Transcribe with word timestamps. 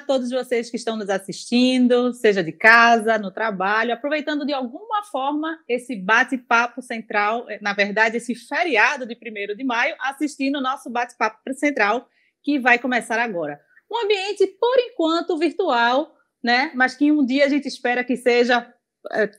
todos 0.00 0.30
vocês 0.30 0.70
que 0.70 0.76
estão 0.76 0.96
nos 0.96 1.08
assistindo, 1.08 2.12
seja 2.12 2.42
de 2.42 2.52
casa, 2.52 3.18
no 3.18 3.30
trabalho, 3.30 3.92
aproveitando 3.92 4.44
de 4.44 4.52
alguma 4.52 5.02
forma 5.04 5.58
esse 5.68 5.96
bate-papo 5.96 6.82
central, 6.82 7.48
eh, 7.48 7.58
na 7.60 7.72
verdade, 7.72 8.16
esse 8.16 8.34
feriado 8.34 9.06
de 9.06 9.14
1 9.14 9.56
de 9.56 9.64
maio, 9.64 9.94
assistindo 10.00 10.58
o 10.58 10.62
nosso 10.62 10.90
bate-papo 10.90 11.38
central, 11.54 12.08
que 12.42 12.58
vai 12.58 12.78
começar 12.78 13.18
agora. 13.18 13.60
Um 13.90 14.04
ambiente, 14.04 14.46
por 14.46 14.78
enquanto, 14.78 15.38
virtual, 15.38 16.14
né? 16.42 16.70
Mas 16.74 16.94
que 16.94 17.10
um 17.10 17.24
dia 17.24 17.46
a 17.46 17.48
gente 17.48 17.66
espera 17.66 18.04
que 18.04 18.16
seja 18.16 18.72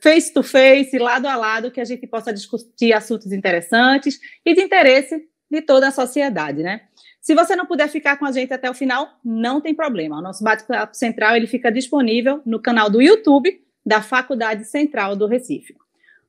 face 0.02 0.32
to 0.32 0.42
face, 0.42 0.98
lado 0.98 1.26
a 1.26 1.36
lado, 1.36 1.70
que 1.70 1.80
a 1.80 1.84
gente 1.84 2.06
possa 2.06 2.32
discutir 2.32 2.92
assuntos 2.92 3.32
interessantes 3.32 4.18
e 4.44 4.54
de 4.54 4.62
interesse 4.62 5.28
de 5.50 5.62
toda 5.62 5.88
a 5.88 5.92
sociedade, 5.92 6.62
né? 6.62 6.82
Se 7.20 7.34
você 7.34 7.54
não 7.54 7.66
puder 7.66 7.88
ficar 7.88 8.16
com 8.16 8.24
a 8.24 8.32
gente 8.32 8.52
até 8.52 8.70
o 8.70 8.74
final, 8.74 9.18
não 9.22 9.60
tem 9.60 9.74
problema. 9.74 10.18
O 10.18 10.22
nosso 10.22 10.42
bate-papo 10.42 10.96
central 10.96 11.36
ele 11.36 11.46
fica 11.46 11.70
disponível 11.70 12.40
no 12.46 12.60
canal 12.60 12.88
do 12.88 13.02
YouTube 13.02 13.62
da 13.84 14.00
Faculdade 14.00 14.64
Central 14.64 15.14
do 15.14 15.26
Recife. 15.26 15.76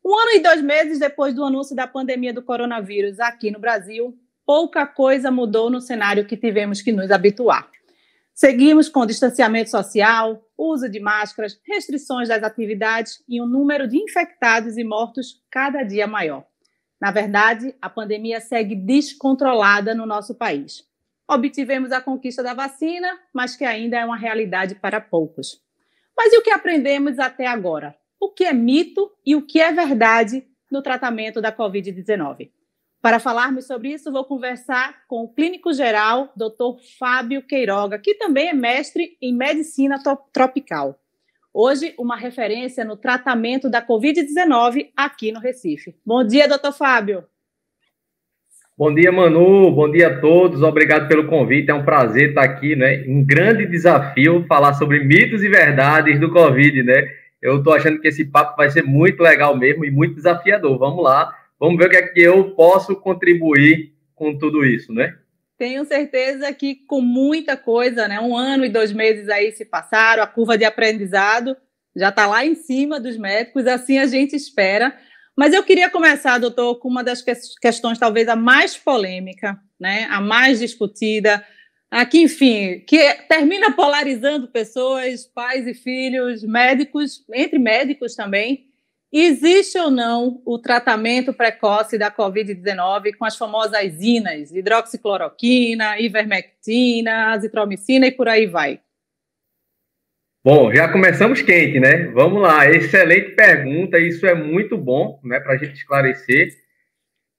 Um 0.03 0.17
ano 0.17 0.31
e 0.31 0.39
dois 0.39 0.61
meses 0.61 0.99
depois 0.99 1.33
do 1.33 1.45
anúncio 1.45 1.75
da 1.75 1.87
pandemia 1.87 2.33
do 2.33 2.41
coronavírus 2.41 3.19
aqui 3.19 3.51
no 3.51 3.59
Brasil, 3.59 4.17
pouca 4.45 4.85
coisa 4.85 5.31
mudou 5.31 5.69
no 5.69 5.79
cenário 5.79 6.25
que 6.25 6.35
tivemos 6.35 6.81
que 6.81 6.91
nos 6.91 7.09
habituar. 7.09 7.69
Seguimos 8.33 8.89
com 8.89 9.05
distanciamento 9.05 9.69
social, 9.69 10.43
uso 10.57 10.89
de 10.89 10.99
máscaras, 10.99 11.59
restrições 11.63 12.27
das 12.27 12.43
atividades 12.43 13.23
e 13.29 13.41
um 13.41 13.45
número 13.45 13.87
de 13.87 13.97
infectados 13.97 14.77
e 14.77 14.83
mortos 14.83 15.41
cada 15.49 15.83
dia 15.83 16.07
maior. 16.07 16.50
Na 17.01 17.09
verdade, 17.09 17.73
a 17.81 17.89
pandemia 17.89 18.39
segue 18.39 18.75
descontrolada 18.75 19.95
no 19.95 20.05
nosso 20.05 20.35
país. 20.35 20.87
Obtivemos 21.27 21.91
a 21.91 21.99
conquista 21.99 22.43
da 22.43 22.53
vacina, 22.53 23.19
mas 23.33 23.55
que 23.55 23.65
ainda 23.65 23.97
é 23.97 24.05
uma 24.05 24.17
realidade 24.17 24.75
para 24.75 25.01
poucos. 25.01 25.59
Mas 26.15 26.31
e 26.31 26.37
o 26.37 26.43
que 26.43 26.51
aprendemos 26.51 27.17
até 27.17 27.47
agora? 27.47 27.95
O 28.19 28.29
que 28.29 28.43
é 28.43 28.53
mito 28.53 29.11
e 29.25 29.35
o 29.35 29.41
que 29.41 29.59
é 29.59 29.71
verdade 29.71 30.45
no 30.69 30.83
tratamento 30.83 31.41
da 31.41 31.51
Covid-19? 31.51 32.51
Para 33.01 33.19
falarmos 33.19 33.65
sobre 33.65 33.93
isso, 33.93 34.11
vou 34.11 34.25
conversar 34.25 35.07
com 35.07 35.23
o 35.23 35.33
clínico 35.33 35.73
geral, 35.73 36.31
Dr. 36.35 36.79
Fábio 36.99 37.41
Queiroga, 37.41 37.97
que 37.97 38.13
também 38.13 38.49
é 38.49 38.53
mestre 38.53 39.17
em 39.19 39.33
medicina 39.33 39.99
tropical. 40.31 40.99
Hoje, 41.53 41.93
uma 41.99 42.15
referência 42.15 42.85
no 42.85 42.95
tratamento 42.95 43.69
da 43.69 43.85
Covid-19 43.85 44.87
aqui 44.95 45.33
no 45.33 45.39
Recife. 45.41 45.93
Bom 46.05 46.25
dia, 46.25 46.47
doutor 46.47 46.71
Fábio. 46.71 47.25
Bom 48.77 48.93
dia, 48.93 49.11
Manu. 49.11 49.69
Bom 49.69 49.91
dia 49.91 50.07
a 50.07 50.21
todos. 50.21 50.63
Obrigado 50.63 51.09
pelo 51.09 51.27
convite. 51.27 51.69
É 51.69 51.73
um 51.73 51.83
prazer 51.83 52.29
estar 52.29 52.43
aqui, 52.43 52.73
né? 52.73 53.03
Um 53.05 53.21
grande 53.21 53.65
desafio 53.65 54.45
falar 54.47 54.75
sobre 54.75 55.03
mitos 55.03 55.43
e 55.43 55.49
verdades 55.49 56.17
do 56.21 56.31
Covid, 56.31 56.83
né? 56.83 57.09
Eu 57.41 57.57
estou 57.57 57.73
achando 57.73 57.99
que 57.99 58.07
esse 58.07 58.23
papo 58.23 58.55
vai 58.55 58.69
ser 58.69 58.83
muito 58.83 59.21
legal 59.21 59.55
mesmo 59.57 59.83
e 59.83 59.91
muito 59.91 60.15
desafiador. 60.15 60.77
Vamos 60.79 61.03
lá. 61.03 61.35
Vamos 61.59 61.77
ver 61.77 61.87
o 61.87 61.89
que 61.89 61.97
é 61.97 62.07
que 62.07 62.21
eu 62.21 62.51
posso 62.51 62.95
contribuir 62.95 63.91
com 64.15 64.37
tudo 64.37 64.63
isso, 64.63 64.93
né? 64.93 65.17
Tenho 65.61 65.85
certeza 65.85 66.51
que 66.51 66.73
com 66.87 67.01
muita 67.01 67.55
coisa, 67.55 68.07
né? 68.07 68.19
Um 68.19 68.35
ano 68.35 68.65
e 68.65 68.69
dois 68.69 68.91
meses 68.91 69.29
aí 69.29 69.51
se 69.51 69.63
passaram, 69.63 70.23
a 70.23 70.25
curva 70.25 70.57
de 70.57 70.65
aprendizado 70.65 71.55
já 71.95 72.09
está 72.09 72.25
lá 72.25 72.43
em 72.43 72.55
cima 72.55 72.99
dos 72.99 73.15
médicos, 73.15 73.67
assim 73.67 73.99
a 73.99 74.07
gente 74.07 74.35
espera. 74.35 74.91
Mas 75.37 75.53
eu 75.53 75.61
queria 75.61 75.87
começar, 75.87 76.39
doutor, 76.39 76.79
com 76.79 76.89
uma 76.89 77.03
das 77.03 77.23
questões 77.61 77.99
talvez 77.99 78.27
a 78.27 78.35
mais 78.35 78.75
polêmica, 78.75 79.55
né? 79.79 80.07
A 80.09 80.19
mais 80.19 80.57
discutida, 80.57 81.45
aqui, 81.91 82.23
enfim, 82.23 82.83
que 82.87 83.13
termina 83.29 83.71
polarizando 83.71 84.47
pessoas, 84.47 85.27
pais 85.27 85.67
e 85.67 85.75
filhos, 85.75 86.43
médicos, 86.43 87.23
entre 87.31 87.59
médicos 87.59 88.15
também. 88.15 88.65
Existe 89.13 89.77
ou 89.77 89.91
não 89.91 90.41
o 90.45 90.57
tratamento 90.57 91.33
precoce 91.33 91.97
da 91.97 92.09
Covid-19 92.09 93.17
com 93.17 93.25
as 93.25 93.35
famosas 93.35 93.99
INAs, 93.99 94.53
hidroxicloroquina, 94.53 95.99
ivermectina, 95.99 97.33
azitromicina 97.33 98.07
e 98.07 98.11
por 98.11 98.29
aí 98.29 98.47
vai? 98.47 98.79
Bom, 100.41 100.73
já 100.73 100.89
começamos 100.89 101.41
quente, 101.41 101.77
né? 101.77 102.07
Vamos 102.13 102.41
lá, 102.41 102.65
excelente 102.67 103.31
pergunta, 103.35 103.99
isso 103.99 104.25
é 104.25 104.33
muito 104.33 104.77
bom, 104.77 105.19
né, 105.23 105.39
para 105.41 105.53
a 105.53 105.57
gente 105.57 105.73
esclarecer. 105.73 106.55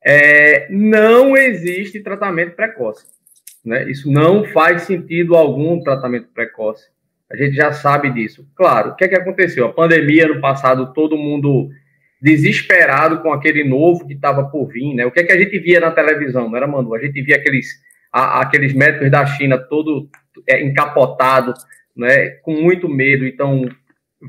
É, 0.04 0.70
não 0.70 1.36
existe 1.36 2.00
tratamento 2.00 2.54
precoce, 2.54 3.06
né? 3.64 3.90
Isso 3.90 4.10
não 4.10 4.44
faz 4.44 4.82
sentido 4.82 5.34
algum 5.34 5.82
tratamento 5.82 6.28
precoce. 6.34 6.90
A 7.32 7.36
gente 7.36 7.54
já 7.56 7.72
sabe 7.72 8.10
disso. 8.10 8.46
Claro, 8.54 8.90
o 8.90 8.94
que 8.94 9.04
é 9.04 9.08
que 9.08 9.14
aconteceu? 9.14 9.64
A 9.64 9.72
pandemia 9.72 10.28
no 10.28 10.40
passado, 10.40 10.92
todo 10.92 11.16
mundo 11.16 11.70
desesperado 12.20 13.20
com 13.20 13.32
aquele 13.32 13.64
novo 13.64 14.06
que 14.06 14.12
estava 14.12 14.44
por 14.44 14.68
vir, 14.68 14.94
né? 14.94 15.06
O 15.06 15.10
que 15.10 15.20
é 15.20 15.24
que 15.24 15.32
a 15.32 15.38
gente 15.38 15.58
via 15.58 15.80
na 15.80 15.90
televisão, 15.90 16.48
não 16.48 16.56
era, 16.56 16.66
Manu? 16.66 16.94
A 16.94 17.00
gente 17.00 17.22
via 17.22 17.36
aqueles, 17.36 17.68
a, 18.12 18.42
aqueles 18.42 18.74
médicos 18.74 19.10
da 19.10 19.24
China 19.24 19.56
todo 19.56 20.08
é, 20.46 20.62
encapotado, 20.62 21.54
né? 21.96 22.28
Com 22.42 22.52
muito 22.60 22.86
medo. 22.86 23.24
Então, 23.24 23.66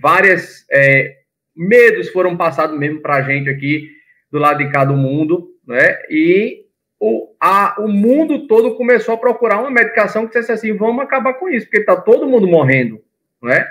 várias 0.01 0.65
é, 0.71 1.17
medos 1.55 2.09
foram 2.09 2.37
passados 2.37 2.79
mesmo 2.79 3.01
para 3.01 3.17
a 3.17 3.21
gente 3.21 3.49
aqui 3.49 3.89
do 4.31 4.39
lado 4.39 4.59
de 4.59 4.71
cá 4.71 4.85
do 4.85 4.95
mundo, 4.95 5.49
né? 5.67 5.97
E 6.09 6.62
o, 7.05 7.35
a, 7.37 7.75
o 7.81 7.87
mundo 7.89 8.47
todo 8.47 8.75
começou 8.75 9.13
a 9.13 9.17
procurar 9.17 9.59
uma 9.59 9.69
medicação 9.69 10.25
que 10.25 10.29
dissesse 10.29 10.53
assim, 10.53 10.77
vamos 10.77 11.03
acabar 11.03 11.33
com 11.33 11.49
isso, 11.49 11.65
porque 11.65 11.79
está 11.79 11.97
todo 11.97 12.29
mundo 12.29 12.47
morrendo, 12.47 13.03
não 13.41 13.51
é? 13.51 13.69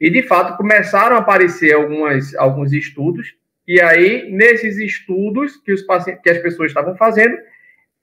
E, 0.00 0.08
de 0.08 0.22
fato, 0.22 0.56
começaram 0.56 1.16
a 1.16 1.18
aparecer 1.18 1.74
algumas, 1.74 2.32
alguns 2.36 2.72
estudos, 2.72 3.34
e 3.66 3.80
aí, 3.80 4.30
nesses 4.30 4.78
estudos 4.78 5.56
que, 5.56 5.72
os 5.72 5.82
pacientes, 5.82 6.22
que 6.22 6.30
as 6.30 6.38
pessoas 6.38 6.70
estavam 6.70 6.96
fazendo, 6.96 7.36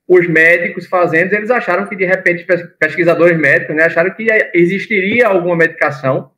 os 0.05 0.27
médicos 0.27 0.85
fazendo, 0.85 1.33
eles 1.33 1.49
acharam 1.49 1.87
que, 1.87 1.95
de 1.95 2.03
repente, 2.03 2.45
pesquisadores 2.77 3.39
médicos, 3.39 3.73
né, 3.73 3.85
acharam 3.85 4.13
que 4.13 4.27
existiria 4.53 5.27
alguma 5.27 5.55
medicação 5.55 6.29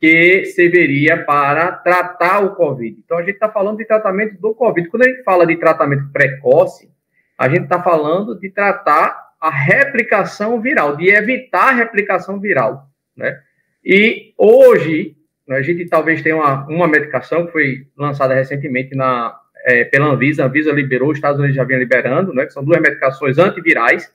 que 0.00 0.46
serviria 0.46 1.24
para 1.24 1.72
tratar 1.72 2.42
o 2.42 2.54
COVID. 2.54 3.02
Então, 3.04 3.18
a 3.18 3.22
gente 3.22 3.34
está 3.34 3.50
falando 3.50 3.76
de 3.76 3.84
tratamento 3.84 4.40
do 4.40 4.54
COVID. 4.54 4.88
Quando 4.88 5.02
a 5.02 5.08
gente 5.10 5.22
fala 5.22 5.46
de 5.46 5.56
tratamento 5.56 6.10
precoce, 6.10 6.95
a 7.38 7.48
gente 7.48 7.64
está 7.64 7.82
falando 7.82 8.38
de 8.38 8.50
tratar 8.50 9.26
a 9.40 9.50
replicação 9.50 10.60
viral, 10.60 10.96
de 10.96 11.08
evitar 11.08 11.68
a 11.68 11.72
replicação 11.72 12.40
viral, 12.40 12.88
né? 13.16 13.40
E 13.84 14.32
hoje, 14.36 15.16
a 15.48 15.62
gente 15.62 15.86
talvez 15.86 16.22
tenha 16.22 16.36
uma, 16.36 16.66
uma 16.66 16.88
medicação 16.88 17.46
que 17.46 17.52
foi 17.52 17.86
lançada 17.96 18.34
recentemente 18.34 18.94
na, 18.96 19.38
é, 19.64 19.84
pela 19.84 20.06
Anvisa, 20.06 20.42
a 20.42 20.46
Anvisa 20.46 20.72
liberou, 20.72 21.10
os 21.10 21.18
Estados 21.18 21.38
Unidos 21.38 21.56
já 21.56 21.64
vinha 21.64 21.78
liberando, 21.78 22.32
né? 22.32 22.46
Que 22.46 22.52
são 22.52 22.64
duas 22.64 22.80
medicações 22.80 23.38
antivirais, 23.38 24.12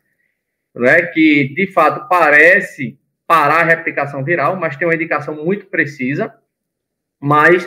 né? 0.76 1.04
Que, 1.04 1.54
de 1.54 1.68
fato, 1.68 2.08
parece 2.10 3.00
parar 3.28 3.62
a 3.62 3.66
replicação 3.66 4.24
viral, 4.24 4.58
mas 4.58 4.76
tem 4.76 4.88
uma 4.88 4.96
indicação 4.96 5.36
muito 5.36 5.68
precisa, 5.68 6.34
mas 7.22 7.66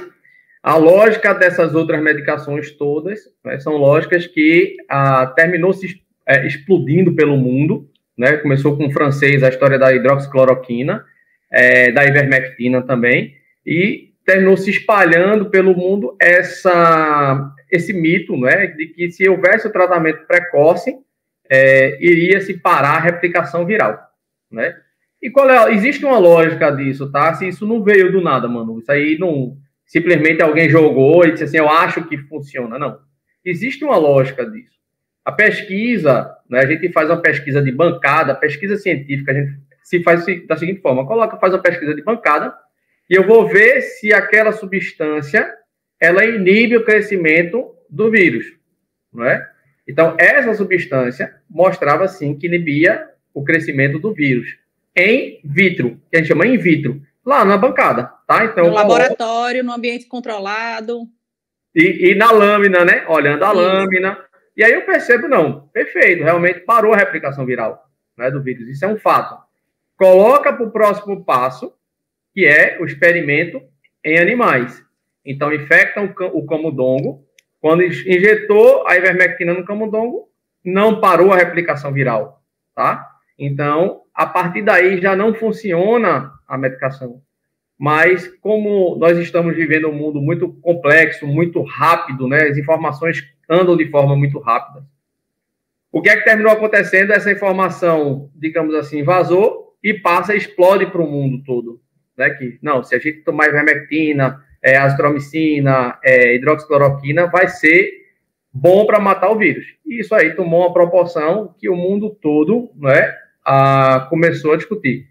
a 0.64 0.76
lógica 0.76 1.34
dessas 1.34 1.74
outras 1.74 2.02
medicações 2.02 2.70
todas 2.70 3.20
né, 3.44 3.60
são 3.60 3.74
lógicas 3.74 4.26
que 4.26 4.78
ah, 4.88 5.26
terminou 5.26 5.74
se 5.74 6.02
é, 6.26 6.46
explodindo 6.46 7.14
pelo 7.14 7.36
mundo. 7.36 7.86
Né, 8.16 8.38
começou 8.38 8.74
com 8.74 8.86
o 8.86 8.90
francês 8.92 9.42
a 9.42 9.50
história 9.50 9.78
da 9.78 9.92
hidroxicloroquina, 9.92 11.04
é, 11.52 11.92
da 11.92 12.06
ivermectina 12.06 12.80
também, 12.80 13.34
e 13.66 14.14
terminou 14.24 14.56
se 14.56 14.70
espalhando 14.70 15.50
pelo 15.50 15.76
mundo 15.76 16.16
essa, 16.18 17.52
esse 17.70 17.92
mito 17.92 18.34
né, 18.34 18.68
de 18.68 18.86
que 18.86 19.10
se 19.10 19.28
houvesse 19.28 19.66
o 19.66 19.72
tratamento 19.72 20.26
precoce, 20.26 20.96
é, 21.50 21.98
iria 22.00 22.40
se 22.40 22.54
parar 22.54 22.96
a 22.96 23.00
replicação 23.00 23.66
viral. 23.66 24.00
Né? 24.50 24.74
E 25.20 25.28
qual 25.28 25.50
é? 25.50 25.74
Existe 25.74 26.06
uma 26.06 26.18
lógica 26.18 26.70
disso, 26.70 27.10
tá? 27.12 27.34
Se 27.34 27.48
isso 27.48 27.66
não 27.66 27.82
veio 27.82 28.10
do 28.10 28.22
nada, 28.22 28.48
mano. 28.48 28.78
Isso 28.78 28.92
aí 28.92 29.18
não 29.18 29.58
simplesmente 29.94 30.42
alguém 30.42 30.68
jogou 30.68 31.24
e 31.24 31.30
disse 31.30 31.44
assim, 31.44 31.58
eu 31.58 31.68
acho 31.68 32.04
que 32.08 32.18
funciona. 32.18 32.80
Não. 32.80 32.98
Existe 33.44 33.84
uma 33.84 33.96
lógica 33.96 34.44
disso. 34.44 34.74
A 35.24 35.30
pesquisa, 35.30 36.36
né, 36.50 36.58
a 36.58 36.66
gente 36.66 36.90
faz 36.90 37.08
uma 37.08 37.22
pesquisa 37.22 37.62
de 37.62 37.70
bancada, 37.70 38.34
pesquisa 38.34 38.76
científica, 38.76 39.30
a 39.30 39.34
gente 39.36 39.52
se 39.84 40.02
faz 40.02 40.26
da 40.48 40.56
seguinte 40.56 40.80
forma, 40.80 41.06
coloca, 41.06 41.36
faz 41.36 41.54
uma 41.54 41.62
pesquisa 41.62 41.94
de 41.94 42.02
bancada, 42.02 42.52
e 43.08 43.14
eu 43.14 43.24
vou 43.24 43.46
ver 43.46 43.82
se 43.82 44.12
aquela 44.12 44.50
substância, 44.50 45.48
ela 46.00 46.24
inibe 46.24 46.76
o 46.76 46.84
crescimento 46.84 47.72
do 47.88 48.10
vírus, 48.10 48.46
não 49.12 49.24
é? 49.24 49.48
Então, 49.86 50.16
essa 50.18 50.54
substância 50.54 51.32
mostrava, 51.48 52.08
sim, 52.08 52.36
que 52.36 52.48
inibia 52.48 53.06
o 53.32 53.44
crescimento 53.44 54.00
do 54.00 54.12
vírus 54.12 54.58
em 54.96 55.40
vitro, 55.44 56.00
que 56.10 56.16
a 56.16 56.18
gente 56.18 56.28
chama 56.28 56.48
in 56.48 56.58
vitro 56.58 57.00
lá 57.24 57.44
na 57.44 57.56
bancada, 57.56 58.10
tá? 58.26 58.44
Então, 58.44 58.66
no 58.66 58.74
laboratório, 58.74 59.64
no 59.64 59.72
ambiente 59.72 60.06
controlado. 60.06 61.02
E, 61.74 62.10
e 62.10 62.14
na 62.14 62.30
lâmina, 62.30 62.84
né? 62.84 63.04
Olhando 63.08 63.44
a 63.44 63.48
Isso. 63.48 63.56
lâmina. 63.56 64.18
E 64.56 64.62
aí 64.62 64.72
eu 64.72 64.82
percebo, 64.82 65.26
não, 65.26 65.68
perfeito, 65.68 66.22
realmente 66.22 66.60
parou 66.60 66.94
a 66.94 66.96
replicação 66.96 67.44
viral 67.44 67.84
né, 68.16 68.30
do 68.30 68.42
vírus. 68.42 68.68
Isso 68.68 68.84
é 68.84 68.88
um 68.88 68.96
fato. 68.96 69.42
coloca 69.96 70.52
para 70.52 70.64
o 70.64 70.70
próximo 70.70 71.24
passo, 71.24 71.72
que 72.32 72.46
é 72.46 72.78
o 72.80 72.84
experimento 72.84 73.60
em 74.04 74.18
animais. 74.18 74.82
Então, 75.24 75.52
infectam 75.52 76.12
o 76.32 76.46
camundongo. 76.46 77.24
Quando 77.60 77.82
injetou 77.82 78.86
a 78.86 78.96
ivermectina 78.96 79.54
no 79.54 79.64
camundongo, 79.64 80.28
não 80.64 81.00
parou 81.00 81.32
a 81.32 81.36
replicação 81.36 81.92
viral, 81.92 82.42
tá? 82.74 83.08
Então, 83.38 84.02
a 84.14 84.26
partir 84.26 84.62
daí 84.62 85.00
já 85.00 85.16
não 85.16 85.34
funciona 85.34 86.32
a 86.46 86.58
medicação. 86.58 87.22
Mas 87.78 88.28
como 88.40 88.96
nós 88.96 89.18
estamos 89.18 89.54
vivendo 89.56 89.88
um 89.88 89.94
mundo 89.94 90.20
muito 90.20 90.48
complexo, 90.60 91.26
muito 91.26 91.62
rápido, 91.62 92.28
né? 92.28 92.44
As 92.44 92.56
informações 92.56 93.22
andam 93.48 93.76
de 93.76 93.90
forma 93.90 94.16
muito 94.16 94.38
rápida. 94.38 94.86
O 95.90 96.02
que 96.02 96.08
é 96.08 96.16
que 96.16 96.24
terminou 96.24 96.52
acontecendo? 96.52 97.12
Essa 97.12 97.30
informação, 97.30 98.30
digamos 98.34 98.74
assim, 98.74 99.02
vazou 99.02 99.76
e 99.82 99.94
passa, 99.94 100.34
explode 100.34 100.86
para 100.86 101.02
o 101.02 101.06
mundo 101.06 101.42
todo. 101.44 101.80
Né? 102.16 102.30
Que, 102.30 102.58
não, 102.62 102.82
se 102.82 102.94
a 102.94 102.98
gente 102.98 103.22
tomar 103.22 103.48
ivermectina, 103.48 104.42
é, 104.62 104.76
azitromicina, 104.76 105.98
é, 106.02 106.34
hidroxicloroquina, 106.34 107.26
vai 107.26 107.48
ser 107.48 107.90
bom 108.52 108.86
para 108.86 108.98
matar 108.98 109.30
o 109.30 109.38
vírus. 109.38 109.66
E 109.84 110.00
isso 110.00 110.14
aí 110.14 110.34
tomou 110.34 110.60
uma 110.60 110.72
proporção 110.72 111.54
que 111.58 111.68
o 111.68 111.76
mundo 111.76 112.10
todo 112.10 112.70
né, 112.76 113.14
a, 113.44 114.06
começou 114.08 114.52
a 114.52 114.56
discutir. 114.56 115.06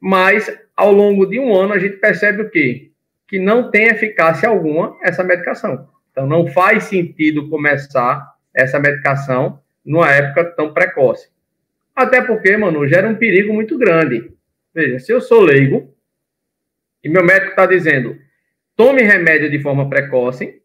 Mas, 0.00 0.50
ao 0.74 0.90
longo 0.90 1.26
de 1.26 1.38
um 1.38 1.54
ano, 1.54 1.74
a 1.74 1.78
gente 1.78 1.98
percebe 1.98 2.42
o 2.42 2.50
quê? 2.50 2.90
Que 3.28 3.38
não 3.38 3.70
tem 3.70 3.84
eficácia 3.84 4.48
alguma 4.48 4.96
essa 5.02 5.22
medicação. 5.22 5.88
Então, 6.10 6.26
não 6.26 6.46
faz 6.46 6.84
sentido 6.84 7.48
começar 7.48 8.34
essa 8.54 8.80
medicação 8.80 9.60
numa 9.84 10.10
época 10.10 10.44
tão 10.44 10.72
precoce. 10.72 11.28
Até 11.94 12.22
porque, 12.22 12.56
mano, 12.56 12.86
gera 12.88 13.08
um 13.08 13.14
perigo 13.14 13.52
muito 13.52 13.76
grande. 13.76 14.32
Veja, 14.74 14.98
se 14.98 15.12
eu 15.12 15.20
sou 15.20 15.40
leigo, 15.40 15.94
e 17.02 17.08
meu 17.08 17.24
médico 17.24 17.50
está 17.50 17.66
dizendo, 17.66 18.16
tome 18.76 19.02
remédio 19.02 19.50
de 19.50 19.60
forma 19.60 19.88
precoce, 19.88 20.62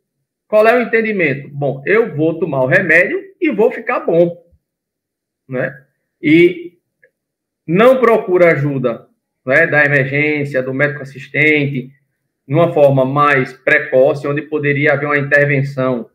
qual 0.48 0.68
é 0.68 0.78
o 0.78 0.82
entendimento? 0.82 1.50
Bom, 1.50 1.82
eu 1.86 2.16
vou 2.16 2.40
tomar 2.40 2.64
o 2.64 2.68
remédio 2.68 3.22
e 3.42 3.52
vou 3.52 3.72
ficar 3.72 4.02
bom, 4.02 4.36
né? 5.48 5.76
E 6.22 6.78
não 7.68 8.00
procura 8.00 8.52
ajuda 8.52 9.05
né, 9.46 9.68
da 9.68 9.86
emergência, 9.86 10.64
do 10.64 10.74
médico 10.74 11.04
assistente, 11.04 11.92
de 12.48 12.54
uma 12.54 12.74
forma 12.74 13.06
mais 13.06 13.54
precoce, 13.54 14.28
onde 14.28 14.42
poderia 14.44 14.94
haver 14.94 15.06
uma 15.06 15.18
intervenção, 15.18 16.10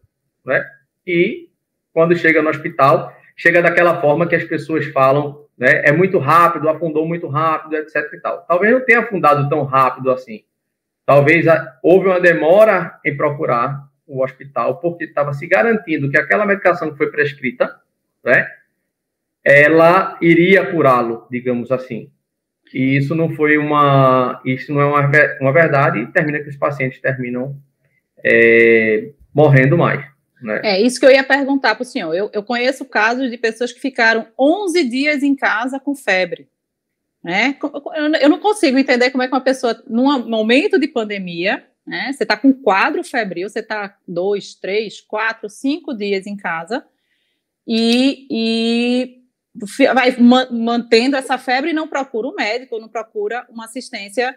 né? 0.44 0.64
E 1.06 1.48
quando 1.92 2.16
chega 2.16 2.42
no 2.42 2.50
hospital, 2.50 3.12
chega 3.36 3.62
daquela 3.62 4.00
forma 4.00 4.26
que 4.26 4.36
as 4.36 4.44
pessoas 4.44 4.86
falam 4.86 5.40
né? 5.60 5.82
É 5.84 5.92
muito 5.92 6.16
rápido, 6.16 6.70
afundou 6.70 7.06
muito 7.06 7.28
rápido, 7.28 7.76
etc. 7.76 8.10
E 8.14 8.20
tal. 8.20 8.46
Talvez 8.48 8.72
não 8.72 8.80
tenha 8.80 9.00
afundado 9.00 9.46
tão 9.50 9.62
rápido 9.64 10.10
assim. 10.10 10.42
Talvez 11.04 11.44
houve 11.82 12.06
uma 12.06 12.18
demora 12.18 12.98
em 13.04 13.14
procurar 13.14 13.86
o 14.06 14.24
hospital, 14.24 14.78
porque 14.78 15.04
estava 15.04 15.34
se 15.34 15.46
garantindo 15.46 16.10
que 16.10 16.16
aquela 16.16 16.46
medicação 16.46 16.90
que 16.90 16.96
foi 16.96 17.10
prescrita, 17.10 17.78
né, 18.24 18.48
ela 19.44 20.16
iria 20.20 20.64
curá-lo, 20.70 21.26
digamos 21.30 21.70
assim. 21.70 22.10
E 22.72 22.96
isso 22.96 23.14
não 23.14 23.30
foi 23.30 23.58
uma, 23.58 24.40
isso 24.44 24.72
não 24.72 24.80
é 24.80 24.86
uma, 24.86 25.10
uma 25.40 25.52
verdade 25.52 26.00
e 26.00 26.06
termina 26.06 26.40
que 26.40 26.48
os 26.48 26.56
pacientes 26.56 27.00
terminam 27.00 27.56
é, 28.24 29.10
morrendo 29.34 29.76
mais. 29.76 30.04
Né? 30.40 30.60
É 30.64 30.80
isso 30.80 30.98
que 30.98 31.06
eu 31.06 31.10
ia 31.10 31.24
perguntar 31.24 31.74
para 31.74 31.82
o 31.82 31.86
senhor. 31.86 32.14
Eu, 32.14 32.30
eu 32.32 32.42
conheço 32.42 32.84
casos 32.84 33.30
de 33.30 33.36
pessoas 33.36 33.72
que 33.72 33.80
ficaram 33.80 34.26
11 34.38 34.84
dias 34.88 35.22
em 35.22 35.34
casa 35.34 35.78
com 35.78 35.94
febre. 35.94 36.48
Né? 37.22 37.58
Eu 38.20 38.30
não 38.30 38.38
consigo 38.38 38.78
entender 38.78 39.10
como 39.10 39.22
é 39.22 39.28
que 39.28 39.34
uma 39.34 39.42
pessoa, 39.42 39.82
num 39.86 40.26
momento 40.26 40.78
de 40.78 40.88
pandemia, 40.88 41.66
né, 41.86 42.12
você 42.12 42.22
está 42.22 42.36
com 42.36 42.52
quadro 42.52 43.04
febril, 43.04 43.48
você 43.48 43.60
está 43.60 43.96
dois, 44.06 44.54
três, 44.54 45.00
quatro, 45.00 45.48
cinco 45.50 45.94
dias 45.94 46.26
em 46.26 46.36
casa 46.36 46.84
e, 47.66 48.26
e 48.30 49.18
vai 49.94 50.16
mantendo 50.50 51.16
essa 51.16 51.36
febre 51.36 51.70
e 51.70 51.74
não 51.74 51.88
procura 51.88 52.28
um 52.28 52.34
médico, 52.34 52.78
não 52.78 52.88
procura 52.88 53.46
uma 53.50 53.64
assistência 53.64 54.36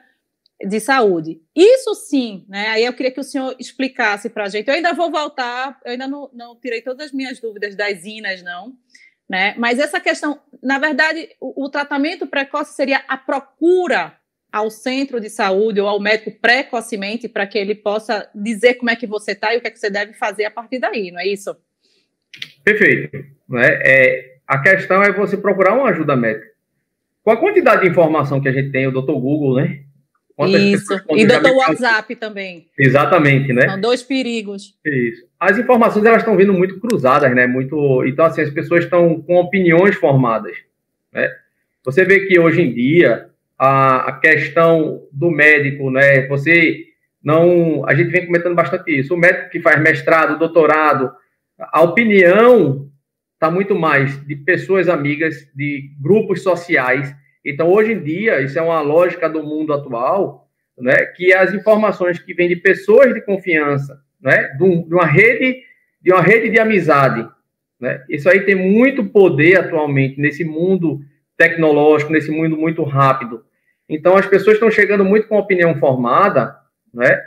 de 0.61 0.79
saúde. 0.79 1.41
Isso 1.55 1.93
sim, 1.95 2.45
né? 2.47 2.69
Aí 2.69 2.85
eu 2.85 2.93
queria 2.93 3.11
que 3.11 3.19
o 3.19 3.23
senhor 3.23 3.55
explicasse 3.59 4.29
para 4.29 4.45
a 4.45 4.49
gente. 4.49 4.67
Eu 4.67 4.75
ainda 4.75 4.93
vou 4.93 5.11
voltar, 5.11 5.79
eu 5.85 5.91
ainda 5.91 6.07
não, 6.07 6.29
não 6.33 6.59
tirei 6.59 6.81
todas 6.81 7.07
as 7.07 7.11
minhas 7.11 7.39
dúvidas 7.39 7.75
das 7.75 8.05
INAs, 8.05 8.41
não. 8.41 8.73
Né? 9.29 9.55
Mas 9.57 9.79
essa 9.79 9.99
questão, 9.99 10.41
na 10.61 10.79
verdade, 10.79 11.29
o, 11.39 11.65
o 11.65 11.69
tratamento 11.69 12.27
precoce 12.27 12.75
seria 12.75 13.03
a 13.07 13.17
procura 13.17 14.17
ao 14.51 14.69
centro 14.69 15.19
de 15.19 15.29
saúde 15.29 15.81
ou 15.81 15.87
ao 15.87 15.99
médico 15.99 16.31
precocemente 16.39 17.27
para 17.27 17.47
que 17.47 17.57
ele 17.57 17.73
possa 17.73 18.29
dizer 18.35 18.75
como 18.75 18.91
é 18.91 18.95
que 18.95 19.07
você 19.07 19.31
está 19.31 19.53
e 19.53 19.57
o 19.57 19.61
que 19.61 19.67
é 19.67 19.71
que 19.71 19.79
você 19.79 19.89
deve 19.89 20.13
fazer 20.13 20.45
a 20.45 20.51
partir 20.51 20.77
daí, 20.77 21.09
não 21.11 21.19
é 21.19 21.27
isso? 21.27 21.55
Perfeito. 22.63 23.17
Né? 23.49 23.79
É, 23.83 24.32
a 24.47 24.59
questão 24.59 25.01
é 25.01 25.11
você 25.11 25.37
procurar 25.37 25.73
uma 25.73 25.89
ajuda 25.89 26.15
médica. 26.15 26.51
Com 27.23 27.31
a 27.31 27.37
quantidade 27.37 27.81
de 27.81 27.89
informação 27.89 28.41
que 28.41 28.49
a 28.49 28.51
gente 28.51 28.71
tem, 28.71 28.87
o 28.87 28.91
doutor 28.91 29.19
Google, 29.19 29.55
né? 29.55 29.79
Quantas 30.35 30.61
Isso, 30.61 30.93
e 31.11 31.25
do 31.25 31.55
WhatsApp 31.57 32.15
também. 32.15 32.67
Exatamente, 32.77 33.53
né? 33.53 33.69
São 33.69 33.79
dois 33.79 34.01
perigos. 34.01 34.75
Isso. 34.83 35.25
As 35.39 35.57
informações, 35.57 36.05
elas 36.05 36.19
estão 36.19 36.35
vindo 36.35 36.51
muito 36.51 36.79
cruzadas, 36.79 37.33
né? 37.35 37.45
Muito... 37.45 38.03
Então, 38.05 38.25
assim, 38.25 38.41
as 38.41 38.49
pessoas 38.49 38.83
estão 38.83 39.21
com 39.21 39.35
opiniões 39.35 39.95
formadas, 39.95 40.57
né? 41.11 41.29
Você 41.85 42.03
vê 42.03 42.21
que 42.21 42.39
hoje 42.39 42.61
em 42.61 42.73
dia, 42.73 43.29
a, 43.57 44.09
a 44.09 44.11
questão 44.13 45.03
do 45.11 45.29
médico, 45.29 45.91
né? 45.91 46.25
Você 46.27 46.83
não... 47.23 47.87
A 47.87 47.93
gente 47.93 48.09
vem 48.09 48.25
comentando 48.25 48.55
bastante 48.55 48.99
isso. 48.99 49.13
O 49.13 49.17
médico 49.17 49.51
que 49.51 49.59
faz 49.59 49.79
mestrado, 49.79 50.39
doutorado, 50.39 51.11
a 51.59 51.81
opinião 51.83 52.89
está 53.43 53.51
muito 53.51 53.75
mais 53.75 54.25
de 54.25 54.37
pessoas 54.37 54.87
amigas, 54.87 55.35
de 55.53 55.91
grupos 55.99 56.41
sociais, 56.41 57.13
então, 57.45 57.69
hoje 57.69 57.91
em 57.91 58.01
dia, 58.01 58.41
isso 58.41 58.57
é 58.57 58.61
uma 58.61 58.79
lógica 58.79 59.29
do 59.29 59.43
mundo 59.43 59.73
atual, 59.73 60.47
né, 60.77 60.95
que 61.07 61.33
as 61.33 61.53
informações 61.53 62.17
que 62.17 62.33
vêm 62.33 62.47
de 62.47 62.55
pessoas 62.55 63.13
de 63.13 63.19
confiança, 63.21 64.01
né, 64.21 64.47
de, 64.57 64.63
uma 64.63 65.05
rede, 65.05 65.61
de 66.01 66.13
uma 66.13 66.21
rede 66.21 66.49
de 66.49 66.57
amizade, 66.57 67.27
né, 67.79 68.01
isso 68.09 68.29
aí 68.29 68.41
tem 68.45 68.55
muito 68.55 69.03
poder 69.03 69.59
atualmente 69.59 70.19
nesse 70.21 70.45
mundo 70.45 71.01
tecnológico, 71.35 72.13
nesse 72.13 72.31
mundo 72.31 72.55
muito 72.55 72.81
rápido. 72.83 73.43
Então, 73.89 74.15
as 74.15 74.25
pessoas 74.25 74.55
estão 74.55 74.71
chegando 74.71 75.03
muito 75.03 75.27
com 75.27 75.37
opinião 75.37 75.75
formada, 75.75 76.55
né, 76.93 77.21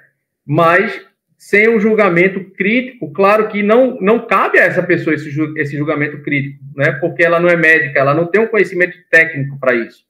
mas 0.47 1.07
sem 1.39 1.69
um 1.69 1.79
julgamento 1.79 2.43
crítico, 2.53 3.13
claro 3.13 3.49
que 3.49 3.63
não, 3.63 4.01
não 4.01 4.27
cabe 4.27 4.59
a 4.59 4.65
essa 4.65 4.83
pessoa 4.83 5.15
esse, 5.15 5.31
esse 5.57 5.77
julgamento 5.77 6.23
crítico, 6.23 6.65
né? 6.75 6.93
Porque 6.93 7.23
ela 7.25 7.39
não 7.39 7.49
é 7.49 7.57
médica, 7.57 7.99
ela 8.01 8.15
não 8.15 8.27
tem 8.27 8.41
um 8.41 8.47
conhecimento 8.47 8.97
técnico 9.11 9.59
para 9.59 9.75
isso. 9.75 10.05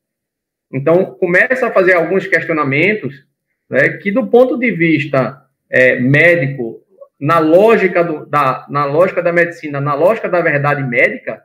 Então, 0.73 1.16
começa 1.18 1.66
a 1.66 1.73
fazer 1.73 1.95
alguns 1.95 2.26
questionamentos 2.26 3.26
né, 3.68 3.90
que, 3.99 4.11
do 4.11 4.26
ponto 4.26 4.56
de 4.59 4.71
vista 4.73 5.42
é, 5.71 5.99
médico, 5.99 6.83
na 7.18 7.38
lógica, 7.38 8.04
do, 8.04 8.26
da, 8.26 8.66
na 8.68 8.85
lógica 8.85 9.23
da 9.23 9.33
medicina, 9.33 9.80
na 9.80 9.95
lógica 9.95 10.28
da 10.28 10.40
verdade 10.40 10.83
médica, 10.83 11.42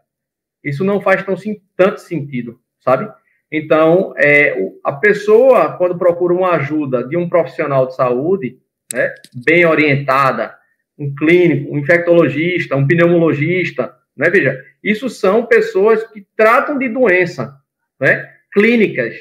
isso 0.64 0.84
não 0.84 1.02
faz 1.02 1.24
tão, 1.24 1.36
tanto 1.76 2.02
sentido, 2.02 2.60
sabe? 2.80 3.12
Então, 3.52 4.14
é, 4.18 4.56
a 4.84 4.94
pessoa, 4.94 5.74
quando 5.78 5.98
procura 5.98 6.34
uma 6.34 6.52
ajuda 6.52 7.04
de 7.04 7.18
um 7.18 7.28
profissional 7.28 7.88
de 7.88 7.96
saúde, 7.96 8.58
né, 8.94 9.14
bem 9.46 9.66
orientada, 9.66 10.56
um 10.98 11.14
clínico, 11.16 11.74
um 11.74 11.80
infectologista, 11.80 12.76
um 12.76 12.86
pneumologista, 12.86 13.94
né, 14.16 14.30
veja, 14.30 14.64
isso 14.84 15.10
são 15.10 15.46
pessoas 15.46 16.04
que 16.12 16.26
tratam 16.36 16.78
de 16.78 16.90
doença, 16.90 17.56
né? 18.00 18.30
clínicas. 18.52 19.16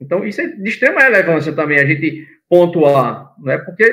Então, 0.00 0.24
isso 0.24 0.40
é 0.40 0.46
de 0.46 0.68
extrema 0.68 1.00
relevância 1.00 1.52
também 1.52 1.80
a 1.80 1.86
gente 1.86 2.26
pontuar, 2.48 3.34
né? 3.40 3.58
Porque 3.58 3.92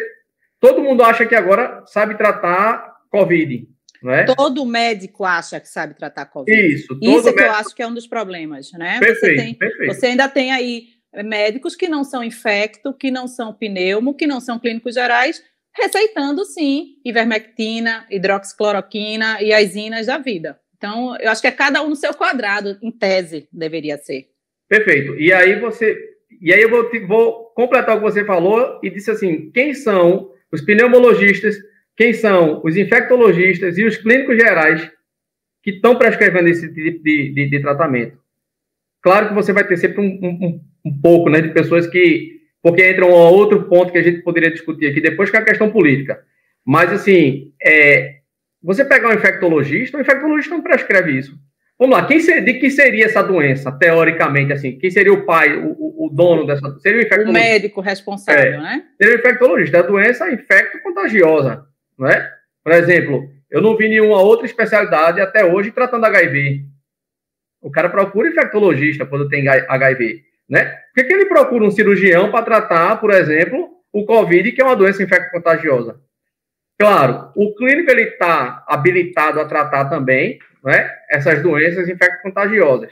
todo 0.60 0.82
mundo 0.82 1.04
acha 1.04 1.26
que 1.26 1.36
agora 1.36 1.84
sabe 1.86 2.16
tratar 2.16 2.98
Covid, 3.10 3.68
é? 4.08 4.24
Todo 4.24 4.66
médico 4.66 5.26
acha 5.26 5.60
que 5.60 5.68
sabe 5.68 5.94
tratar 5.94 6.26
Covid. 6.26 6.74
Isso. 6.74 6.98
Isso 7.02 7.28
é 7.28 7.34
que 7.34 7.42
eu 7.42 7.52
acho 7.52 7.76
que 7.76 7.82
é 7.82 7.88
um 7.88 7.94
dos 7.94 8.08
problemas, 8.08 8.72
né? 8.74 8.98
Perfeito, 9.00 9.36
você, 9.36 9.36
tem, 9.36 9.54
perfeito. 9.54 9.94
você 9.94 10.06
ainda 10.06 10.30
tem 10.30 10.52
aí 10.52 10.88
médicos 11.14 11.76
que 11.76 11.88
não 11.88 12.04
são 12.04 12.24
infecto, 12.24 12.94
que 12.94 13.12
não 13.12 13.28
são 13.28 13.54
pneumo, 13.54 14.14
que 14.14 14.28
não 14.28 14.40
são 14.40 14.60
clínicos 14.60 14.96
gerais, 14.96 15.44
receitando 15.76 16.46
sim 16.46 16.98
ivermectina, 17.06 18.06
hidroxicloroquina 18.10 19.42
e 19.42 19.54
as 19.54 19.76
inas 19.76 20.08
da 20.08 20.18
vida. 20.18 20.60
Então, 20.78 21.16
eu 21.18 21.30
acho 21.30 21.42
que 21.42 21.48
é 21.48 21.52
cada 21.52 21.82
um 21.84 21.90
no 21.90 21.96
seu 21.96 22.14
quadrado, 22.14 22.78
em 22.82 22.92
tese, 22.92 23.48
deveria 23.52 23.98
ser. 23.98 24.30
Perfeito. 24.68 25.16
E 25.16 25.34
aí 25.34 25.60
você. 25.60 25.98
E 26.42 26.54
aí 26.54 26.62
eu 26.62 26.70
vou, 26.70 26.90
vou 27.08 27.46
completar 27.56 27.96
o 27.96 28.00
que 28.00 28.06
você 28.06 28.24
falou 28.24 28.80
e 28.84 28.90
disse 28.90 29.12
assim: 29.12 29.52
quem 29.52 29.74
são 29.74 30.32
os 30.52 30.62
pneumologistas, 30.62 31.58
quem 31.98 32.14
são 32.14 32.62
os 32.64 32.78
infectologistas 32.78 33.78
e 33.78 33.84
os 33.84 33.98
clínicos 33.98 34.38
gerais 34.38 34.90
que 35.62 35.72
estão 35.72 35.98
prescrevendo 35.98 36.48
esse 36.48 36.74
tipo 36.74 37.04
de, 37.04 37.34
de, 37.34 37.50
de 37.50 37.60
tratamento? 37.60 38.18
Claro 39.02 39.30
que 39.30 39.34
você 39.34 39.52
vai 39.52 39.68
ter 39.68 39.78
sempre 39.78 40.00
um, 40.02 40.20
um, 40.22 40.62
um 40.86 41.02
pouco 41.02 41.30
né, 41.30 41.42
de 41.42 41.50
pessoas 41.50 41.88
que. 41.88 42.40
Porque 42.62 42.86
entra 42.86 43.06
um 43.06 43.12
outro 43.12 43.64
ponto 43.64 43.92
que 43.92 43.98
a 43.98 44.04
gente 44.04 44.22
poderia 44.22 44.52
discutir 44.52 44.88
aqui 44.88 45.00
depois, 45.00 45.30
que 45.30 45.38
é 45.38 45.40
a 45.40 45.46
questão 45.46 45.72
política. 45.72 46.20
Mas, 46.66 46.92
assim, 46.92 47.54
é, 47.64 48.18
você 48.62 48.84
pegar 48.84 49.10
um 49.10 49.14
infectologista, 49.14 49.98
o 49.98 50.02
infectologista 50.02 50.56
não 50.56 50.62
prescreve 50.62 51.18
isso. 51.18 51.40
Vamos 51.80 51.96
lá, 51.96 52.06
quem 52.06 52.20
ser, 52.20 52.44
de 52.44 52.56
que 52.56 52.70
seria 52.70 53.06
essa 53.06 53.24
doença, 53.24 53.72
teoricamente, 53.72 54.52
assim? 54.52 54.78
Quem 54.78 54.92
seria 54.92 55.14
o 55.14 55.26
pai, 55.26 55.56
o, 55.56 56.06
o 56.06 56.10
dono 56.12 56.46
dessa 56.46 56.78
Seria 56.80 57.00
o 57.00 57.02
infectologista. 57.02 57.40
O 57.40 57.52
médico 57.52 57.80
responsável, 57.80 58.54
é, 58.56 58.58
né? 58.58 58.84
Seria 59.02 59.16
o 59.16 59.20
infectologista. 59.20 59.80
A 59.80 59.84
doença 59.84 60.28
é 60.28 60.34
infecto-contagiosa, 60.34 61.66
não 61.98 62.10
é? 62.10 62.30
Por 62.62 62.74
exemplo, 62.74 63.30
eu 63.50 63.62
não 63.62 63.78
vi 63.78 63.88
nenhuma 63.88 64.22
outra 64.22 64.46
especialidade 64.46 65.22
até 65.22 65.46
hoje 65.46 65.72
tratando 65.72 66.06
HIV. 66.06 66.66
O 67.62 67.72
cara 67.72 67.88
procura 67.88 68.28
infectologista 68.28 69.06
quando 69.06 69.30
tem 69.30 69.48
HIV, 69.48 70.22
né? 70.50 70.66
Por 70.66 70.96
que, 70.96 71.04
que 71.04 71.14
ele 71.14 71.26
procura 71.26 71.64
um 71.64 71.72
cirurgião 71.72 72.32
para 72.32 72.44
tratar, 72.44 72.98
por 72.98 73.12
exemplo, 73.12 73.70
o 73.94 74.06
COVID, 74.06 74.52
que 74.52 74.62
é 74.62 74.66
uma 74.66 74.76
doença 74.76 75.04
infecto-contagiosa? 75.04 76.00
Claro, 76.78 77.32
o 77.36 77.54
clínico 77.56 77.92
ele 77.92 78.04
está 78.04 78.64
habilitado 78.68 79.40
a 79.40 79.46
tratar 79.46 79.86
também 79.86 80.40
né, 80.64 80.90
essas 81.10 81.44
doenças 81.44 81.88
infecto-contagiosas. 81.90 82.92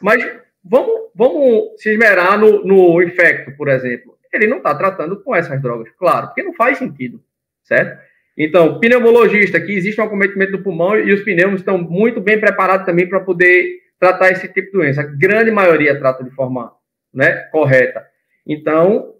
Mas 0.00 0.28
vamos, 0.64 1.10
vamos 1.14 1.80
se 1.80 1.90
esmerar 1.90 2.38
no, 2.38 2.64
no 2.64 3.02
infecto, 3.02 3.52
por 3.56 3.68
exemplo. 3.68 4.18
Ele 4.32 4.46
não 4.46 4.58
está 4.58 4.74
tratando 4.74 5.20
com 5.22 5.34
essas 5.34 5.60
drogas, 5.60 5.90
claro, 5.98 6.28
porque 6.28 6.42
não 6.42 6.54
faz 6.54 6.78
sentido, 6.78 7.22
certo? 7.64 8.00
Então, 8.36 8.78
pneumologista, 8.78 9.60
que 9.60 9.72
existe 9.72 10.00
um 10.00 10.04
acometimento 10.04 10.52
do 10.52 10.62
pulmão 10.62 10.98
e 10.98 11.12
os 11.12 11.22
pneus 11.22 11.54
estão 11.54 11.78
muito 11.78 12.20
bem 12.20 12.38
preparados 12.38 12.86
também 12.86 13.08
para 13.08 13.20
poder 13.20 13.80
tratar 13.98 14.30
esse 14.30 14.48
tipo 14.48 14.66
de 14.66 14.72
doença. 14.72 15.02
A 15.02 15.04
grande 15.04 15.50
maioria 15.50 15.98
trata 15.98 16.24
de 16.24 16.30
forma 16.30 16.72
né, 17.12 17.44
correta. 17.50 18.04
Então, 18.46 19.14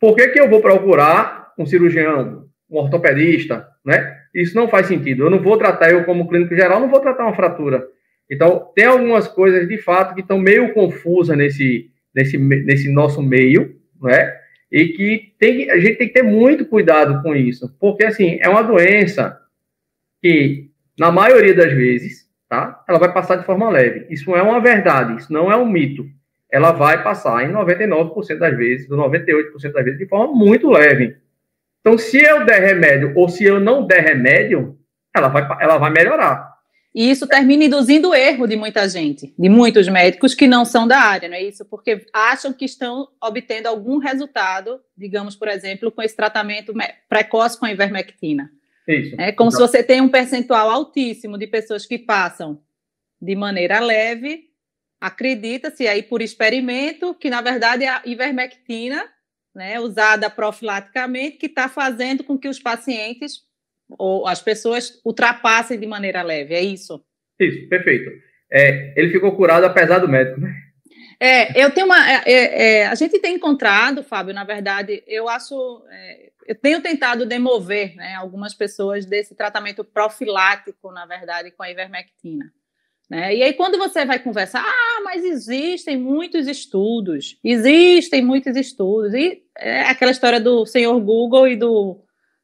por 0.00 0.14
que, 0.14 0.28
que 0.28 0.40
eu 0.40 0.48
vou 0.48 0.60
procurar 0.60 1.52
um 1.58 1.66
cirurgião, 1.66 2.46
um 2.70 2.78
ortopedista, 2.78 3.66
né? 3.84 4.18
Isso 4.34 4.56
não 4.56 4.68
faz 4.68 4.86
sentido. 4.86 5.24
Eu 5.24 5.30
não 5.30 5.40
vou 5.40 5.56
tratar, 5.56 5.90
eu 5.90 6.04
como 6.04 6.28
clínico 6.28 6.54
geral, 6.56 6.80
não 6.80 6.90
vou 6.90 7.00
tratar 7.00 7.24
uma 7.24 7.36
fratura. 7.36 7.86
Então, 8.30 8.70
tem 8.74 8.86
algumas 8.86 9.28
coisas, 9.28 9.68
de 9.68 9.78
fato, 9.78 10.14
que 10.14 10.20
estão 10.20 10.38
meio 10.38 10.72
confusas 10.72 11.36
nesse, 11.36 11.90
nesse, 12.14 12.38
nesse 12.38 12.92
nosso 12.92 13.22
meio, 13.22 13.76
né? 14.02 14.34
E 14.72 14.88
que, 14.88 15.34
tem, 15.38 15.70
a 15.70 15.78
gente 15.78 15.96
tem 15.96 16.08
que 16.08 16.14
ter 16.14 16.22
muito 16.22 16.66
cuidado 16.66 17.22
com 17.22 17.34
isso, 17.36 17.76
porque, 17.78 18.04
assim, 18.04 18.38
é 18.40 18.48
uma 18.48 18.62
doença 18.62 19.38
que, 20.20 20.70
na 20.98 21.12
maioria 21.12 21.54
das 21.54 21.72
vezes, 21.72 22.28
tá? 22.48 22.82
Ela 22.88 22.98
vai 22.98 23.12
passar 23.12 23.36
de 23.36 23.44
forma 23.44 23.70
leve. 23.70 24.06
Isso 24.10 24.34
é 24.34 24.42
uma 24.42 24.60
verdade, 24.60 25.20
isso 25.20 25.32
não 25.32 25.52
é 25.52 25.56
um 25.56 25.66
mito. 25.66 26.04
Ela 26.54 26.70
vai 26.70 27.02
passar, 27.02 27.42
em 27.42 27.52
99% 27.52 28.38
das 28.38 28.56
vezes, 28.56 28.88
98% 28.88 29.72
das 29.72 29.84
vezes, 29.84 29.98
de 29.98 30.06
forma 30.06 30.32
muito 30.32 30.70
leve. 30.70 31.16
Então, 31.80 31.98
se 31.98 32.22
eu 32.22 32.46
der 32.46 32.60
remédio 32.60 33.12
ou 33.16 33.28
se 33.28 33.42
eu 33.42 33.58
não 33.58 33.84
der 33.84 34.04
remédio, 34.04 34.78
ela 35.12 35.26
vai, 35.26 35.48
ela 35.60 35.78
vai 35.78 35.90
melhorar. 35.90 36.54
E 36.94 37.10
isso 37.10 37.26
termina 37.26 37.64
induzindo 37.64 38.10
o 38.10 38.14
erro 38.14 38.46
de 38.46 38.54
muita 38.54 38.88
gente, 38.88 39.34
de 39.36 39.48
muitos 39.48 39.88
médicos 39.88 40.32
que 40.32 40.46
não 40.46 40.64
são 40.64 40.86
da 40.86 41.00
área, 41.00 41.28
não 41.28 41.34
é 41.34 41.42
isso? 41.42 41.64
Porque 41.64 42.06
acham 42.12 42.52
que 42.52 42.64
estão 42.64 43.08
obtendo 43.20 43.66
algum 43.66 43.98
resultado, 43.98 44.80
digamos, 44.96 45.34
por 45.34 45.48
exemplo, 45.48 45.90
com 45.90 46.02
esse 46.02 46.14
tratamento 46.14 46.72
precoce 47.08 47.58
com 47.58 47.66
a 47.66 47.72
ivermectina. 47.72 48.48
Isso. 48.86 49.20
É 49.20 49.32
como 49.32 49.48
então. 49.48 49.50
se 49.50 49.72
você 49.72 49.82
tem 49.82 50.00
um 50.00 50.08
percentual 50.08 50.70
altíssimo 50.70 51.36
de 51.36 51.48
pessoas 51.48 51.84
que 51.84 51.98
passam 51.98 52.60
de 53.20 53.34
maneira 53.34 53.80
leve, 53.80 54.53
acredita-se 55.04 55.86
aí 55.86 56.02
por 56.02 56.22
experimento 56.22 57.14
que, 57.14 57.28
na 57.28 57.42
verdade, 57.42 57.84
a 57.84 58.00
ivermectina 58.06 59.06
né, 59.54 59.78
usada 59.78 60.30
profilaticamente, 60.30 61.36
que 61.36 61.44
está 61.44 61.68
fazendo 61.68 62.24
com 62.24 62.38
que 62.38 62.48
os 62.48 62.58
pacientes 62.58 63.42
ou 63.98 64.26
as 64.26 64.40
pessoas 64.40 64.98
ultrapassem 65.04 65.78
de 65.78 65.86
maneira 65.86 66.22
leve, 66.22 66.54
é 66.54 66.62
isso? 66.62 67.04
Isso, 67.38 67.68
perfeito. 67.68 68.10
É, 68.50 68.98
ele 68.98 69.12
ficou 69.12 69.36
curado 69.36 69.64
apesar 69.66 69.98
do 69.98 70.08
médico, 70.08 70.40
né? 70.40 70.54
É, 71.20 71.62
eu 71.62 71.70
tenho 71.70 71.86
uma. 71.86 72.10
É, 72.10 72.22
é, 72.26 72.62
é 72.62 72.86
a 72.86 72.94
gente 72.94 73.18
tem 73.20 73.34
encontrado, 73.34 74.02
Fábio, 74.02 74.34
na 74.34 74.42
verdade, 74.42 75.04
eu 75.06 75.28
acho. 75.28 75.84
É, 75.90 76.30
eu 76.46 76.54
tenho 76.54 76.80
tentado 76.80 77.26
demover 77.26 77.94
né, 77.94 78.14
algumas 78.14 78.54
pessoas 78.54 79.04
desse 79.04 79.34
tratamento 79.34 79.84
profilático, 79.84 80.90
na 80.90 81.04
verdade, 81.04 81.50
com 81.50 81.62
a 81.62 81.70
ivermectina. 81.70 82.50
Né? 83.14 83.36
E 83.36 83.42
aí, 83.44 83.52
quando 83.52 83.78
você 83.78 84.04
vai 84.04 84.18
conversar, 84.18 84.60
ah, 84.66 85.00
mas 85.04 85.22
existem 85.22 85.96
muitos 85.96 86.48
estudos, 86.48 87.38
existem 87.44 88.20
muitos 88.20 88.56
estudos, 88.56 89.14
e 89.14 89.40
é 89.56 89.82
aquela 89.82 90.10
história 90.10 90.40
do 90.40 90.66
senhor 90.66 90.98
Google 90.98 91.46
e 91.46 91.54
do 91.54 92.00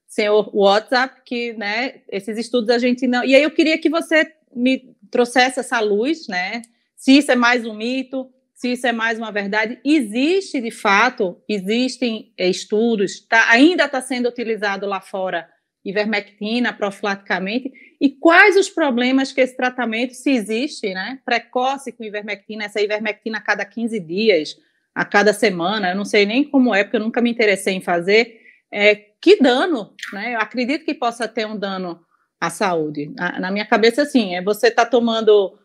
senhor 0.06 0.48
WhatsApp, 0.54 1.22
que, 1.24 1.54
né, 1.54 2.02
esses 2.08 2.38
estudos 2.38 2.70
a 2.70 2.78
gente 2.78 3.08
não. 3.08 3.24
E 3.24 3.34
aí, 3.34 3.42
eu 3.42 3.50
queria 3.50 3.76
que 3.78 3.90
você 3.90 4.32
me 4.54 4.94
trouxesse 5.10 5.58
essa 5.58 5.80
luz, 5.80 6.28
né? 6.28 6.62
Se 6.96 7.18
isso 7.18 7.32
é 7.32 7.36
mais 7.36 7.66
um 7.66 7.74
mito, 7.74 8.30
se 8.54 8.70
isso 8.70 8.86
é 8.86 8.92
mais 8.92 9.18
uma 9.18 9.32
verdade. 9.32 9.80
Existe, 9.84 10.60
de 10.60 10.70
fato, 10.70 11.42
existem 11.48 12.32
estudos, 12.38 13.18
tá, 13.26 13.50
ainda 13.50 13.86
está 13.86 14.00
sendo 14.00 14.28
utilizado 14.28 14.86
lá 14.86 15.00
fora 15.00 15.48
ivermectina 15.84 16.72
profilaticamente 16.72 17.72
e 18.00 18.10
quais 18.10 18.56
os 18.56 18.68
problemas 18.68 19.32
que 19.32 19.40
esse 19.40 19.56
tratamento, 19.56 20.14
se 20.14 20.30
existe, 20.30 20.92
né, 20.92 21.18
precoce 21.24 21.92
com 21.92 22.04
ivermectina, 22.04 22.64
essa 22.64 22.80
ivermectina 22.80 23.38
a 23.38 23.42
cada 23.42 23.64
15 23.64 23.98
dias, 24.00 24.56
a 24.94 25.04
cada 25.04 25.32
semana, 25.32 25.90
eu 25.90 25.96
não 25.96 26.04
sei 26.04 26.26
nem 26.26 26.44
como 26.44 26.74
é, 26.74 26.84
porque 26.84 26.96
eu 26.96 27.00
nunca 27.00 27.20
me 27.20 27.30
interessei 27.30 27.74
em 27.74 27.80
fazer, 27.80 28.40
é, 28.70 28.94
que 28.94 29.36
dano, 29.36 29.94
né, 30.12 30.34
eu 30.34 30.40
acredito 30.40 30.84
que 30.84 30.94
possa 30.94 31.26
ter 31.26 31.46
um 31.46 31.58
dano 31.58 32.00
à 32.40 32.50
saúde. 32.50 33.12
Na, 33.16 33.38
na 33.38 33.50
minha 33.50 33.66
cabeça, 33.66 34.02
assim, 34.02 34.34
é 34.34 34.42
você 34.42 34.70
tá 34.70 34.84
tomando, 34.86 35.58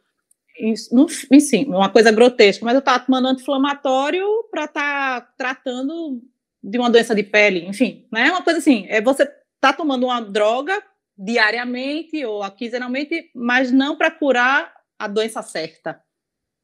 enfim, 1.32 1.66
uma 1.68 1.90
coisa 1.90 2.12
grotesca, 2.12 2.64
mas 2.66 2.74
eu 2.74 2.80
estou 2.80 3.00
tomando 3.00 3.28
anti-inflamatório 3.28 4.26
para 4.50 4.66
estar 4.66 5.22
tá 5.22 5.34
tratando 5.38 6.22
de 6.64 6.78
uma 6.78 6.90
doença 6.90 7.14
de 7.14 7.24
pele, 7.24 7.66
enfim, 7.66 8.08
né, 8.12 8.30
uma 8.32 8.42
coisa 8.42 8.60
assim, 8.60 8.86
é 8.90 9.02
você 9.02 9.30
está 9.56 9.74
tomando 9.74 10.06
uma 10.06 10.22
droga 10.22 10.82
diariamente 11.18 12.26
ou 12.26 12.50
quinzenalmente, 12.52 13.32
mas 13.34 13.72
não 13.72 13.98
para 13.98 14.12
curar 14.12 14.74
a 15.00 15.08
doença 15.08 15.42
certa, 15.42 16.00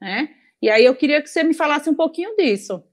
né? 0.01 0.29
E 0.61 0.69
aí 0.69 0.85
eu 0.85 0.95
queria 0.95 1.21
que 1.21 1.29
você 1.29 1.43
me 1.43 1.53
falasse 1.53 1.89
um 1.89 1.95
pouquinho 1.95 2.35
disso. 2.35 2.83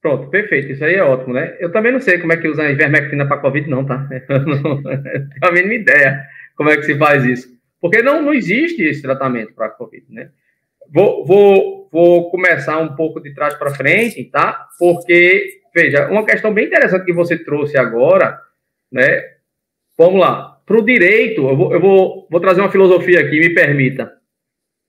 Pronto, 0.00 0.30
perfeito, 0.30 0.72
isso 0.72 0.84
aí 0.84 0.94
é 0.94 1.02
ótimo, 1.02 1.34
né? 1.34 1.56
Eu 1.58 1.72
também 1.72 1.92
não 1.92 2.00
sei 2.00 2.18
como 2.18 2.32
é 2.32 2.36
que 2.36 2.48
usa 2.48 2.62
a 2.62 2.70
ivermectina 2.70 3.26
para 3.26 3.40
Covid, 3.40 3.68
não, 3.68 3.84
tá? 3.84 4.08
Eu 4.28 4.40
não 4.40 4.82
tenho 4.82 5.28
a 5.42 5.52
mínima 5.52 5.74
ideia 5.74 6.24
como 6.56 6.70
é 6.70 6.76
que 6.76 6.84
se 6.84 6.96
faz 6.96 7.24
isso. 7.24 7.48
Porque 7.80 8.02
não, 8.02 8.22
não 8.22 8.32
existe 8.32 8.82
esse 8.82 9.02
tratamento 9.02 9.52
para 9.52 9.70
Covid, 9.70 10.06
né? 10.08 10.30
Vou, 10.88 11.26
vou, 11.26 11.88
vou 11.90 12.30
começar 12.30 12.78
um 12.78 12.94
pouco 12.94 13.20
de 13.20 13.34
trás 13.34 13.54
para 13.54 13.74
frente, 13.74 14.24
tá? 14.24 14.66
Porque, 14.78 15.60
veja, 15.74 16.08
uma 16.08 16.24
questão 16.24 16.54
bem 16.54 16.66
interessante 16.66 17.04
que 17.04 17.12
você 17.12 17.36
trouxe 17.36 17.76
agora 17.76 18.40
né? 18.90 19.22
Vamos 19.96 20.20
lá. 20.20 20.60
Para 20.66 20.78
o 20.78 20.84
direito, 20.84 21.48
eu, 21.48 21.56
vou, 21.56 21.72
eu 21.72 21.80
vou, 21.80 22.28
vou, 22.30 22.40
trazer 22.40 22.60
uma 22.60 22.70
filosofia 22.70 23.20
aqui, 23.20 23.38
me 23.38 23.54
permita. 23.54 24.12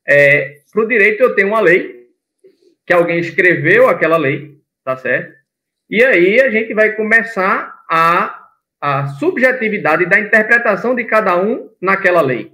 É, 0.07 0.61
Para 0.71 0.83
o 0.83 0.87
direito, 0.87 1.21
eu 1.21 1.35
tenho 1.35 1.49
uma 1.49 1.59
lei, 1.59 2.07
que 2.85 2.93
alguém 2.93 3.19
escreveu 3.19 3.87
aquela 3.87 4.17
lei, 4.17 4.57
tá 4.83 4.97
certo? 4.97 5.35
E 5.89 6.03
aí 6.03 6.41
a 6.41 6.49
gente 6.49 6.73
vai 6.73 6.93
começar 6.93 7.81
a, 7.89 8.47
a 8.81 9.07
subjetividade 9.07 10.05
da 10.05 10.19
interpretação 10.19 10.95
de 10.95 11.03
cada 11.03 11.41
um 11.41 11.69
naquela 11.81 12.21
lei, 12.21 12.51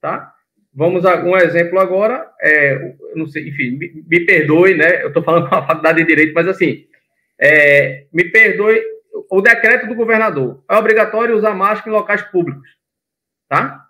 tá? 0.00 0.32
Vamos 0.74 1.06
a 1.06 1.16
um 1.22 1.36
exemplo 1.36 1.78
agora, 1.78 2.30
é, 2.40 2.94
não 3.14 3.26
sei, 3.26 3.48
enfim, 3.48 3.70
me, 3.78 4.04
me 4.06 4.26
perdoe, 4.26 4.74
né? 4.74 5.02
Eu 5.02 5.08
estou 5.08 5.22
falando 5.22 5.48
com 5.48 5.54
a 5.54 5.66
faculdade 5.66 6.02
de 6.02 6.06
direito, 6.06 6.34
mas 6.34 6.48
assim, 6.48 6.86
é, 7.40 8.04
me 8.12 8.24
perdoe 8.24 8.82
o 9.30 9.40
decreto 9.40 9.86
do 9.86 9.94
governador. 9.94 10.64
É 10.68 10.76
obrigatório 10.76 11.36
usar 11.36 11.54
máscara 11.54 11.90
em 11.90 11.92
locais 11.92 12.22
públicos. 12.22 12.68
Tá? 13.48 13.86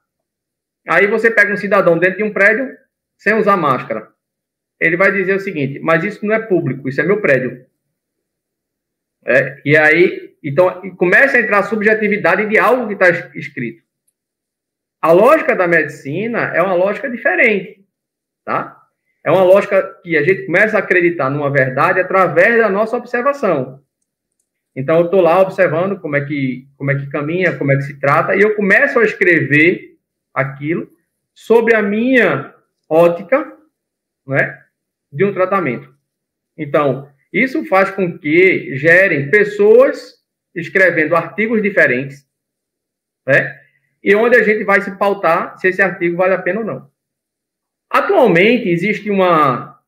Aí 0.89 1.07
você 1.07 1.31
pega 1.31 1.53
um 1.53 1.57
cidadão 1.57 1.99
dentro 1.99 2.19
de 2.19 2.23
um 2.23 2.33
prédio 2.33 2.77
sem 3.17 3.35
usar 3.35 3.57
máscara. 3.57 4.09
Ele 4.79 4.97
vai 4.97 5.11
dizer 5.11 5.35
o 5.35 5.41
seguinte: 5.41 5.81
mas 5.81 6.05
isso 6.05 6.25
não 6.25 6.35
é 6.35 6.39
público, 6.39 6.89
isso 6.89 7.01
é 7.01 7.05
meu 7.05 7.21
prédio. 7.21 7.67
É, 9.25 9.61
e 9.65 9.77
aí, 9.77 10.37
então, 10.43 10.95
começa 10.97 11.37
a 11.37 11.41
entrar 11.41 11.59
a 11.59 11.65
subjetividade 11.65 12.47
de 12.47 12.59
algo 12.59 12.87
que 12.87 12.93
está 12.93 13.09
escrito. 13.35 13.83
A 15.03 15.11
lógica 15.11 15.57
da 15.57 15.67
medicina 15.67 16.53
é 16.55 16.63
uma 16.63 16.75
lógica 16.75 17.11
diferente, 17.11 17.85
tá? 18.45 18.81
É 19.25 19.31
uma 19.31 19.43
lógica 19.43 19.83
que 20.05 20.17
a 20.17 20.23
gente 20.23 20.47
começa 20.47 20.77
a 20.77 20.81
acreditar 20.81 21.29
numa 21.29 21.51
verdade 21.51 21.99
através 21.99 22.59
da 22.59 22.69
nossa 22.69 22.97
observação. 22.97 23.85
Então, 24.77 24.99
eu 24.99 25.07
estou 25.07 25.23
lá 25.23 25.41
observando 25.41 25.99
como 25.99 26.17
é, 26.17 26.25
que, 26.25 26.69
como 26.77 26.91
é 26.91 26.95
que 26.95 27.07
caminha, 27.07 27.57
como 27.57 27.73
é 27.73 27.77
que 27.77 27.83
se 27.83 27.99
trata, 27.99 28.37
e 28.37 28.43
eu 28.43 28.55
começo 28.55 28.99
a 28.99 29.05
escrever 29.05 29.97
aquilo 30.35 30.87
sobre 31.35 31.75
a 31.75 31.81
minha 31.81 32.55
ótica, 32.89 33.57
né? 34.27 34.63
de 35.11 35.25
um 35.25 35.33
tratamento. 35.33 35.95
Então, 36.57 37.11
isso 37.33 37.65
faz 37.67 37.91
com 37.91 38.19
que 38.19 38.77
gerem 38.77 39.31
pessoas 39.31 40.17
escrevendo 40.55 41.17
artigos 41.17 41.63
diferentes, 41.63 42.27
né? 43.27 43.61
E 44.03 44.15
onde 44.15 44.37
a 44.37 44.43
gente 44.43 44.63
vai 44.63 44.81
se 44.81 44.97
pautar 44.97 45.59
se 45.59 45.69
esse 45.69 45.83
artigo 45.83 46.17
vale 46.17 46.35
a 46.35 46.43
pena 46.43 46.61
ou 46.61 46.67
não. 46.67 46.91
Atualmente, 47.91 48.69
existe 48.69 49.11
uma, 49.11 49.81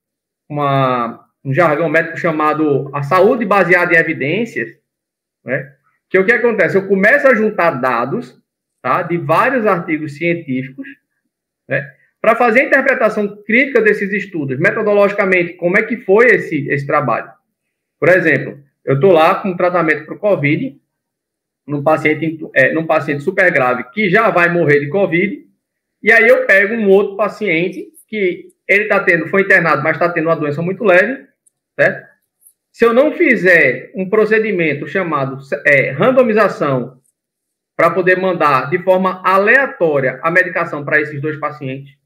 uma, 0.49 1.28
um 1.49 1.55
jargão 1.55 1.89
médico 1.89 2.19
chamado 2.19 2.91
a 2.95 3.03
saúde 3.03 3.45
baseada 3.47 3.95
em 3.95 3.97
evidências, 3.97 4.69
né? 5.43 5.73
que 6.11 6.19
o 6.19 6.25
que 6.25 6.33
acontece? 6.33 6.77
Eu 6.77 6.87
começo 6.87 7.27
a 7.27 7.35
juntar 7.35 7.71
dados 7.73 8.39
tá, 8.83 9.03
de 9.03 9.17
vários 9.17 9.67
artigos 9.67 10.17
científicos, 10.17 10.87
né, 11.67 11.91
para 12.21 12.37
fazer 12.37 12.61
a 12.61 12.65
interpretação 12.65 13.43
crítica 13.45 13.81
desses 13.81 14.13
estudos, 14.13 14.59
metodologicamente, 14.59 15.55
como 15.55 15.79
é 15.79 15.83
que 15.83 15.97
foi 15.99 16.27
esse, 16.27 16.69
esse 16.69 16.87
trabalho. 16.87 17.31
Por 17.99 18.09
exemplo, 18.11 18.59
eu 18.85 18.97
estou 18.97 19.13
lá 19.13 19.37
com 19.37 19.51
um 19.51 19.57
tratamento 19.57 20.05
para 20.05 20.15
o 20.15 20.19
COVID, 20.19 20.79
num 21.67 21.83
paciente, 21.83 22.39
é, 22.55 22.73
num 22.73 22.87
paciente 22.87 23.23
super 23.23 23.51
grave 23.53 23.85
que 23.93 24.11
já 24.11 24.31
vai 24.31 24.53
morrer 24.53 24.81
de 24.81 24.89
Covid, 24.89 25.47
e 26.03 26.13
aí 26.13 26.29
eu 26.29 26.45
pego 26.47 26.75
um 26.75 26.89
outro 26.89 27.17
paciente 27.17 27.89
que 28.07 28.49
ele 28.67 28.85
está 28.85 29.01
tendo, 29.01 29.29
foi 29.29 29.43
internado, 29.43 29.83
mas 29.83 29.93
está 29.93 30.09
tendo 30.11 30.29
uma 30.29 30.37
doença 30.37 30.63
muito 30.63 30.85
leve, 30.85 31.29
certo? 31.79 32.09
Se 32.73 32.85
eu 32.85 32.93
não 32.93 33.13
fizer 33.13 33.93
um 33.95 34.09
procedimento 34.09 34.87
chamado 34.87 35.39
é, 35.65 35.91
randomização 35.91 37.01
para 37.77 37.91
poder 37.91 38.21
mandar 38.21 38.69
de 38.69 38.79
forma 38.83 39.23
aleatória 39.25 40.19
a 40.23 40.31
medicação 40.31 40.85
para 40.85 41.01
esses 41.01 41.21
dois 41.21 41.39
pacientes, 41.39 41.97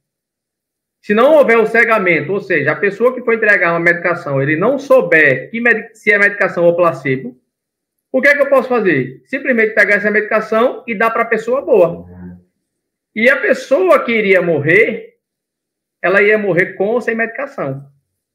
se 1.01 1.15
não 1.15 1.35
houver 1.35 1.59
o 1.59 1.67
cegamento, 1.67 2.33
ou 2.33 2.41
seja, 2.41 2.73
a 2.73 2.77
pessoa 2.77 3.15
que 3.15 3.23
for 3.23 3.35
entregar 3.35 3.73
uma 3.73 3.81
medicação, 3.81 4.41
ele 4.41 4.57
não 4.57 4.79
souber 4.79 5.51
se 5.95 6.13
é 6.13 6.19
medicação 6.19 6.65
ou 6.65 6.77
placebo, 6.77 7.41
o 8.13 8.21
que 8.21 8.29
é 8.29 8.35
que 8.35 8.43
eu 8.43 8.51
posso 8.51 8.69
fazer? 8.69 9.23
Simplesmente 9.25 9.75
pegar 9.75 9.97
essa 9.97 10.11
medicação 10.11 10.85
e 10.87 10.95
dar 10.95 11.11
para 11.11 11.23
a 11.23 11.27
pessoa 11.27 11.63
boa. 11.63 12.07
E 13.15 13.29
a 13.29 13.41
pessoa 13.41 14.05
que 14.05 14.13
iria 14.13 14.43
morrer, 14.43 15.17
ela 16.01 16.23
ia 16.23 16.39
morrer 16.39 16.75
com 16.75 16.89
ou 16.89 17.01
sem 17.01 17.15
medicação. 17.15 17.91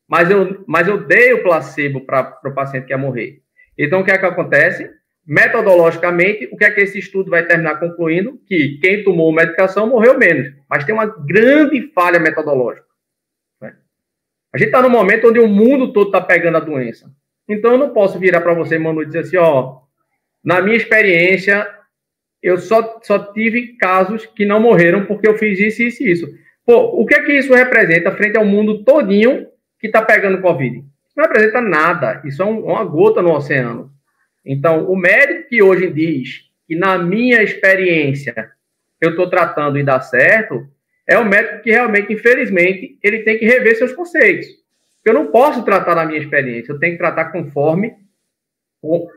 Mas 0.07 0.31
eu, 0.31 0.63
mas 0.65 0.87
eu 0.87 1.05
dei 1.05 1.33
o 1.33 1.43
placebo 1.43 2.01
para 2.01 2.39
o 2.45 2.53
paciente 2.53 2.85
que 2.85 2.93
ia 2.93 2.97
morrer. 2.97 3.41
Então, 3.77 3.99
o 3.99 4.03
que 4.03 4.11
é 4.11 4.17
que 4.17 4.25
acontece? 4.25 4.89
Metodologicamente, 5.25 6.47
o 6.51 6.57
que 6.57 6.63
é 6.63 6.71
que 6.71 6.79
esse 6.79 6.97
estudo 6.97 7.29
vai 7.29 7.45
terminar 7.45 7.79
concluindo? 7.79 8.39
Que 8.47 8.79
quem 8.81 9.03
tomou 9.03 9.33
medicação 9.33 9.87
morreu 9.87 10.17
menos. 10.17 10.53
Mas 10.69 10.85
tem 10.85 10.95
uma 10.95 11.05
grande 11.05 11.91
falha 11.93 12.19
metodológica. 12.19 12.87
Né? 13.61 13.75
A 14.53 14.57
gente 14.57 14.67
está 14.67 14.81
num 14.81 14.89
momento 14.89 15.27
onde 15.27 15.39
o 15.39 15.47
mundo 15.47 15.91
todo 15.91 16.07
está 16.07 16.21
pegando 16.21 16.55
a 16.55 16.61
doença. 16.61 17.11
Então, 17.47 17.73
eu 17.73 17.77
não 17.77 17.89
posso 17.89 18.17
virar 18.17 18.39
para 18.39 18.53
você, 18.53 18.79
Manu, 18.79 19.01
e 19.01 19.05
dizer 19.05 19.19
assim, 19.19 19.37
ó, 19.37 19.81
na 20.43 20.61
minha 20.61 20.77
experiência, 20.77 21.67
eu 22.41 22.57
só, 22.57 22.99
só 23.03 23.19
tive 23.33 23.75
casos 23.77 24.25
que 24.25 24.45
não 24.45 24.61
morreram 24.61 25.05
porque 25.05 25.27
eu 25.27 25.37
fiz 25.37 25.59
isso, 25.59 25.83
isso 25.83 26.03
e 26.03 26.11
isso. 26.11 26.27
Pô, 26.65 27.01
o 27.01 27.05
que 27.05 27.15
é 27.15 27.23
que 27.23 27.33
isso 27.33 27.53
representa 27.53 28.15
frente 28.15 28.37
ao 28.37 28.45
mundo 28.45 28.83
todinho 28.83 29.47
que 29.79 29.87
está 29.87 30.01
pegando 30.01 30.41
Covid? 30.41 30.83
Não 31.15 31.25
representa 31.25 31.61
nada. 31.61 32.21
Isso 32.25 32.41
é 32.41 32.45
um, 32.45 32.65
uma 32.65 32.83
gota 32.83 33.21
no 33.21 33.33
oceano. 33.33 33.91
Então, 34.45 34.89
o 34.89 34.95
médico 34.95 35.49
que 35.49 35.61
hoje 35.61 35.91
diz 35.91 36.45
que, 36.67 36.75
na 36.75 36.97
minha 36.97 37.41
experiência, 37.41 38.51
eu 39.01 39.11
estou 39.11 39.29
tratando 39.29 39.77
e 39.77 39.83
dá 39.83 39.99
certo, 39.99 40.67
é 41.07 41.17
o 41.17 41.25
médico 41.25 41.61
que 41.61 41.71
realmente, 41.71 42.13
infelizmente, 42.13 42.97
ele 43.03 43.19
tem 43.19 43.37
que 43.37 43.45
rever 43.45 43.77
seus 43.77 43.93
conceitos. 43.93 44.47
Eu 45.03 45.13
não 45.13 45.27
posso 45.27 45.63
tratar 45.63 45.95
na 45.95 46.05
minha 46.05 46.19
experiência, 46.19 46.71
eu 46.71 46.79
tenho 46.79 46.93
que 46.93 46.97
tratar 46.97 47.25
conforme 47.31 47.93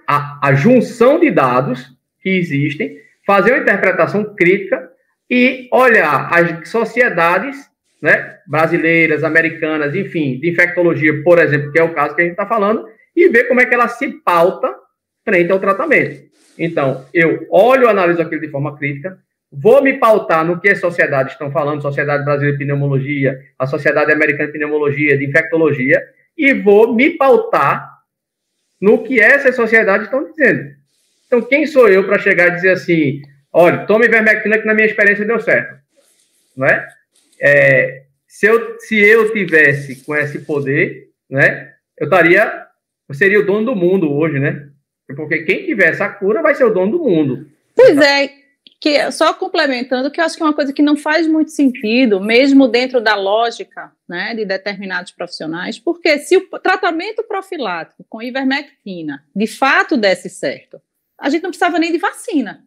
a, 0.06 0.48
a 0.48 0.54
junção 0.54 1.18
de 1.18 1.30
dados 1.30 1.96
que 2.20 2.30
existem, 2.30 2.98
fazer 3.26 3.52
uma 3.52 3.62
interpretação 3.62 4.34
crítica 4.34 4.90
e 5.28 5.68
olhar 5.72 6.28
as 6.32 6.68
sociedades 6.68 7.69
né, 8.00 8.38
brasileiras, 8.46 9.22
americanas, 9.22 9.94
enfim, 9.94 10.38
de 10.38 10.50
infectologia, 10.50 11.22
por 11.22 11.38
exemplo, 11.38 11.70
que 11.70 11.78
é 11.78 11.82
o 11.82 11.92
caso 11.92 12.14
que 12.14 12.22
a 12.22 12.24
gente 12.24 12.32
está 12.32 12.46
falando, 12.46 12.86
e 13.14 13.28
ver 13.28 13.44
como 13.44 13.60
é 13.60 13.66
que 13.66 13.74
ela 13.74 13.88
se 13.88 14.08
pauta 14.08 14.74
frente 15.24 15.52
ao 15.52 15.60
tratamento. 15.60 16.30
Então, 16.58 17.06
eu 17.12 17.46
olho, 17.50 17.88
analiso 17.88 18.22
aquilo 18.22 18.40
de 18.40 18.48
forma 18.48 18.76
crítica, 18.76 19.18
vou 19.52 19.82
me 19.82 19.94
pautar 19.94 20.44
no 20.44 20.60
que 20.60 20.68
as 20.68 20.78
sociedades 20.78 21.32
estão 21.32 21.50
falando, 21.50 21.82
Sociedade 21.82 22.24
Brasileira 22.24 22.56
de 22.56 22.64
Pneumologia, 22.64 23.38
a 23.58 23.66
Sociedade 23.66 24.12
Americana 24.12 24.46
de 24.46 24.52
Pneumologia, 24.52 25.18
de 25.18 25.26
Infectologia, 25.26 26.02
e 26.36 26.54
vou 26.54 26.94
me 26.94 27.10
pautar 27.10 27.90
no 28.80 29.02
que 29.02 29.20
essas 29.20 29.54
sociedades 29.54 30.06
estão 30.06 30.24
dizendo. 30.24 30.70
Então, 31.26 31.42
quem 31.42 31.66
sou 31.66 31.88
eu 31.88 32.04
para 32.04 32.18
chegar 32.18 32.48
e 32.48 32.52
dizer 32.52 32.70
assim, 32.70 33.20
olha, 33.52 33.86
tome 33.86 34.06
ivermectina 34.06 34.58
que 34.58 34.66
na 34.66 34.74
minha 34.74 34.86
experiência 34.86 35.24
deu 35.24 35.38
certo, 35.38 35.76
não 36.56 36.66
é? 36.66 36.88
É 37.40 38.04
se, 38.26 38.46
eu, 38.46 38.78
se 38.78 38.96
eu 38.96 39.32
tivesse 39.32 40.04
com 40.04 40.14
esse 40.14 40.38
poder, 40.40 41.10
né, 41.28 41.74
eu 41.98 42.04
estaria, 42.04 42.66
eu 43.08 43.14
seria 43.14 43.40
o 43.40 43.44
dono 43.46 43.66
do 43.66 43.76
mundo 43.76 44.10
hoje, 44.12 44.38
né? 44.38 44.68
Porque 45.16 45.42
quem 45.42 45.66
tiver 45.66 45.88
essa 45.88 46.08
cura 46.08 46.40
vai 46.40 46.54
ser 46.54 46.64
o 46.64 46.72
dono 46.72 46.92
do 46.92 47.04
mundo. 47.04 47.50
Pois 47.74 47.98
é, 47.98 48.30
que 48.80 49.10
só 49.10 49.34
complementando, 49.34 50.10
que 50.10 50.20
eu 50.20 50.24
acho 50.24 50.36
que 50.36 50.42
é 50.42 50.46
uma 50.46 50.54
coisa 50.54 50.72
que 50.72 50.80
não 50.80 50.96
faz 50.96 51.26
muito 51.26 51.50
sentido, 51.50 52.20
mesmo 52.20 52.68
dentro 52.68 53.00
da 53.00 53.14
lógica 53.16 53.92
né, 54.08 54.34
de 54.34 54.44
determinados 54.44 55.10
profissionais, 55.12 55.78
porque 55.78 56.18
se 56.18 56.36
o 56.36 56.48
tratamento 56.60 57.22
profilático 57.24 58.04
com 58.08 58.22
ivermectina 58.22 59.24
de 59.34 59.46
fato 59.46 59.96
desse 59.96 60.30
certo, 60.30 60.80
a 61.18 61.28
gente 61.28 61.42
não 61.42 61.50
precisava 61.50 61.78
nem 61.78 61.92
de 61.92 61.98
vacina. 61.98 62.64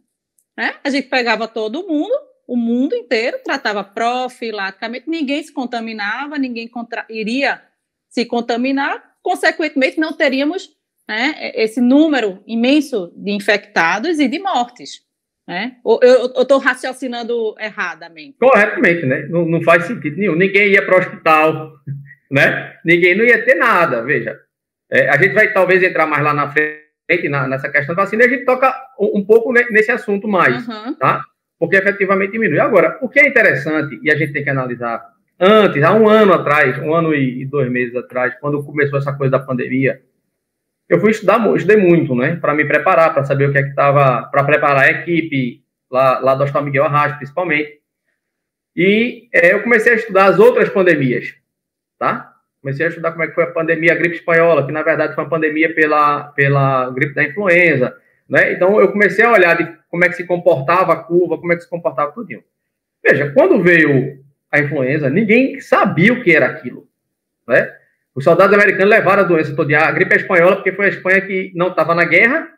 Né? 0.56 0.76
A 0.84 0.90
gente 0.90 1.08
pegava 1.08 1.48
todo 1.48 1.88
mundo, 1.88 2.14
o 2.48 2.56
mundo 2.56 2.96
inteiro, 2.96 3.40
tratava 3.44 3.84
profilaticamente, 3.84 5.10
ninguém 5.10 5.42
se 5.42 5.54
contaminava, 5.54 6.38
ninguém 6.38 6.68
contra, 6.68 7.06
iria 7.10 7.62
se 8.10 8.26
contaminar, 8.26 9.02
consequentemente 9.22 10.00
não 10.00 10.14
teríamos 10.14 10.70
né, 11.08 11.52
esse 11.56 11.82
número 11.82 12.44
imenso 12.46 13.12
de 13.16 13.32
infectados 13.32 14.20
e 14.20 14.28
de 14.28 14.40
mortes. 14.40 15.02
Né? 15.48 15.78
Ou 15.84 16.00
eu 16.02 16.28
estou 16.28 16.58
raciocinando 16.58 17.56
erradamente? 17.60 18.38
Corretamente, 18.40 19.06
né? 19.06 19.28
Não, 19.30 19.46
não 19.46 19.62
faz 19.62 19.86
sentido 19.86 20.18
nenhum. 20.18 20.36
Ninguém 20.36 20.72
ia 20.72 20.86
para 20.86 20.96
o 20.96 21.00
hospital, 21.00 21.74
né? 22.32 22.78
Ninguém 22.86 23.18
não 23.18 23.26
ia 23.26 23.44
ter 23.44 23.56
nada. 23.56 24.02
Veja, 24.04 24.40
é, 24.90 25.10
a 25.10 25.18
gente 25.18 25.34
vai 25.34 25.52
talvez 25.52 25.84
entrar 25.84 26.06
mais 26.06 26.24
lá 26.24 26.34
na 26.34 26.50
frente 26.50 27.28
na, 27.28 27.46
nessa 27.48 27.70
questão 27.70 27.94
da 27.94 28.04
vacina 28.04 28.24
e 28.24 28.28
a 28.28 28.30
gente 28.30 28.46
toca 28.46 28.74
um, 28.98 29.20
um 29.20 29.26
pouco 29.26 29.52
nesse 29.52 29.92
assunto 29.92 30.30
mais, 30.30 30.66
uhum. 30.66 30.94
tá? 30.94 31.22
Porque 31.64 31.78
efetivamente 31.78 32.34
diminui. 32.34 32.60
Agora, 32.60 33.00
o 33.02 33.08
que 33.08 33.22
é 33.22 33.26
interessante 33.26 33.98
e 34.04 34.12
a 34.12 34.18
gente 34.18 34.34
tem 34.34 34.44
que 34.44 34.50
analisar 34.50 35.02
antes, 35.40 35.82
há 35.82 35.94
um 35.94 36.10
ano 36.10 36.34
atrás, 36.34 36.78
um 36.80 36.94
ano 36.94 37.16
e 37.16 37.46
dois 37.46 37.72
meses 37.72 37.96
atrás, 37.96 38.36
quando 38.42 38.62
começou 38.66 39.00
essa 39.00 39.14
coisa 39.14 39.32
da 39.32 39.40
pandemia, 39.40 40.02
eu 40.90 41.00
fui 41.00 41.12
estudar, 41.12 41.40
estudei 41.56 41.78
muito, 41.78 42.14
né, 42.16 42.36
para 42.36 42.54
me 42.54 42.66
preparar, 42.66 43.14
para 43.14 43.24
saber 43.24 43.48
o 43.48 43.54
que 43.54 43.60
é 43.60 43.64
que 43.64 43.70
estava, 43.70 44.24
para 44.24 44.44
preparar 44.44 44.84
a 44.84 44.92
equipe 44.92 45.64
lá, 45.90 46.20
lá 46.20 46.36
do 46.36 46.44
Hospital 46.44 46.66
Miguel 46.66 46.84
Arraes, 46.84 47.16
principalmente. 47.16 47.80
E 48.76 49.30
é, 49.32 49.54
eu 49.54 49.64
comecei 49.64 49.94
a 49.94 49.96
estudar 49.96 50.26
as 50.26 50.40
outras 50.40 50.68
pandemias, 50.68 51.34
tá? 51.98 52.30
Comecei 52.62 52.88
a 52.88 52.90
estudar 52.90 53.14
como 53.14 53.24
é 53.24 53.28
que 53.28 53.36
foi 53.36 53.46
a 53.46 53.52
pandemia, 53.52 53.94
a 53.94 53.96
gripe 53.96 54.18
espanhola, 54.18 54.66
que 54.66 54.72
na 54.74 54.84
verdade 54.84 55.16
foi 55.16 55.24
uma 55.24 55.30
pandemia 55.30 55.74
pela, 55.74 56.24
pela 56.34 56.90
gripe 56.90 57.14
da 57.14 57.24
influenza, 57.24 57.96
né? 58.28 58.52
Então 58.52 58.82
eu 58.82 58.92
comecei 58.92 59.24
a 59.24 59.32
olhar 59.32 59.56
de 59.56 59.83
como 59.94 60.04
é 60.06 60.10
que 60.10 60.16
se 60.16 60.26
comportava 60.26 60.92
a 60.92 60.96
curva, 60.96 61.38
como 61.38 61.54
é 61.54 61.56
que 61.56 61.62
se 61.62 61.70
comportava 61.70 62.12
tudo. 62.12 62.44
Veja, 63.06 63.32
quando 63.32 63.62
veio 63.62 64.24
a 64.52 64.60
influenza, 64.60 65.08
ninguém 65.08 65.60
sabia 65.60 66.12
o 66.12 66.24
que 66.24 66.36
era 66.36 66.48
aquilo, 66.48 66.88
né? 67.48 67.72
Os 68.16 68.24
soldados 68.24 68.56
americanos 68.56 68.90
levaram 68.90 69.22
a 69.22 69.26
doença 69.28 69.56
toda, 69.56 69.78
a 69.78 69.92
gripe 69.92 70.16
espanhola, 70.16 70.56
porque 70.56 70.72
foi 70.72 70.88
a 70.88 70.90
Espanha 70.90 71.22
que 71.22 71.52
não 71.54 71.68
estava 71.68 71.94
na 71.94 72.06
guerra, 72.06 72.50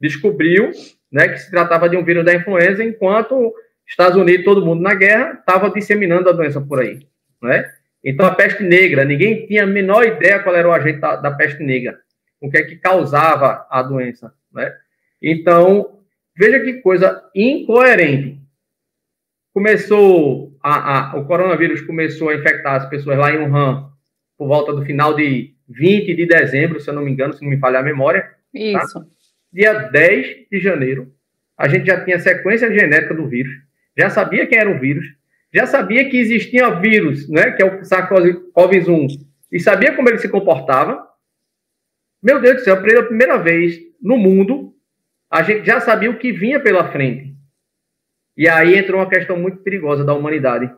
descobriu 0.00 0.70
né, 1.10 1.26
que 1.26 1.38
se 1.38 1.50
tratava 1.50 1.88
de 1.88 1.96
um 1.96 2.04
vírus 2.04 2.24
da 2.24 2.34
influenza, 2.34 2.84
enquanto 2.84 3.52
Estados 3.84 4.16
Unidos, 4.16 4.44
todo 4.44 4.64
mundo 4.64 4.80
na 4.80 4.94
guerra, 4.94 5.32
estava 5.40 5.68
disseminando 5.70 6.28
a 6.28 6.32
doença 6.32 6.60
por 6.60 6.78
aí. 6.78 7.00
Né? 7.42 7.68
Então, 8.04 8.26
a 8.26 8.32
peste 8.32 8.62
negra, 8.62 9.04
ninguém 9.04 9.44
tinha 9.48 9.64
a 9.64 9.66
menor 9.66 10.04
ideia 10.04 10.38
qual 10.38 10.54
era 10.54 10.68
o 10.68 10.72
agente 10.72 11.00
da, 11.00 11.16
da 11.16 11.32
peste 11.32 11.64
negra, 11.64 11.98
o 12.40 12.48
que 12.48 12.58
é 12.58 12.62
que 12.62 12.76
causava 12.76 13.66
a 13.68 13.82
doença. 13.82 14.32
Né? 14.52 14.72
Então, 15.20 15.95
veja 16.36 16.60
que 16.60 16.74
coisa 16.74 17.22
incoerente. 17.34 18.40
Começou, 19.52 20.56
a, 20.62 21.14
a, 21.14 21.16
o 21.16 21.24
coronavírus 21.24 21.80
começou 21.80 22.28
a 22.28 22.34
infectar 22.34 22.74
as 22.74 22.88
pessoas 22.88 23.16
lá 23.16 23.32
em 23.32 23.38
Wuhan, 23.38 23.90
por 24.36 24.46
volta 24.46 24.72
do 24.72 24.84
final 24.84 25.14
de 25.14 25.54
20 25.68 26.14
de 26.14 26.26
dezembro, 26.26 26.78
se 26.78 26.90
eu 26.90 26.94
não 26.94 27.02
me 27.02 27.10
engano, 27.10 27.32
se 27.32 27.42
não 27.42 27.50
me 27.50 27.58
falhar 27.58 27.80
a 27.80 27.84
memória. 27.84 28.22
Tá? 28.22 28.36
Isso. 28.54 29.00
Tá? 29.00 29.06
Dia 29.50 29.72
10 29.72 30.48
de 30.50 30.60
janeiro, 30.60 31.12
a 31.56 31.68
gente 31.68 31.86
já 31.86 32.04
tinha 32.04 32.18
sequência 32.18 32.70
genética 32.70 33.14
do 33.14 33.26
vírus, 33.26 33.52
já 33.96 34.10
sabia 34.10 34.46
quem 34.46 34.58
era 34.58 34.70
o 34.70 34.78
vírus, 34.78 35.06
já 35.54 35.66
sabia 35.66 36.08
que 36.10 36.18
existia 36.18 36.68
vírus, 36.78 37.26
né, 37.30 37.52
que 37.52 37.62
é 37.62 37.66
o 37.66 37.80
SARS-CoV-1, 37.80 39.26
e 39.50 39.58
sabia 39.58 39.94
como 39.94 40.08
ele 40.08 40.18
se 40.18 40.28
comportava. 40.28 41.02
Meu 42.22 42.40
Deus 42.40 42.56
do 42.56 42.64
céu, 42.64 42.82
pela 42.82 43.04
primeira 43.04 43.38
vez 43.38 43.78
no 44.02 44.18
mundo, 44.18 44.75
a 45.36 45.42
gente 45.42 45.66
já 45.66 45.78
sabia 45.80 46.10
o 46.10 46.16
que 46.16 46.32
vinha 46.32 46.58
pela 46.58 46.90
frente. 46.90 47.36
E 48.34 48.48
aí 48.48 48.74
entrou 48.74 48.98
uma 48.98 49.08
questão 49.08 49.38
muito 49.38 49.58
perigosa 49.58 50.02
da 50.02 50.14
humanidade, 50.14 50.70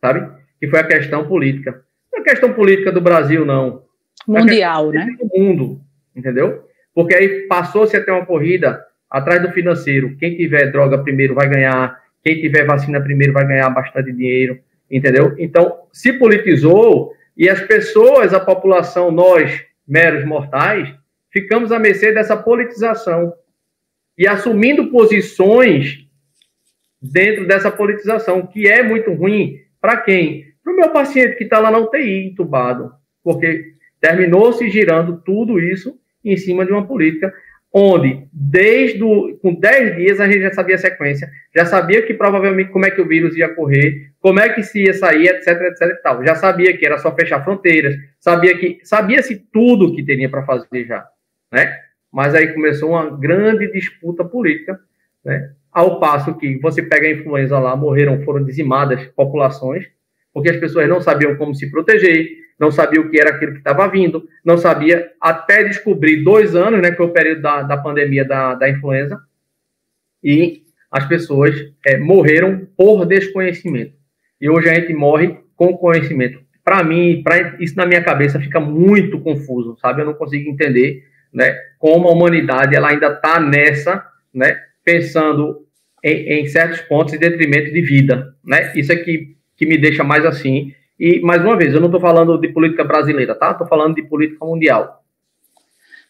sabe? 0.00 0.30
Que 0.60 0.68
foi 0.68 0.78
a 0.78 0.86
questão 0.86 1.26
política. 1.26 1.82
Não 2.12 2.20
é 2.20 2.22
a 2.22 2.24
questão 2.24 2.52
política 2.52 2.92
do 2.92 3.00
Brasil, 3.00 3.44
não. 3.44 3.82
Mundial, 4.28 4.92
é 4.92 4.98
né? 4.98 5.16
Do 5.18 5.28
mundo, 5.36 5.80
entendeu? 6.14 6.62
Porque 6.94 7.12
aí 7.12 7.48
passou-se 7.48 7.96
a 7.96 8.04
ter 8.04 8.12
uma 8.12 8.24
corrida 8.24 8.80
atrás 9.10 9.42
do 9.42 9.50
financeiro. 9.50 10.16
Quem 10.16 10.36
tiver 10.36 10.70
droga 10.70 11.02
primeiro 11.02 11.34
vai 11.34 11.48
ganhar, 11.48 12.00
quem 12.22 12.40
tiver 12.40 12.64
vacina 12.64 13.00
primeiro 13.00 13.32
vai 13.32 13.44
ganhar 13.44 13.68
bastante 13.70 14.12
dinheiro, 14.12 14.60
entendeu? 14.88 15.34
Então, 15.40 15.88
se 15.92 16.12
politizou 16.12 17.12
e 17.36 17.48
as 17.48 17.60
pessoas, 17.62 18.32
a 18.32 18.38
população, 18.38 19.10
nós, 19.10 19.60
meros 19.86 20.24
mortais, 20.24 20.88
ficamos 21.32 21.72
à 21.72 21.80
mercê 21.80 22.12
dessa 22.12 22.36
politização 22.36 23.34
e 24.16 24.26
assumindo 24.26 24.90
posições 24.90 26.06
dentro 27.00 27.46
dessa 27.46 27.70
politização, 27.70 28.46
que 28.46 28.66
é 28.66 28.82
muito 28.82 29.12
ruim 29.12 29.58
para 29.80 29.98
quem? 29.98 30.44
Para 30.62 30.72
o 30.72 30.76
meu 30.76 30.90
paciente 30.90 31.36
que 31.36 31.44
está 31.44 31.58
lá 31.58 31.70
na 31.70 31.78
UTI, 31.78 32.28
entubado, 32.28 32.92
porque 33.22 33.74
terminou 34.00 34.52
se 34.52 34.70
girando 34.70 35.20
tudo 35.24 35.60
isso 35.60 35.98
em 36.24 36.36
cima 36.36 36.64
de 36.64 36.72
uma 36.72 36.86
política 36.86 37.32
onde, 37.76 38.28
desde 38.32 39.02
o, 39.02 39.36
com 39.38 39.52
10 39.52 39.96
dias, 39.96 40.20
a 40.20 40.26
gente 40.26 40.42
já 40.42 40.52
sabia 40.52 40.76
a 40.76 40.78
sequência, 40.78 41.28
já 41.54 41.66
sabia 41.66 42.02
que 42.02 42.14
provavelmente 42.14 42.70
como 42.70 42.86
é 42.86 42.90
que 42.92 43.00
o 43.00 43.08
vírus 43.08 43.36
ia 43.36 43.52
correr, 43.52 44.12
como 44.20 44.38
é 44.38 44.48
que 44.48 44.62
se 44.62 44.84
ia 44.84 44.94
sair, 44.94 45.26
etc, 45.26 45.48
etc 45.48 45.80
e 45.90 46.02
tal. 46.02 46.24
Já 46.24 46.36
sabia 46.36 46.76
que 46.76 46.86
era 46.86 46.98
só 46.98 47.12
fechar 47.12 47.42
fronteiras, 47.42 47.96
sabia 48.20 48.56
que 48.56 48.78
sabia-se 48.84 49.36
tudo 49.52 49.92
que 49.92 50.04
teria 50.04 50.28
para 50.28 50.44
fazer 50.44 50.86
já, 50.86 51.04
né? 51.52 51.80
Mas 52.14 52.32
aí 52.32 52.54
começou 52.54 52.90
uma 52.90 53.10
grande 53.10 53.72
disputa 53.72 54.24
política, 54.24 54.78
né? 55.24 55.50
Ao 55.72 55.98
passo 55.98 56.38
que 56.38 56.56
você 56.58 56.80
pega 56.80 57.08
a 57.08 57.10
influenza 57.10 57.58
lá, 57.58 57.74
morreram, 57.74 58.22
foram 58.22 58.44
dizimadas 58.44 59.04
populações, 59.16 59.84
porque 60.32 60.48
as 60.48 60.56
pessoas 60.56 60.88
não 60.88 61.00
sabiam 61.00 61.34
como 61.34 61.52
se 61.52 61.68
proteger, 61.68 62.28
não 62.56 62.70
sabiam 62.70 63.02
o 63.02 63.10
que 63.10 63.20
era 63.20 63.30
aquilo 63.30 63.50
que 63.50 63.58
estava 63.58 63.88
vindo, 63.88 64.28
não 64.44 64.56
sabia, 64.56 65.10
até 65.20 65.64
descobrir 65.64 66.22
dois 66.22 66.54
anos, 66.54 66.80
né, 66.80 66.92
que 66.92 66.96
foi 66.96 67.06
o 67.06 67.12
período 67.12 67.42
da, 67.42 67.62
da 67.62 67.76
pandemia 67.76 68.24
da, 68.24 68.54
da 68.54 68.70
influenza, 68.70 69.20
e 70.22 70.62
as 70.88 71.08
pessoas 71.08 71.56
é, 71.84 71.98
morreram 71.98 72.64
por 72.76 73.04
desconhecimento. 73.04 73.94
E 74.40 74.48
hoje 74.48 74.68
a 74.68 74.74
gente 74.74 74.94
morre 74.94 75.36
com 75.56 75.76
conhecimento. 75.76 76.38
Para 76.62 76.84
mim, 76.84 77.22
para 77.24 77.56
isso 77.60 77.74
na 77.76 77.84
minha 77.84 78.04
cabeça 78.04 78.38
fica 78.38 78.60
muito 78.60 79.18
confuso, 79.18 79.76
sabe? 79.80 80.02
Eu 80.02 80.06
não 80.06 80.14
consigo 80.14 80.48
entender, 80.48 81.02
né, 81.34 81.58
como 81.78 82.08
a 82.08 82.12
humanidade 82.12 82.76
ela 82.76 82.90
ainda 82.90 83.08
está 83.08 83.40
nessa, 83.40 84.06
né, 84.32 84.56
pensando 84.84 85.66
em, 86.02 86.40
em, 86.40 86.46
certos 86.46 86.80
pontos 86.82 87.12
em 87.12 87.18
detrimento 87.18 87.72
de 87.72 87.80
vida, 87.80 88.34
né? 88.44 88.72
Isso 88.76 88.92
é 88.92 88.96
que, 88.96 89.36
que 89.56 89.66
me 89.66 89.78
deixa 89.78 90.04
mais 90.04 90.24
assim. 90.24 90.72
E, 91.00 91.20
mais 91.20 91.42
uma 91.42 91.56
vez, 91.56 91.72
eu 91.72 91.80
não 91.80 91.88
estou 91.88 92.00
falando 92.00 92.38
de 92.38 92.48
política 92.48 92.84
brasileira, 92.84 93.34
tá? 93.34 93.50
Estou 93.50 93.66
falando 93.66 93.94
de 93.94 94.02
política 94.02 94.44
mundial. 94.44 95.02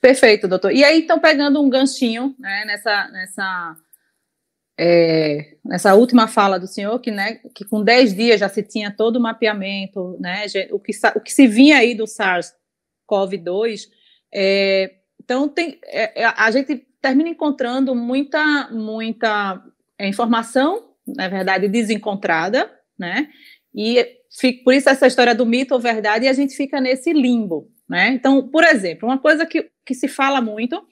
Perfeito, 0.01 0.47
doutor. 0.49 0.73
E 0.73 0.85
aí, 0.85 0.99
então, 0.99 1.19
pegando 1.21 1.63
um 1.63 1.71
ganchinho 1.71 2.35
né, 2.39 2.65
nessa, 2.67 3.09
nessa, 3.09 3.77
é, 4.79 5.55
nessa 5.65 5.95
última 5.95 6.27
fala 6.27 6.59
do 6.59 6.67
senhor, 6.67 6.99
que, 6.99 7.11
né, 7.11 7.39
que 7.55 7.65
com 7.65 7.83
10 7.83 8.15
dias 8.15 8.41
já 8.41 8.49
se 8.49 8.63
tinha 8.63 8.91
todo 8.91 9.17
o 9.17 9.23
mapeamento, 9.23 10.19
né, 10.21 10.45
o, 10.71 10.79
que, 10.79 10.93
o 11.15 11.21
que 11.21 11.33
se 11.33 11.47
vinha 11.47 11.79
aí 11.79 11.95
do 11.95 12.05
SARS-CoV-2, 12.05 13.89
é, 14.35 14.91
então 15.25 15.49
tem, 15.49 15.79
é, 15.85 16.23
é 16.23 16.25
a 16.25 16.51
gente 16.51 16.87
termina 17.01 17.31
encontrando 17.31 17.95
muita, 17.95 18.69
muita 18.71 19.63
informação, 20.01 20.91
na 21.07 21.29
verdade, 21.29 21.69
desencontrada, 21.69 22.71
né? 22.99 23.29
E 23.75 24.07
fica, 24.39 24.63
por 24.65 24.75
isso 24.75 24.89
essa 24.89 25.07
história 25.07 25.35
do 25.35 25.47
mito 25.47 25.75
ou 25.75 25.81
verdade, 25.81 26.27
e 26.27 26.29
a 26.29 26.33
gente 26.33 26.55
fica 26.55 26.81
nesse 26.81 27.13
limbo, 27.13 27.71
né? 27.89 28.09
Então, 28.09 28.49
por 28.49 28.65
exemplo, 28.65 29.09
uma 29.09 29.19
coisa 29.19 29.45
que, 29.45 29.71
que 29.85 29.95
se 29.95 30.09
fala 30.09 30.41
muito 30.41 30.83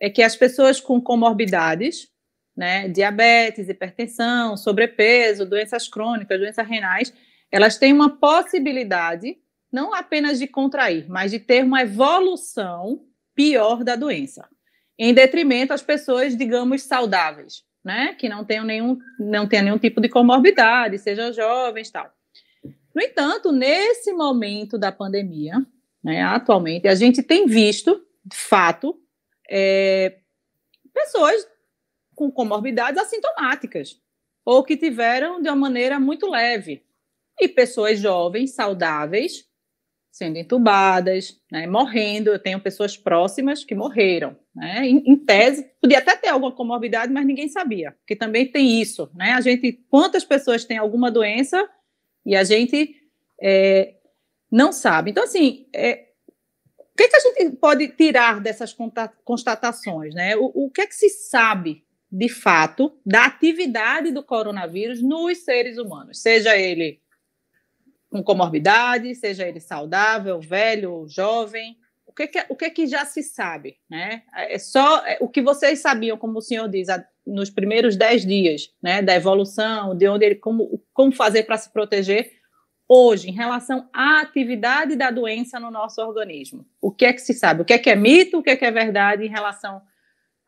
é 0.00 0.08
que 0.08 0.22
as 0.22 0.36
pessoas 0.36 0.80
com 0.80 1.00
comorbidades, 1.00 2.08
né, 2.56 2.88
diabetes, 2.88 3.68
hipertensão, 3.68 4.56
sobrepeso, 4.56 5.46
doenças 5.46 5.88
crônicas, 5.88 6.38
doenças 6.38 6.66
renais, 6.66 7.12
elas 7.50 7.78
têm 7.78 7.92
uma 7.92 8.18
possibilidade 8.18 9.36
não 9.70 9.94
apenas 9.94 10.38
de 10.38 10.46
contrair, 10.46 11.06
mas 11.08 11.30
de 11.30 11.38
ter 11.38 11.62
uma 11.62 11.82
evolução 11.82 13.04
pior 13.38 13.84
da 13.84 13.94
doença 13.94 14.48
em 14.98 15.14
detrimento 15.14 15.72
às 15.72 15.80
pessoas, 15.80 16.36
digamos, 16.36 16.82
saudáveis, 16.82 17.62
né? 17.84 18.16
Que 18.18 18.28
não 18.28 18.44
tenham 18.44 18.64
nenhum, 18.64 18.98
não 19.16 19.46
tenham 19.46 19.66
nenhum 19.66 19.78
tipo 19.78 20.00
de 20.00 20.08
comorbidade, 20.08 20.98
sejam 20.98 21.32
jovens 21.32 21.88
tal. 21.88 22.12
No 22.92 23.00
entanto, 23.00 23.52
nesse 23.52 24.12
momento 24.12 24.76
da 24.76 24.90
pandemia, 24.90 25.54
né, 26.02 26.20
atualmente, 26.20 26.88
a 26.88 26.96
gente 26.96 27.22
tem 27.22 27.46
visto, 27.46 28.04
de 28.24 28.36
fato, 28.36 29.00
é, 29.48 30.18
pessoas 30.92 31.46
com 32.16 32.28
comorbidades 32.32 33.00
assintomáticas, 33.00 34.02
ou 34.44 34.64
que 34.64 34.76
tiveram 34.76 35.40
de 35.40 35.48
uma 35.48 35.54
maneira 35.54 36.00
muito 36.00 36.28
leve, 36.28 36.84
e 37.40 37.46
pessoas 37.46 38.00
jovens, 38.00 38.50
saudáveis, 38.50 39.47
sendo 40.18 40.36
entubadas, 40.36 41.40
né, 41.50 41.66
morrendo. 41.68 42.30
Eu 42.30 42.40
tenho 42.40 42.60
pessoas 42.60 42.96
próximas 42.96 43.62
que 43.62 43.74
morreram. 43.74 44.36
Né, 44.54 44.84
em, 44.84 45.04
em, 45.06 45.16
tese, 45.16 45.70
podia 45.80 45.98
até 45.98 46.16
ter 46.16 46.28
alguma 46.28 46.50
comorbidade, 46.50 47.12
mas 47.12 47.24
ninguém 47.24 47.48
sabia, 47.48 47.92
porque 47.92 48.16
também 48.16 48.44
tem 48.50 48.82
isso. 48.82 49.08
Né, 49.14 49.30
a 49.30 49.40
gente, 49.40 49.72
quantas 49.88 50.24
pessoas 50.24 50.64
têm 50.64 50.76
alguma 50.76 51.08
doença 51.08 51.68
e 52.26 52.34
a 52.34 52.42
gente 52.42 52.96
é, 53.40 53.94
não 54.50 54.72
sabe. 54.72 55.12
Então, 55.12 55.22
assim, 55.22 55.68
é, 55.72 56.08
o 56.76 56.96
que, 56.96 57.04
é 57.04 57.08
que, 57.08 57.16
a 57.16 57.20
gente 57.20 57.56
pode 57.56 57.86
tirar 57.90 58.40
dessas 58.40 58.76
constatações? 59.24 60.12
Né? 60.12 60.36
O, 60.36 60.66
o 60.66 60.70
que 60.70 60.80
é 60.80 60.86
que 60.88 60.96
se 60.96 61.08
sabe, 61.08 61.84
de 62.10 62.28
fato, 62.28 62.98
da 63.06 63.26
atividade 63.26 64.10
do 64.10 64.24
coronavírus 64.24 65.00
nos 65.00 65.38
seres 65.38 65.78
humanos, 65.78 66.20
seja 66.20 66.56
ele 66.56 67.00
com 68.10 68.22
comorbidade, 68.22 69.14
seja 69.14 69.46
ele 69.46 69.60
saudável, 69.60 70.40
velho, 70.40 71.06
jovem. 71.08 71.76
O 72.06 72.12
que, 72.12 72.26
que, 72.26 72.46
o 72.48 72.56
que, 72.56 72.70
que 72.70 72.86
já 72.86 73.04
se 73.04 73.22
sabe? 73.22 73.76
Né? 73.88 74.22
É 74.34 74.58
só 74.58 75.06
é, 75.06 75.18
o 75.20 75.28
que 75.28 75.42
vocês 75.42 75.80
sabiam, 75.80 76.16
como 76.16 76.38
o 76.38 76.42
senhor 76.42 76.68
diz, 76.68 76.88
a, 76.88 77.04
nos 77.26 77.50
primeiros 77.50 77.96
dez 77.96 78.24
dias 78.24 78.72
né, 78.82 79.02
da 79.02 79.14
evolução, 79.14 79.94
de 79.96 80.08
onde 80.08 80.24
ele, 80.24 80.34
como, 80.34 80.82
como 80.92 81.12
fazer 81.12 81.44
para 81.44 81.58
se 81.58 81.70
proteger 81.72 82.38
hoje, 82.88 83.28
em 83.28 83.32
relação 83.32 83.88
à 83.92 84.20
atividade 84.22 84.96
da 84.96 85.10
doença 85.10 85.60
no 85.60 85.70
nosso 85.70 86.00
organismo. 86.00 86.66
O 86.80 86.90
que 86.90 87.04
é 87.04 87.12
que 87.12 87.20
se 87.20 87.34
sabe? 87.34 87.60
O 87.60 87.64
que 87.64 87.74
é 87.74 87.78
que 87.78 87.90
é 87.90 87.94
mito, 87.94 88.38
o 88.38 88.42
que 88.42 88.50
é 88.50 88.56
que 88.56 88.64
é 88.64 88.70
verdade 88.70 89.24
em 89.24 89.28
relação 89.28 89.82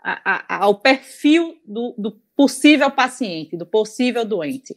a, 0.02 0.54
a, 0.54 0.64
ao 0.64 0.76
perfil 0.76 1.60
do, 1.66 1.94
do 1.98 2.12
possível 2.34 2.90
paciente, 2.90 3.58
do 3.58 3.66
possível 3.66 4.24
doente? 4.24 4.74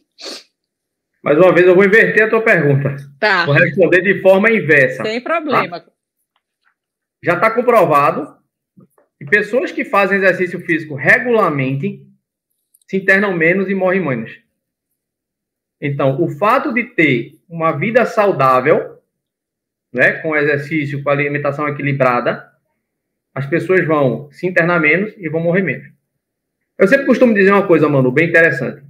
Mais 1.24 1.38
uma 1.38 1.54
vez, 1.54 1.66
eu 1.66 1.74
vou 1.74 1.86
inverter 1.86 2.24
a 2.24 2.28
tua 2.28 2.42
pergunta. 2.42 2.96
Tá. 3.18 3.46
Vou 3.46 3.54
responder 3.54 4.02
de 4.02 4.20
forma 4.20 4.50
inversa. 4.50 5.02
Sem 5.02 5.22
problema. 5.22 5.80
Tá? 5.80 5.90
Já 7.22 7.32
está 7.36 7.50
comprovado 7.50 8.36
que 9.18 9.24
pessoas 9.24 9.72
que 9.72 9.86
fazem 9.86 10.18
exercício 10.18 10.60
físico 10.60 10.94
regularmente 10.94 12.06
se 12.86 12.98
internam 12.98 13.34
menos 13.34 13.70
e 13.70 13.74
morrem 13.74 14.06
menos. 14.06 14.38
Então, 15.80 16.22
o 16.22 16.28
fato 16.28 16.74
de 16.74 16.84
ter 16.84 17.38
uma 17.48 17.72
vida 17.72 18.04
saudável, 18.04 18.98
né, 19.90 20.20
com 20.20 20.36
exercício, 20.36 21.02
com 21.02 21.08
alimentação 21.08 21.66
equilibrada, 21.66 22.52
as 23.34 23.46
pessoas 23.46 23.86
vão 23.86 24.30
se 24.30 24.46
internar 24.46 24.78
menos 24.78 25.14
e 25.16 25.26
vão 25.30 25.40
morrer 25.40 25.62
menos. 25.62 25.88
Eu 26.76 26.86
sempre 26.86 27.06
costumo 27.06 27.32
dizer 27.32 27.50
uma 27.50 27.66
coisa, 27.66 27.88
mano, 27.88 28.12
bem 28.12 28.28
interessante. 28.28 28.82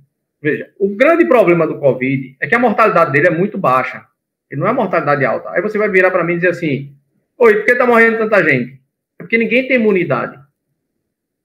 Veja, 0.45 0.71
o 0.79 0.95
grande 0.95 1.25
problema 1.25 1.67
do 1.67 1.79
Covid 1.79 2.37
é 2.39 2.47
que 2.47 2.55
a 2.55 2.59
mortalidade 2.59 3.11
dele 3.13 3.29
é 3.29 3.31
muito 3.31 3.57
baixa. 3.57 4.05
Ele 4.51 4.61
não 4.61 4.69
é 4.69 4.75
mortalidade 4.75 5.25
alta. 5.25 5.49
Aí 5.49 5.63
você 5.63 5.79
vai 5.79 5.89
virar 5.89 6.11
para 6.11 6.23
mim 6.23 6.35
e 6.35 6.37
dizer 6.37 6.51
assim: 6.51 6.95
Oi, 7.39 7.55
por 7.57 7.65
que 7.65 7.73
está 7.73 7.87
morrendo 7.87 8.19
tanta 8.19 8.47
gente? 8.47 8.79
É 9.19 9.23
porque 9.23 9.39
ninguém 9.39 9.67
tem 9.67 9.77
imunidade. 9.77 10.39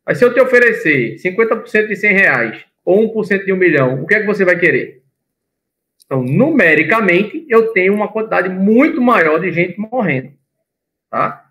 Aí 0.05 0.15
se 0.15 0.25
eu 0.25 0.33
te 0.33 0.41
oferecer 0.41 1.15
50% 1.15 1.87
de 1.87 1.95
100 1.95 2.11
reais 2.11 2.65
ou 2.83 3.15
1% 3.15 3.45
de 3.45 3.53
um 3.53 3.55
milhão, 3.55 4.03
o 4.03 4.05
que 4.05 4.15
é 4.15 4.19
que 4.19 4.27
você 4.27 4.43
vai 4.43 4.59
querer? 4.59 5.01
Então, 6.05 6.21
numericamente, 6.21 7.45
eu 7.47 7.71
tenho 7.71 7.93
uma 7.93 8.11
quantidade 8.11 8.49
muito 8.49 8.99
maior 8.99 9.39
de 9.39 9.49
gente 9.53 9.79
morrendo. 9.79 10.33
Tá? 11.09 11.48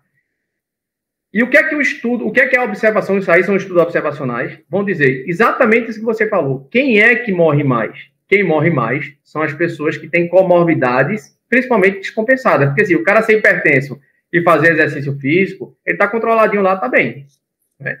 E 1.33 1.43
o 1.43 1.49
que 1.49 1.57
é 1.57 1.63
que 1.63 1.75
o 1.75 1.81
estudo, 1.81 2.25
o 2.25 2.31
que 2.31 2.41
é 2.41 2.47
que 2.47 2.57
a 2.57 2.63
observação, 2.63 3.17
isso 3.17 3.31
aí 3.31 3.43
são 3.43 3.55
estudos 3.55 3.81
observacionais, 3.81 4.59
vão 4.69 4.83
dizer 4.83 5.25
exatamente 5.27 5.89
isso 5.89 5.99
que 5.99 6.05
você 6.05 6.27
falou. 6.27 6.67
Quem 6.71 6.99
é 6.99 7.15
que 7.15 7.31
morre 7.31 7.63
mais? 7.63 8.09
Quem 8.27 8.43
morre 8.43 8.69
mais 8.69 9.13
são 9.23 9.41
as 9.41 9.53
pessoas 9.53 9.97
que 9.97 10.07
têm 10.07 10.27
comorbidades 10.27 11.37
principalmente 11.49 11.99
descompensada. 11.99 12.67
Porque 12.67 12.85
se 12.85 12.93
assim, 12.93 13.01
o 13.01 13.03
cara 13.03 13.21
sem 13.21 13.37
hipertenso 13.37 13.99
e 14.31 14.41
fazer 14.43 14.73
exercício 14.73 15.17
físico, 15.19 15.75
ele 15.85 15.95
está 15.95 16.07
controladinho 16.07 16.61
lá, 16.61 16.75
está 16.75 16.87
bem. 16.87 17.25
Né? 17.79 17.97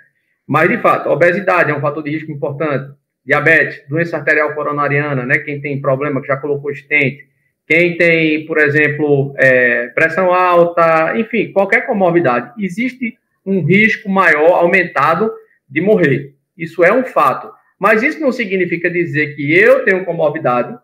Mas, 0.47 0.69
de 0.69 0.77
fato, 0.77 1.09
obesidade 1.09 1.71
é 1.71 1.75
um 1.75 1.81
fator 1.81 2.03
de 2.03 2.11
risco 2.11 2.31
importante. 2.31 2.93
Diabetes, 3.25 3.83
doença 3.87 4.17
arterial 4.17 4.53
coronariana, 4.55 5.25
né? 5.25 5.39
Quem 5.39 5.59
tem 5.61 5.81
problema, 5.81 6.21
que 6.21 6.27
já 6.27 6.37
colocou 6.37 6.71
estente. 6.71 7.28
Quem 7.69 7.95
tem, 7.97 8.47
por 8.47 8.57
exemplo, 8.57 9.35
é, 9.37 9.89
pressão 9.89 10.33
alta, 10.33 11.15
enfim, 11.15 11.51
qualquer 11.51 11.85
comorbidade. 11.85 12.51
Existe 12.57 13.15
um 13.45 13.63
risco 13.63 14.09
maior, 14.09 14.53
aumentado, 14.53 15.31
de 15.69 15.79
morrer. 15.79 16.33
Isso 16.57 16.83
é 16.83 16.91
um 16.91 17.05
fato. 17.05 17.47
Mas 17.77 18.01
isso 18.01 18.19
não 18.19 18.31
significa 18.31 18.89
dizer 18.89 19.35
que 19.35 19.55
eu 19.55 19.85
tenho 19.85 20.03
comorbidade, 20.03 20.75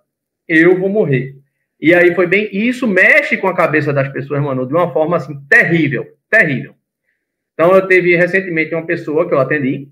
eu 0.47 0.77
vou 0.77 0.87
morrer. 0.87 1.35
E 1.81 1.91
aí 1.91 2.13
foi 2.13 2.27
bem. 2.27 2.49
E 2.51 2.67
isso 2.67 2.87
mexe 2.87 3.35
com 3.35 3.47
a 3.47 3.55
cabeça 3.55 3.91
das 3.91 4.07
pessoas, 4.09 4.39
mano, 4.43 4.67
de 4.67 4.73
uma 4.75 4.93
forma 4.93 5.17
assim 5.17 5.35
terrível, 5.49 6.05
terrível. 6.29 6.75
Então 7.55 7.73
eu 7.73 7.87
teve 7.87 8.15
recentemente 8.15 8.75
uma 8.75 8.85
pessoa 8.85 9.27
que 9.27 9.33
eu 9.33 9.39
atendi, 9.39 9.89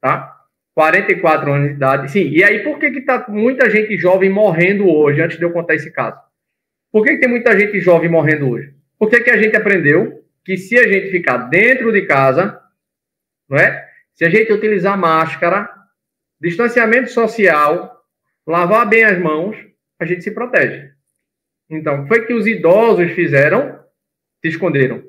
tá? 0.00 0.36
44 0.72 1.52
anos 1.52 1.68
de 1.70 1.74
idade. 1.74 2.12
Sim, 2.12 2.28
e 2.28 2.44
aí 2.44 2.62
por 2.62 2.78
que 2.78 2.92
que 2.92 3.00
tá 3.00 3.26
muita 3.28 3.68
gente 3.68 3.98
jovem 3.98 4.30
morrendo 4.30 4.88
hoje, 4.88 5.20
antes 5.20 5.36
de 5.36 5.44
eu 5.44 5.50
contar 5.50 5.74
esse 5.74 5.90
caso? 5.90 6.27
Por 6.98 7.04
que, 7.04 7.12
que 7.12 7.20
tem 7.20 7.28
muita 7.28 7.56
gente 7.56 7.78
jovem 7.78 8.10
morrendo 8.10 8.50
hoje? 8.50 8.74
Porque 8.98 9.20
que 9.20 9.30
a 9.30 9.40
gente 9.40 9.56
aprendeu 9.56 10.24
que 10.44 10.56
se 10.56 10.76
a 10.76 10.82
gente 10.82 11.12
ficar 11.12 11.36
dentro 11.48 11.92
de 11.92 12.02
casa, 12.06 12.60
não 13.48 13.56
é? 13.56 13.88
Se 14.16 14.24
a 14.24 14.28
gente 14.28 14.52
utilizar 14.52 14.98
máscara, 14.98 15.72
distanciamento 16.40 17.08
social, 17.12 18.04
lavar 18.44 18.88
bem 18.88 19.04
as 19.04 19.16
mãos, 19.16 19.56
a 20.00 20.04
gente 20.04 20.24
se 20.24 20.32
protege. 20.32 20.90
Então, 21.70 22.04
foi 22.08 22.26
que 22.26 22.34
os 22.34 22.48
idosos 22.48 23.12
fizeram? 23.12 23.78
Se 24.42 24.48
esconderam. 24.48 25.04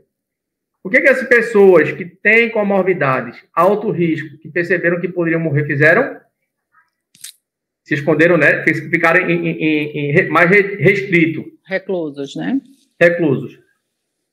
O 0.84 0.92
que, 0.92 1.02
que 1.02 1.10
as 1.10 1.24
pessoas 1.24 1.92
que 1.92 2.06
têm 2.06 2.52
comorbidades, 2.52 3.44
alto 3.52 3.90
risco, 3.90 4.38
que 4.38 4.50
perceberam 4.50 5.02
que 5.02 5.10
poderiam 5.10 5.42
morrer, 5.42 5.66
fizeram? 5.66 6.22
Se 7.84 7.96
esconderam, 7.96 8.38
né? 8.38 8.64
Ficaram 8.64 9.28
em, 9.28 9.48
em, 9.48 10.12
em, 10.12 10.30
mais 10.30 10.52
restrito. 10.52 11.58
Reclusos, 11.70 12.36
né? 12.36 12.60
Reclusos. 13.00 13.60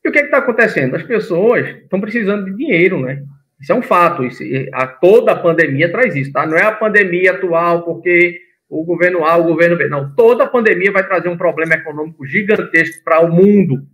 E 0.03 0.09
o 0.09 0.13
que 0.13 0.21
está 0.21 0.39
acontecendo? 0.39 0.97
As 0.97 1.03
pessoas 1.03 1.69
estão 1.69 2.01
precisando 2.01 2.47
de 2.47 2.57
dinheiro, 2.57 2.99
né? 2.99 3.23
Isso 3.61 3.73
é 3.73 3.75
um 3.75 3.83
fato. 3.83 4.25
Isso, 4.25 4.43
a, 4.73 4.87
toda 4.87 5.33
a 5.33 5.37
pandemia 5.37 5.93
traz 5.93 6.17
isso, 6.17 6.33
tá? 6.33 6.47
Não 6.47 6.57
é 6.57 6.63
a 6.63 6.73
pandemia 6.73 7.33
atual 7.33 7.83
porque 7.83 8.41
o 8.71 8.83
governo 8.85 9.23
A, 9.23 9.37
o 9.37 9.45
governo 9.45 9.77
B. 9.77 9.87
Não, 9.87 10.15
toda 10.15 10.45
a 10.45 10.49
pandemia 10.49 10.91
vai 10.91 11.07
trazer 11.07 11.29
um 11.29 11.37
problema 11.37 11.75
econômico 11.75 12.25
gigantesco 12.25 13.05
para 13.05 13.21
o 13.21 13.31
mundo. 13.31 13.87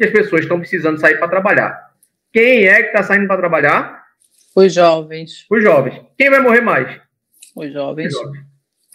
E 0.00 0.04
as 0.06 0.10
pessoas 0.10 0.42
estão 0.42 0.58
precisando 0.58 0.98
sair 0.98 1.18
para 1.18 1.28
trabalhar. 1.28 1.78
Quem 2.32 2.64
é 2.64 2.82
que 2.82 2.88
está 2.88 3.02
saindo 3.02 3.26
para 3.26 3.36
trabalhar? 3.36 4.04
Os 4.54 4.72
jovens. 4.72 5.44
Os 5.50 5.62
jovens. 5.62 6.00
Quem 6.16 6.30
vai 6.30 6.40
morrer 6.40 6.62
mais? 6.62 6.98
Os 7.54 7.70
jovens. 7.70 8.14
Os 8.14 8.22
jovens. 8.22 8.45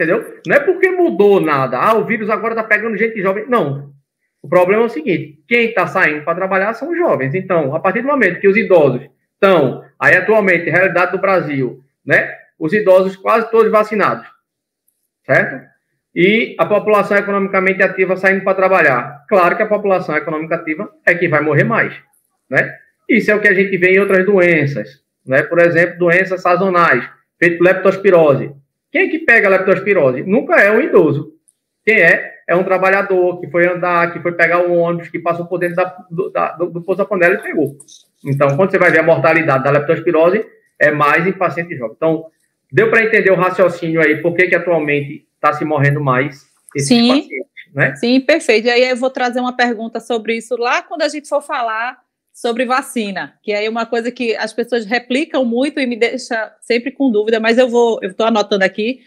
Entendeu? 0.02 0.40
Não 0.48 0.56
é 0.56 0.60
porque 0.60 0.90
mudou 0.90 1.40
nada. 1.40 1.78
Ah, 1.78 1.94
o 1.94 2.06
vírus 2.06 2.30
agora 2.30 2.54
está 2.54 2.64
pegando 2.64 2.98
gente 2.98 3.22
jovem. 3.22 3.46
Não. 3.48 3.92
O 4.42 4.50
problema 4.50 4.84
é 4.84 4.86
o 4.86 4.90
seguinte: 4.90 5.40
quem 5.48 5.70
está 5.70 5.86
saindo 5.86 6.24
para 6.24 6.36
trabalhar 6.36 6.74
são 6.74 6.92
os 6.92 6.98
jovens. 6.98 7.36
Então, 7.36 7.76
a 7.76 7.80
partir 7.80 8.02
do 8.02 8.08
momento 8.08 8.40
que 8.40 8.48
os 8.48 8.58
idosos 8.58 9.08
estão, 9.34 9.84
aí 10.00 10.16
atualmente, 10.16 10.70
realidade 10.70 11.12
do 11.12 11.20
Brasil, 11.20 11.84
né? 12.06 12.36
Os 12.58 12.74
idosos 12.74 13.16
quase 13.16 13.50
todos 13.52 13.72
vacinados 13.72 14.28
certo? 15.26 15.66
E 16.14 16.56
a 16.60 16.66
população 16.66 17.18
economicamente 17.18 17.82
ativa 17.82 18.18
saindo 18.18 18.44
para 18.44 18.56
trabalhar. 18.56 19.26
Claro 19.30 19.56
que 19.56 19.64
a 19.64 19.68
população 19.68 20.16
econômica 20.16 20.56
ativa 20.56 20.90
é 21.06 21.16
que 21.16 21.28
vai 21.28 21.42
morrer 21.42 21.64
mais, 21.64 21.94
né? 22.50 22.76
Isso 23.08 23.32
é 23.32 23.36
o 23.36 23.42
que 23.42 23.48
a 23.48 23.54
gente 23.54 23.76
vê 23.78 23.94
em 23.94 24.00
outras 24.00 24.26
doenças, 24.26 25.02
né? 25.26 25.42
Por 25.44 25.60
exemplo, 25.60 25.98
doenças 25.98 26.42
sazonais, 26.42 27.08
feito 27.40 27.64
leptospirose. 27.64 28.52
Quem 28.92 29.04
é 29.04 29.08
que 29.08 29.20
pega 29.20 29.48
a 29.48 29.52
leptospirose? 29.52 30.24
Nunca 30.24 30.56
é 30.56 30.72
um 30.72 30.82
idoso. 30.82 31.34
Quem 31.86 32.02
é? 32.02 32.32
É 32.48 32.56
um 32.56 32.64
trabalhador 32.64 33.40
que 33.40 33.48
foi 33.48 33.66
andar, 33.68 34.12
que 34.12 34.20
foi 34.20 34.34
pegar 34.34 34.60
um 34.60 34.78
ônibus, 34.78 35.10
que 35.10 35.20
passou 35.20 35.46
por 35.46 35.58
dentro 35.58 35.78
da, 35.78 36.06
do, 36.10 36.30
da, 36.30 36.52
do, 36.54 36.70
do 36.70 36.82
poço 36.82 36.98
da 36.98 37.06
panela 37.06 37.36
e 37.36 37.42
pegou. 37.42 37.78
Então, 38.26 38.56
quando 38.58 38.72
você 38.72 38.78
vai 38.78 38.92
ver 38.92 39.00
a 39.00 39.04
mortalidade 39.04 39.64
da 39.64 39.72
leptospirose, 39.72 40.46
é 40.78 40.92
mais 40.92 41.26
em 41.26 41.32
pacientes 41.32 41.78
jovens. 41.78 41.96
Então, 41.96 42.26
Deu 42.72 42.90
para 42.90 43.04
entender 43.04 43.32
o 43.32 43.36
raciocínio 43.36 44.00
aí, 44.00 44.22
por 44.22 44.34
que, 44.34 44.48
que 44.48 44.56
atualmente 44.56 45.28
está 45.36 45.52
se 45.52 45.66
morrendo 45.66 46.00
mais 46.00 46.50
esses 46.74 46.88
Sim. 46.88 47.10
pacientes, 47.10 47.74
né? 47.74 47.96
Sim, 47.96 48.22
perfeito. 48.22 48.68
E 48.68 48.72
aí 48.72 48.90
eu 48.90 48.96
vou 48.96 49.10
trazer 49.10 49.42
uma 49.42 49.56
pergunta 49.56 50.00
sobre 50.00 50.38
isso 50.38 50.56
lá 50.56 50.82
quando 50.82 51.02
a 51.02 51.10
gente 51.10 51.28
for 51.28 51.42
falar 51.42 52.00
sobre 52.34 52.66
vacina, 52.66 53.38
que 53.44 53.52
é 53.52 53.70
uma 53.70 53.86
coisa 53.86 54.12
que 54.12 54.36
as 54.36 54.54
pessoas 54.54 54.86
replicam 54.86 55.44
muito 55.44 55.80
e 55.80 55.86
me 55.86 55.96
deixa 55.96 56.56
sempre 56.62 56.92
com 56.92 57.12
dúvida, 57.12 57.40
mas 57.40 57.58
eu 57.58 57.68
vou, 57.68 58.00
eu 58.02 58.12
estou 58.12 58.26
anotando 58.26 58.64
aqui 58.64 59.02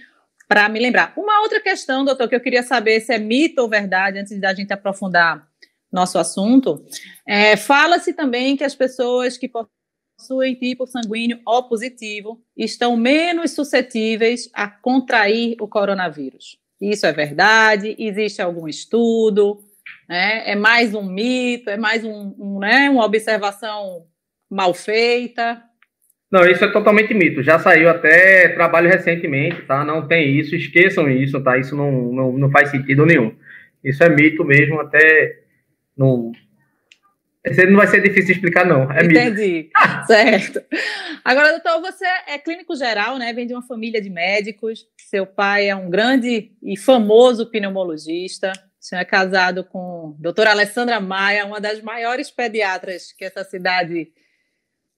para 0.46 0.68
me 0.68 0.78
lembrar. 0.78 1.12
Uma 1.16 1.40
outra 1.40 1.60
questão, 1.60 2.04
doutor, 2.04 2.28
que 2.28 2.34
eu 2.34 2.40
queria 2.40 2.62
saber 2.62 3.00
se 3.00 3.12
é 3.12 3.18
mito 3.18 3.62
ou 3.62 3.68
verdade, 3.68 4.18
antes 4.18 4.38
da 4.38 4.54
gente 4.54 4.72
aprofundar 4.72 5.48
nosso 5.90 6.18
assunto, 6.18 6.84
é, 7.26 7.56
fala-se 7.56 8.12
também 8.12 8.56
que 8.56 8.64
as 8.64 8.74
pessoas 8.74 9.38
que 9.38 9.48
possuem 9.48 10.54
tipo 10.54 10.86
sanguíneo 10.86 11.40
O 11.46 11.62
positivo 11.62 12.42
estão 12.56 12.96
menos 12.96 13.52
suscetíveis 13.52 14.50
a 14.52 14.68
contrair 14.68 15.56
o 15.60 15.68
coronavírus. 15.68 16.58
Isso 16.80 17.06
é 17.06 17.12
verdade? 17.12 17.94
Existe 17.98 18.42
algum 18.42 18.68
estudo? 18.68 19.63
Né? 20.08 20.50
É 20.50 20.56
mais 20.56 20.94
um 20.94 21.02
mito? 21.02 21.70
É 21.70 21.76
mais 21.76 22.04
um, 22.04 22.34
um 22.38 22.58
né, 22.58 22.88
uma 22.90 23.04
observação 23.04 24.06
mal 24.50 24.74
feita? 24.74 25.62
Não, 26.30 26.44
isso 26.46 26.64
é 26.64 26.72
totalmente 26.72 27.14
mito. 27.14 27.42
Já 27.42 27.58
saiu 27.58 27.88
até 27.88 28.48
trabalho 28.48 28.90
recentemente, 28.90 29.62
tá? 29.62 29.84
Não 29.84 30.06
tem 30.06 30.36
isso, 30.36 30.56
esqueçam 30.56 31.08
isso, 31.08 31.42
tá? 31.42 31.56
Isso 31.58 31.76
não, 31.76 31.90
não, 32.12 32.32
não 32.32 32.50
faz 32.50 32.70
sentido 32.70 33.06
nenhum. 33.06 33.34
Isso 33.82 34.02
é 34.02 34.08
mito 34.08 34.44
mesmo, 34.44 34.80
até 34.80 35.44
não, 35.96 36.32
esse 37.44 37.66
não 37.66 37.76
vai 37.76 37.86
ser 37.86 38.00
difícil 38.00 38.34
explicar, 38.34 38.64
não. 38.64 38.90
É 38.90 39.04
Entendi. 39.04 39.68
certo. 40.06 40.62
Agora, 41.22 41.50
doutor, 41.50 41.80
você 41.82 42.06
é 42.26 42.38
clínico 42.38 42.74
geral, 42.74 43.18
né? 43.18 43.34
Vem 43.34 43.46
de 43.46 43.52
uma 43.52 43.62
família 43.62 44.00
de 44.00 44.08
médicos. 44.08 44.86
Seu 44.98 45.26
pai 45.26 45.68
é 45.68 45.76
um 45.76 45.90
grande 45.90 46.52
e 46.62 46.76
famoso 46.78 47.50
pneumologista. 47.50 48.50
O 48.84 48.86
senhor 48.86 49.00
é 49.00 49.04
casado 49.06 49.64
com 49.64 50.14
a 50.14 50.22
doutora 50.22 50.50
Alessandra 50.50 51.00
Maia, 51.00 51.46
uma 51.46 51.58
das 51.58 51.80
maiores 51.80 52.30
pediatras 52.30 53.12
que 53.12 53.24
essa 53.24 53.42
cidade 53.42 54.12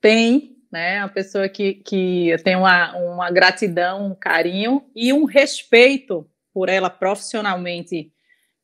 tem, 0.01 0.57
né? 0.73 1.05
Uma 1.05 1.09
pessoa 1.09 1.49
que, 1.49 1.75
que 1.75 2.35
tem 2.43 2.57
uma, 2.57 2.97
uma 2.97 3.31
gratidão, 3.31 4.09
um 4.09 4.15
carinho 4.17 4.85
e 4.93 5.13
um 5.13 5.25
respeito 5.25 6.29
por 6.53 6.69
ela 6.69 6.91
profissionalmente 6.91 8.13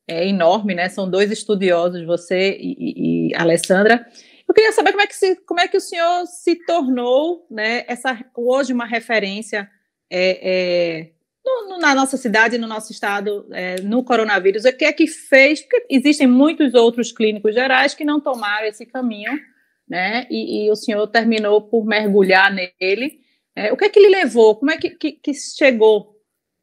é 0.09 0.27
enorme, 0.27 0.75
né? 0.75 0.89
São 0.89 1.09
dois 1.09 1.31
estudiosos, 1.31 2.05
você 2.05 2.59
e, 2.61 3.29
e 3.29 3.35
Alessandra. 3.37 4.05
Eu 4.49 4.53
queria 4.53 4.73
saber 4.73 4.91
como 4.91 5.03
é 5.03 5.07
que, 5.07 5.15
se, 5.15 5.37
como 5.47 5.61
é 5.61 5.69
que 5.69 5.77
o 5.77 5.81
senhor 5.81 6.27
se 6.27 6.57
tornou, 6.67 7.47
né? 7.49 7.85
Essa 7.87 8.19
hoje 8.37 8.73
uma 8.73 8.87
referência 8.87 9.71
é, 10.11 10.41
é, 10.43 11.12
no, 11.45 11.69
no, 11.69 11.79
na 11.79 11.95
nossa 11.95 12.17
cidade, 12.17 12.59
no 12.59 12.67
nosso 12.67 12.93
estado, 12.93 13.47
é, 13.53 13.81
no 13.83 14.05
coronavírus. 14.05 14.65
O 14.65 14.77
que 14.77 14.85
é 14.85 14.93
que 14.93 15.07
fez? 15.07 15.61
Porque 15.61 15.87
existem 15.91 16.27
muitos 16.27 16.75
outros 16.75 17.13
clínicos 17.13 17.55
gerais 17.55 17.95
que 17.95 18.05
não 18.05 18.21
tomaram 18.21 18.67
esse 18.67 18.87
caminho, 18.87 19.33
né? 19.89 20.27
E, 20.31 20.67
e 20.67 20.71
o 20.71 20.77
senhor 20.77 21.07
terminou 21.09 21.63
por 21.63 21.85
mergulhar 21.85 22.53
nele. 22.53 23.21
É, 23.55 23.73
o 23.73 23.77
que 23.77 23.85
é 23.85 23.89
que 23.89 24.01
lhe 24.01 24.09
levou? 24.09 24.57
Como 24.57 24.71
é 24.71 24.77
que, 24.77 24.91
que, 24.91 25.13
que 25.13 25.35
chegou 25.35 26.13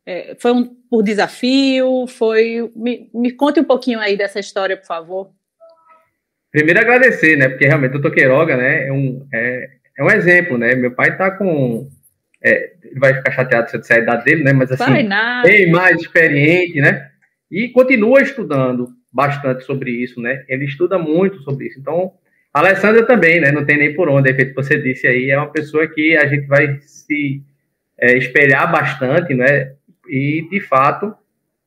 é, 0.06 0.36
foi 0.40 0.52
um, 0.52 0.66
por 0.90 1.04
desafio? 1.04 2.08
Foi. 2.08 2.72
Me, 2.76 3.10
me 3.14 3.32
conte 3.32 3.60
um 3.60 3.64
pouquinho 3.64 4.00
aí 4.00 4.18
dessa 4.18 4.40
história, 4.40 4.76
por 4.76 4.88
favor. 4.88 5.32
Primeiro 6.52 6.80
agradecer, 6.80 7.38
né? 7.38 7.48
Porque 7.48 7.68
realmente 7.68 7.92
o 7.92 8.00
doutor 8.00 8.12
Queiroga, 8.12 8.58
né, 8.58 8.88
é 8.88 8.92
um, 8.92 9.28
é, 9.32 9.70
é 9.98 10.04
um 10.04 10.10
exemplo, 10.10 10.58
né? 10.58 10.74
Meu 10.74 10.92
pai 10.92 11.10
está 11.10 11.30
com. 11.30 11.88
É, 12.44 12.74
ele 12.90 13.00
vai 13.00 13.14
ficar 13.14 13.32
chateado 13.32 13.70
se 13.70 13.76
eu 13.76 13.82
disser 13.82 13.98
a 13.98 14.02
idade 14.02 14.26
dele, 14.26 14.44
né? 14.44 14.54
Mas 14.54 14.72
assim, 14.72 14.84
bem 15.44 15.72
mais 15.72 16.02
experiente, 16.02 16.82
né? 16.82 17.10
E 17.52 17.70
continua 17.70 18.22
estudando 18.22 18.90
bastante 19.12 19.64
sobre 19.64 19.92
isso, 19.92 20.22
né? 20.22 20.44
Ele 20.48 20.66
estuda 20.66 21.00
muito 21.00 21.40
sobre 21.42 21.68
isso. 21.68 21.80
Então, 21.80 22.14
a 22.54 22.60
Alessandra 22.60 23.06
também, 23.06 23.40
né? 23.40 23.52
Não 23.52 23.66
tem 23.66 23.78
nem 23.78 23.94
por 23.94 24.10
onde, 24.10 24.30
é 24.30 24.34
feito 24.34 24.54
você 24.54 24.80
disse 24.80 25.08
aí, 25.08 25.30
é 25.30 25.38
uma 25.38 25.52
pessoa 25.52 25.88
que 25.88 26.16
a 26.16 26.28
gente 26.28 26.46
vai 26.48 26.78
se 26.82 27.42
é, 28.00 28.18
espelhar 28.18 28.72
bastante, 28.72 29.34
né? 29.34 29.72
e 30.10 30.48
de 30.50 30.60
fato 30.60 31.14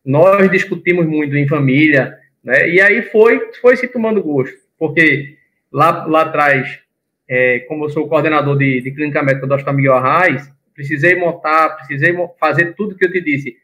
nós 0.05 0.51
discutimos 0.51 1.07
muito 1.07 1.37
em 1.37 1.47
família, 1.47 2.19
né? 2.43 2.69
E 2.69 2.81
aí 2.81 3.03
foi 3.03 3.41
foi 3.61 3.77
se 3.77 3.87
tomando 3.87 4.23
gosto, 4.23 4.57
porque 4.77 5.37
lá 5.73 6.05
lá 6.07 6.23
atrás, 6.23 6.81
é, 7.29 7.61
como 7.61 7.85
eu 7.85 7.91
sou 7.91 8.09
coordenador 8.09 8.59
de, 8.59 8.81
de 8.81 8.91
clínica 8.91 9.23
médica 9.23 9.47
do 9.47 9.55
Hospital 9.55 9.75
Miguel 9.75 9.95
Arraes, 9.95 10.51
precisei 10.75 11.15
montar, 11.17 11.71
precisei 11.77 12.15
fazer 12.39 12.75
tudo 12.75 12.97
que 12.97 13.05
eu 13.05 13.13
te 13.13 13.21
disse. 13.21 13.57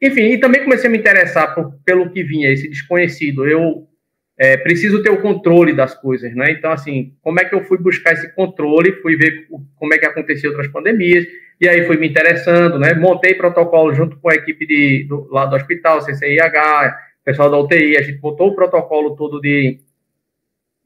enfim, 0.00 0.32
e 0.32 0.38
também 0.38 0.64
comecei 0.64 0.88
a 0.88 0.90
me 0.90 0.98
interessar 0.98 1.54
por, 1.54 1.74
pelo 1.84 2.10
que 2.10 2.22
vinha, 2.22 2.50
esse 2.50 2.68
desconhecido. 2.68 3.46
Eu 3.46 3.86
é, 4.36 4.56
preciso 4.56 5.02
ter 5.02 5.10
o 5.10 5.20
controle 5.20 5.72
das 5.72 5.94
coisas, 5.94 6.34
né? 6.34 6.50
Então, 6.50 6.72
assim, 6.72 7.14
como 7.22 7.40
é 7.40 7.44
que 7.44 7.54
eu 7.54 7.64
fui 7.64 7.78
buscar 7.78 8.12
esse 8.12 8.32
controle? 8.34 9.00
Fui 9.02 9.16
ver 9.16 9.46
como 9.76 9.94
é 9.94 9.98
que 9.98 10.06
acontecia 10.06 10.48
outras 10.48 10.68
pandemias, 10.68 11.26
e 11.60 11.68
aí 11.68 11.86
fui 11.86 11.96
me 11.96 12.08
interessando, 12.08 12.78
né? 12.78 12.94
Montei 12.94 13.34
protocolo 13.34 13.94
junto 13.94 14.16
com 14.18 14.30
a 14.30 14.34
equipe 14.34 14.66
de, 14.66 15.04
do, 15.08 15.28
lá 15.30 15.46
do 15.46 15.54
hospital, 15.54 16.00
CCIH, 16.00 16.96
pessoal 17.24 17.50
da 17.50 17.58
UTI, 17.58 17.96
a 17.96 18.02
gente 18.02 18.18
botou 18.18 18.48
o 18.48 18.54
protocolo 18.54 19.14
todo 19.14 19.40
de, 19.40 19.78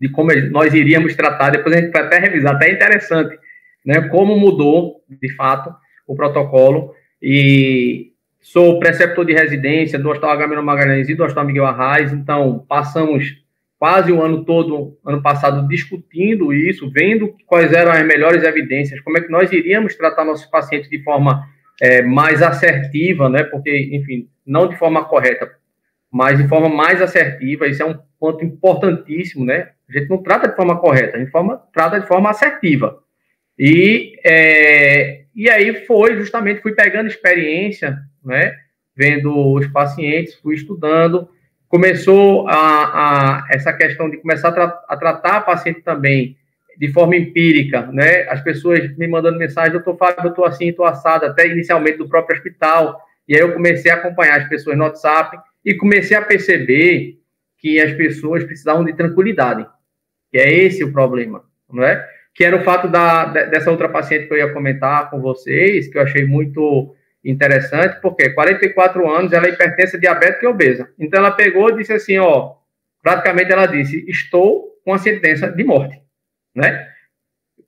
de 0.00 0.08
como 0.10 0.30
nós 0.50 0.74
iríamos 0.74 1.14
tratar, 1.14 1.50
depois 1.50 1.74
a 1.74 1.80
gente 1.80 1.92
vai 1.92 2.02
até 2.02 2.18
revisar, 2.18 2.54
até 2.56 2.70
interessante, 2.70 3.38
né? 3.86 4.08
Como 4.08 4.36
mudou, 4.36 5.04
de 5.08 5.32
fato, 5.36 5.72
o 6.06 6.16
protocolo, 6.16 6.92
e 7.22 8.12
sou 8.40 8.78
preceptor 8.80 9.24
de 9.24 9.32
residência 9.32 9.98
do 9.98 10.10
Hospital 10.10 10.30
Agamemnon 10.30 10.62
Magalhães 10.62 11.08
e 11.08 11.14
do 11.14 11.22
Hospital 11.22 11.44
Miguel 11.44 11.66
Arraes, 11.66 12.12
então 12.12 12.64
passamos 12.68 13.36
quase 13.78 14.10
o 14.10 14.22
ano 14.22 14.44
todo, 14.44 14.98
ano 15.04 15.22
passado, 15.22 15.66
discutindo 15.68 16.52
isso, 16.52 16.90
vendo 16.90 17.34
quais 17.46 17.72
eram 17.72 17.92
as 17.92 18.04
melhores 18.04 18.42
evidências, 18.42 19.00
como 19.00 19.18
é 19.18 19.20
que 19.20 19.30
nós 19.30 19.52
iríamos 19.52 19.94
tratar 19.94 20.24
nossos 20.24 20.46
pacientes 20.46 20.90
de 20.90 21.02
forma 21.02 21.46
é, 21.80 22.02
mais 22.02 22.42
assertiva, 22.42 23.28
né? 23.28 23.44
Porque, 23.44 23.90
enfim, 23.92 24.28
não 24.46 24.68
de 24.68 24.76
forma 24.76 25.04
correta, 25.04 25.50
mas 26.10 26.38
de 26.38 26.48
forma 26.48 26.68
mais 26.68 27.02
assertiva. 27.02 27.66
Isso 27.66 27.82
é 27.82 27.86
um 27.86 27.98
ponto 28.18 28.44
importantíssimo, 28.44 29.44
né? 29.44 29.70
A 29.88 29.92
gente 29.92 30.08
não 30.08 30.22
trata 30.22 30.48
de 30.48 30.56
forma 30.56 30.78
correta, 30.78 31.16
a 31.16 31.20
gente 31.20 31.30
forma, 31.30 31.62
trata 31.72 32.00
de 32.00 32.06
forma 32.06 32.30
assertiva. 32.30 32.98
E, 33.58 34.18
é, 34.24 35.24
e 35.34 35.48
aí 35.50 35.86
foi, 35.86 36.16
justamente, 36.16 36.60
fui 36.60 36.72
pegando 36.72 37.08
experiência, 37.08 37.98
né? 38.24 38.54
Vendo 38.94 39.52
os 39.52 39.66
pacientes, 39.68 40.34
fui 40.36 40.54
estudando, 40.54 41.28
começou 41.68 42.48
a, 42.48 42.54
a 42.54 43.46
essa 43.50 43.72
questão 43.72 44.08
de 44.08 44.18
começar 44.18 44.48
a, 44.48 44.52
tra 44.52 44.84
a 44.88 44.96
tratar 44.96 45.36
a 45.36 45.40
paciente 45.40 45.82
também 45.82 46.36
de 46.78 46.92
forma 46.92 47.16
empírica, 47.16 47.86
né? 47.92 48.28
As 48.28 48.42
pessoas 48.42 48.94
me 48.96 49.06
mandando 49.06 49.38
mensagem, 49.38 49.72
doutor 49.72 49.96
Fábio, 49.96 50.26
eu 50.26 50.30
estou 50.30 50.44
assim, 50.44 50.68
estou 50.68 50.84
assada, 50.84 51.28
até 51.28 51.46
inicialmente 51.46 51.98
do 51.98 52.08
próprio 52.08 52.36
hospital. 52.36 53.00
E 53.26 53.34
aí 53.34 53.40
eu 53.40 53.52
comecei 53.52 53.90
a 53.90 53.94
acompanhar 53.94 54.40
as 54.40 54.48
pessoas 54.48 54.76
no 54.76 54.84
WhatsApp 54.84 55.38
e 55.64 55.74
comecei 55.74 56.16
a 56.16 56.22
perceber 56.22 57.18
que 57.58 57.80
as 57.80 57.92
pessoas 57.94 58.44
precisavam 58.44 58.84
de 58.84 58.92
tranquilidade, 58.92 59.66
que 60.30 60.38
é 60.38 60.52
esse 60.52 60.84
o 60.84 60.92
problema, 60.92 61.42
não 61.72 61.82
é? 61.82 62.06
Que 62.36 62.44
era 62.44 62.56
o 62.56 62.62
fato 62.62 62.86
da, 62.86 63.24
dessa 63.24 63.70
outra 63.70 63.88
paciente 63.88 64.26
que 64.26 64.34
eu 64.34 64.38
ia 64.38 64.52
comentar 64.52 65.10
com 65.10 65.20
vocês, 65.20 65.88
que 65.88 65.96
eu 65.96 66.02
achei 66.02 66.26
muito 66.26 66.94
interessante, 67.24 67.98
porque 68.00 68.30
44 68.30 69.08
anos, 69.10 69.32
ela 69.32 69.46
é 69.46 69.50
hipertensa, 69.50 69.98
diabética 69.98 70.44
e 70.44 70.48
obesa. 70.48 70.88
Então, 70.98 71.18
ela 71.18 71.32
pegou 71.32 71.70
e 71.70 71.78
disse 71.78 71.92
assim, 71.92 72.18
ó, 72.18 72.54
praticamente 73.02 73.52
ela 73.52 73.66
disse, 73.66 74.04
estou 74.08 74.78
com 74.84 74.92
a 74.92 74.98
sentença 74.98 75.50
de 75.50 75.64
morte, 75.64 76.00
né? 76.54 76.88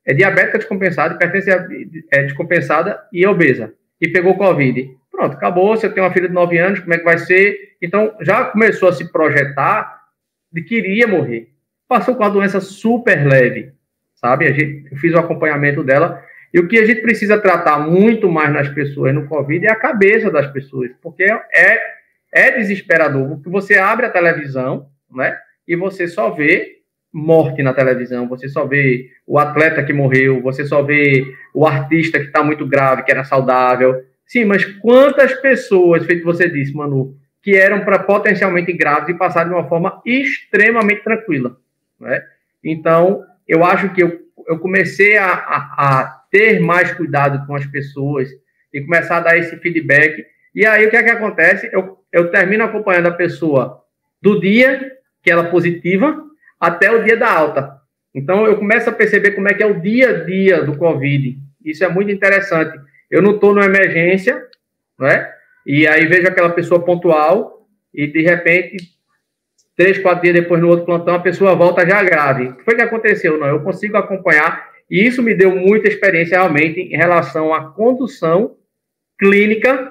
É 0.05 0.15
diabética 0.15 0.59
descompensada, 0.59 1.15
hipertensa 1.15 1.69
é 2.13 2.23
descompensada 2.23 3.03
e 3.13 3.27
obesa. 3.27 3.75
E 4.01 4.09
pegou 4.09 4.37
Covid. 4.37 4.97
Pronto, 5.11 5.35
acabou, 5.35 5.77
você 5.77 5.89
tem 5.89 6.03
uma 6.03 6.13
filha 6.13 6.29
de 6.29 6.35
9 6.35 6.59
anos, 6.59 6.81
como 6.81 6.95
é 6.95 6.99
que 6.99 7.05
vai 7.05 7.19
ser? 7.19 7.77
Então, 7.83 8.15
já 8.21 8.45
começou 8.45 8.89
a 8.89 8.93
se 8.93 9.11
projetar 9.11 10.03
de 10.53 10.63
que 10.63 10.77
iria 10.77 11.07
morrer. 11.07 11.49
Passou 11.89 12.15
com 12.15 12.23
uma 12.23 12.31
doença 12.31 12.61
super 12.61 13.27
leve, 13.27 13.73
sabe? 14.21 14.47
A 14.47 14.53
gente, 14.53 14.89
eu 14.91 14.97
fiz 14.99 15.13
o 15.15 15.19
acompanhamento 15.19 15.83
dela, 15.83 16.23
e 16.53 16.59
o 16.59 16.67
que 16.67 16.79
a 16.79 16.87
gente 16.87 17.03
precisa 17.03 17.39
tratar 17.39 17.79
muito 17.79 18.31
mais 18.31 18.53
nas 18.53 18.69
pessoas 18.69 19.15
no 19.15 19.27
Covid 19.27 19.67
é 19.67 19.71
a 19.71 19.77
cabeça 19.77 20.31
das 20.31 20.51
pessoas, 20.51 20.91
porque 21.03 21.25
é, 21.25 21.79
é 22.33 22.51
desesperador, 22.53 23.29
porque 23.37 23.51
você 23.51 23.77
abre 23.79 24.07
a 24.07 24.11
televisão, 24.11 24.89
né, 25.11 25.37
e 25.67 25.77
você 25.77 26.09
só 26.09 26.31
vê 26.31 26.79
morte 27.13 27.63
na 27.63 27.73
televisão, 27.73 28.29
você 28.29 28.49
só 28.49 28.67
vê 28.67 29.11
o 29.27 29.39
atleta 29.39 29.83
que 29.83 29.93
morreu, 29.93 30.41
você 30.43 30.65
só 30.65 30.83
vê 30.83 31.25
o 31.55 31.67
artista 31.67 32.19
que 32.19 32.27
está 32.27 32.43
muito 32.43 32.67
grave, 32.67 33.03
que 33.03 33.11
era 33.11 33.25
saudável. 33.25 34.03
Sim, 34.27 34.45
mas 34.45 34.65
quantas 34.65 35.33
pessoas, 35.35 36.05
feito 36.05 36.25
você 36.25 36.49
disse, 36.49 36.75
Manu, 36.75 37.17
que 37.43 37.57
eram 37.57 37.81
para 37.81 37.99
potencialmente 37.99 38.73
graves 38.73 39.09
e 39.09 39.15
passaram 39.15 39.51
de 39.51 39.57
uma 39.57 39.69
forma 39.69 40.03
extremamente 40.05 41.03
tranquila, 41.03 41.57
né? 41.99 42.23
Então, 42.63 43.25
eu 43.49 43.65
acho 43.65 43.93
que 43.95 44.03
eu, 44.03 44.21
eu 44.47 44.59
comecei 44.59 45.17
a, 45.17 45.33
a, 45.33 46.01
a 46.01 46.23
ter 46.31 46.61
mais 46.61 46.93
cuidado 46.93 47.47
com 47.47 47.55
as 47.55 47.67
pessoas 47.67 48.29
e 48.73 48.81
começar 48.83 49.17
a 49.17 49.21
dar 49.21 49.39
esse 49.39 49.57
feedback. 49.57 50.25
E 50.55 50.67
aí, 50.67 50.87
o 50.87 50.91
que 50.91 50.97
é 50.97 51.03
que 51.03 51.11
acontece? 51.11 51.71
Eu, 51.73 51.99
eu 52.13 52.31
termino 52.31 52.65
acompanhando 52.65 53.07
a 53.07 53.13
pessoa 53.13 53.83
do 54.21 54.39
dia 54.41 54.93
que 55.23 55.31
ela 55.31 55.47
é 55.47 55.51
positiva 55.51 56.23
até 56.61 56.91
o 56.91 57.03
dia 57.03 57.17
da 57.17 57.33
alta. 57.33 57.79
Então, 58.15 58.47
eu 58.47 58.57
começo 58.57 58.89
a 58.91 58.93
perceber 58.93 59.33
como 59.33 59.49
é 59.49 59.55
que 59.55 59.63
é 59.63 59.67
o 59.67 59.81
dia 59.81 60.11
a 60.11 60.25
dia 60.25 60.63
do 60.63 60.77
Covid. 60.77 61.39
Isso 61.65 61.85
é 61.85 61.89
muito 61.89 62.11
interessante. 62.11 62.79
Eu 63.11 63.23
não 63.23 63.35
estou 63.35 63.55
numa 63.55 63.67
emergência, 63.67 64.43
né? 64.99 65.31
E 65.67 65.87
aí 65.87 66.07
vejo 66.07 66.27
aquela 66.27 66.51
pessoa 66.51 66.85
pontual 66.85 67.67
e, 67.93 68.07
de 68.07 68.23
repente, 68.23 68.77
três, 69.79 69.97
quatro 70.01 70.23
dias 70.23 70.35
depois, 70.35 70.61
no 70.61 70.69
outro 70.69 70.85
plantão, 70.85 71.15
a 71.15 71.21
pessoa 71.21 71.55
volta 71.55 71.89
já 71.89 72.03
grave. 72.03 72.49
O 72.49 72.57
que 72.57 72.65
foi 72.65 72.75
que 72.75 72.83
aconteceu? 72.83 73.39
Não, 73.39 73.47
eu 73.47 73.63
consigo 73.63 73.97
acompanhar 73.97 74.69
e 74.91 75.07
isso 75.07 75.23
me 75.23 75.35
deu 75.35 75.55
muita 75.55 75.87
experiência 75.87 76.37
realmente 76.37 76.81
em 76.81 76.97
relação 76.97 77.55
à 77.55 77.71
condução 77.71 78.57
clínica 79.17 79.89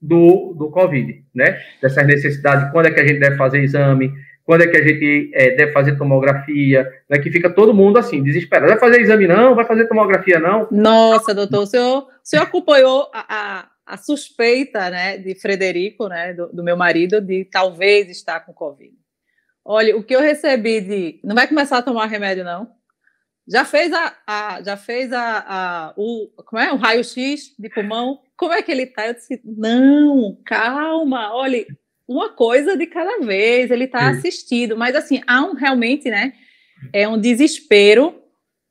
do, 0.00 0.54
do 0.54 0.70
Covid, 0.70 1.22
né? 1.34 1.60
Dessas 1.82 2.06
necessidades, 2.06 2.72
quando 2.72 2.86
é 2.86 2.90
que 2.90 3.00
a 3.00 3.06
gente 3.06 3.20
deve 3.20 3.36
fazer 3.36 3.62
exame, 3.62 4.10
quando 4.42 4.62
é 4.62 4.66
que 4.66 4.76
a 4.78 4.88
gente 4.88 5.30
é, 5.34 5.50
deve 5.50 5.72
fazer 5.72 5.98
tomografia, 5.98 6.90
né? 7.06 7.18
Que 7.18 7.30
fica 7.30 7.50
todo 7.50 7.74
mundo 7.74 7.98
assim, 7.98 8.22
desesperado. 8.22 8.70
Vai 8.70 8.80
fazer 8.80 9.02
exame 9.02 9.26
não? 9.26 9.54
Vai 9.54 9.66
fazer 9.66 9.86
tomografia 9.86 10.38
não? 10.38 10.66
Nossa, 10.70 11.34
doutor, 11.34 11.64
o 11.64 11.66
senhor, 11.66 11.98
o 11.98 12.08
senhor 12.24 12.44
acompanhou 12.44 13.10
a, 13.12 13.26
a, 13.28 13.68
a 13.84 13.96
suspeita, 13.98 14.88
né, 14.88 15.18
de 15.18 15.34
Frederico, 15.34 16.08
né, 16.08 16.32
do, 16.32 16.46
do 16.50 16.64
meu 16.64 16.76
marido, 16.76 17.20
de 17.20 17.44
talvez 17.44 18.08
estar 18.08 18.40
com 18.40 18.54
Covid. 18.54 18.99
Olha, 19.64 19.96
o 19.96 20.02
que 20.02 20.14
eu 20.14 20.20
recebi 20.20 20.80
de. 20.80 21.20
Não 21.22 21.34
vai 21.34 21.46
começar 21.46 21.78
a 21.78 21.82
tomar 21.82 22.06
remédio, 22.06 22.44
não? 22.44 22.68
Já 23.48 23.64
fez 23.64 23.92
a, 23.92 24.16
a 24.26 24.62
já 24.62 24.76
fez 24.76 25.12
a, 25.12 25.44
a, 25.46 25.94
o 25.96 26.28
como 26.44 26.62
é 26.62 26.72
o 26.72 26.76
raio 26.76 27.02
X 27.02 27.54
de 27.58 27.68
pulmão? 27.68 28.20
Como 28.36 28.52
é 28.52 28.62
que 28.62 28.70
ele 28.70 28.86
tá? 28.86 29.08
Eu 29.08 29.14
disse 29.14 29.40
não, 29.44 30.38
calma, 30.44 31.34
olha, 31.34 31.66
uma 32.06 32.30
coisa 32.30 32.76
de 32.76 32.86
cada 32.86 33.18
vez. 33.24 33.70
Ele 33.70 33.84
está 33.84 34.08
assistido, 34.10 34.76
mas 34.76 34.94
assim 34.94 35.20
há 35.26 35.44
um 35.44 35.54
realmente, 35.54 36.08
né? 36.08 36.32
É 36.92 37.06
um 37.06 37.20
desespero 37.20 38.20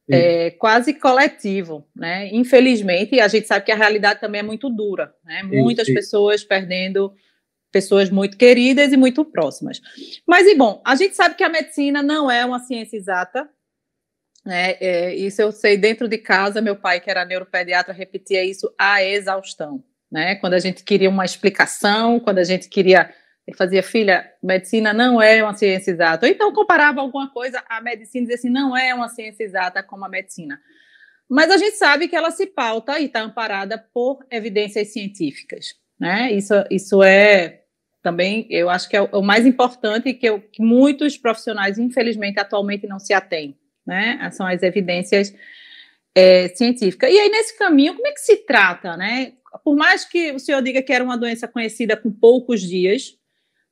é, 0.10 0.52
quase 0.52 0.94
coletivo, 0.94 1.86
né? 1.96 2.30
Infelizmente, 2.34 3.20
a 3.20 3.28
gente 3.28 3.48
sabe 3.48 3.66
que 3.66 3.72
a 3.72 3.76
realidade 3.76 4.20
também 4.20 4.40
é 4.40 4.44
muito 4.44 4.70
dura, 4.70 5.14
né? 5.24 5.44
Muitas 5.44 5.88
Sim. 5.88 5.94
pessoas 5.94 6.44
perdendo 6.44 7.14
pessoas 7.72 8.10
muito 8.10 8.38
queridas 8.38 8.92
e 8.92 8.98
muito 8.98 9.24
próximas. 9.24 9.80
Mas, 10.28 10.48
e 10.48 10.56
bom, 10.56 10.82
a 10.86 10.96
gente 10.96 11.16
sabe 11.16 11.36
que 11.36 11.44
a 11.44 11.50
medicina 11.50 12.02
não 12.02 12.30
é 12.30 12.46
uma 12.46 12.60
ciência 12.60 12.98
exata, 12.98 13.50
né? 14.46 14.78
É, 14.80 15.16
isso 15.16 15.42
eu 15.42 15.52
sei 15.52 15.78
dentro 15.78 16.08
de 16.08 16.18
casa, 16.18 16.62
meu 16.62 16.76
pai, 16.76 17.00
que 17.00 17.10
era 17.10 17.26
neuropediatra, 17.26 17.94
repetia 17.94 18.44
isso 18.44 18.74
à 18.78 19.04
exaustão. 19.04 19.84
Né? 20.12 20.36
Quando 20.36 20.54
a 20.54 20.60
gente 20.60 20.84
queria 20.84 21.10
uma 21.10 21.26
explicação, 21.26 22.20
quando 22.20 22.40
a 22.40 22.44
gente 22.44 22.68
queria. 22.68 23.14
Ele 23.48 23.58
fazia, 23.58 23.82
filha, 23.82 24.32
medicina 24.44 24.94
não 24.94 25.20
é 25.20 25.44
uma 25.44 25.56
ciência 25.56 25.90
exata. 25.92 26.26
Ou 26.26 26.32
então 26.32 26.54
comparava 26.54 27.02
alguma 27.02 27.32
coisa 27.32 27.64
à 27.68 27.82
medicina 27.82 28.24
e 28.24 28.28
dizia 28.28 28.36
assim: 28.36 28.50
não 28.50 28.78
é 28.78 28.94
uma 28.94 29.10
ciência 29.10 29.44
exata 29.44 29.84
como 29.84 30.06
a 30.06 30.10
medicina. 30.10 30.60
Mas 31.28 31.52
a 31.52 31.58
gente 31.58 31.76
sabe 31.76 32.08
que 32.08 32.16
ela 32.16 32.32
se 32.32 32.48
pauta 32.48 33.00
e 33.00 33.06
está 33.06 33.22
amparada 33.22 33.78
por 33.94 34.26
evidências 34.32 34.94
científicas. 34.94 35.76
Né? 36.00 36.32
Isso, 36.32 36.54
isso 36.72 37.04
é 37.04 37.59
também, 38.02 38.48
eu 38.50 38.70
acho 38.70 38.90
que 38.90 38.96
é 38.96 39.02
o 39.02 39.22
mais 39.22 39.46
importante 39.46 40.14
que, 40.14 40.28
eu, 40.28 40.42
que 40.42 40.62
muitos 40.62 41.18
profissionais, 41.18 41.78
infelizmente, 41.78 42.40
atualmente 42.40 42.88
não 42.88 43.00
se 43.00 43.14
atêm 43.14 43.58
né? 43.90 44.30
São 44.32 44.46
as 44.46 44.62
evidências 44.62 45.34
é, 46.16 46.48
científicas. 46.50 47.12
E 47.12 47.18
aí, 47.18 47.30
nesse 47.30 47.58
caminho, 47.58 47.96
como 47.96 48.08
é 48.08 48.12
que 48.12 48.22
se 48.22 48.38
trata, 48.38 48.96
né? 48.96 49.34
Por 49.64 49.76
mais 49.76 50.06
que 50.06 50.32
o 50.32 50.40
senhor 50.40 50.62
diga 50.62 50.82
que 50.82 50.94
era 50.94 51.04
uma 51.04 51.18
doença 51.18 51.48
conhecida 51.48 51.98
com 51.98 52.12
poucos 52.12 52.62
dias, 52.62 53.18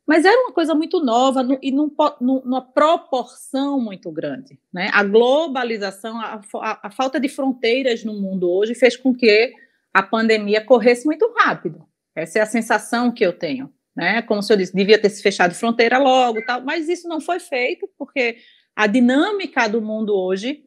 mas 0.07 0.25
era 0.25 0.39
uma 0.41 0.51
coisa 0.51 0.73
muito 0.73 0.99
nova 1.03 1.43
no, 1.43 1.59
e 1.61 1.71
num, 1.71 1.93
numa 2.19 2.61
proporção 2.61 3.79
muito 3.79 4.11
grande. 4.11 4.57
Né? 4.73 4.89
A 4.91 5.03
globalização, 5.03 6.19
a, 6.19 6.41
a, 6.55 6.87
a, 6.87 6.89
falta 6.89 7.19
de 7.19 7.29
fronteiras 7.29 8.03
no 8.03 8.13
mundo 8.13 8.49
hoje 8.49 8.73
fez 8.73 8.97
com 8.97 9.13
que 9.13 9.53
a 9.93 10.01
pandemia 10.01 10.63
corresse 10.65 11.05
muito 11.05 11.31
rápido. 11.37 11.85
Essa 12.15 12.39
é 12.39 12.41
a 12.41 12.47
sensação 12.47 13.11
que 13.11 13.23
eu 13.23 13.33
tenho. 13.33 13.71
Né? 13.97 14.21
Como 14.21 14.41
o 14.41 14.43
senhor 14.43 14.59
disse, 14.59 14.75
devia 14.75 15.01
ter 15.01 15.09
se 15.09 15.23
fechado 15.23 15.55
fronteira 15.55 15.97
logo, 15.97 16.39
tal, 16.45 16.61
mas 16.61 16.87
isso 16.87 17.07
não 17.07 17.19
foi 17.19 17.39
feito 17.39 17.89
porque 17.97 18.37
a 18.75 18.85
dinâmica 18.85 19.67
do 19.67 19.81
mundo 19.81 20.15
hoje 20.15 20.63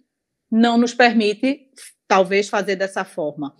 não 0.50 0.76
nos 0.76 0.92
permite, 0.92 1.68
talvez, 2.08 2.48
fazer 2.48 2.74
dessa 2.74 3.04
forma. 3.04 3.54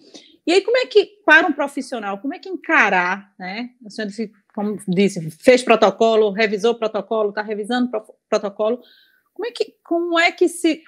E 0.44 0.52
aí, 0.52 0.62
como 0.62 0.76
é 0.76 0.86
que, 0.86 1.06
para 1.24 1.46
um 1.46 1.52
profissional, 1.52 2.18
como 2.18 2.34
é 2.34 2.40
que 2.40 2.48
encarar, 2.48 3.32
né? 3.38 3.70
O 3.84 3.90
senhor 3.90 4.08
disse, 4.08 4.32
como 4.52 4.76
disse, 4.88 5.30
fez 5.30 5.62
protocolo, 5.62 6.32
revisou 6.32 6.74
protocolo, 6.74 7.28
está 7.28 7.42
revisando 7.42 7.92
pro, 7.92 8.02
protocolo. 8.28 8.80
Como 9.32 9.46
é 9.46 9.52
que, 9.52 9.76
como 9.84 10.18
é 10.18 10.32
que 10.32 10.48
se 10.48 10.82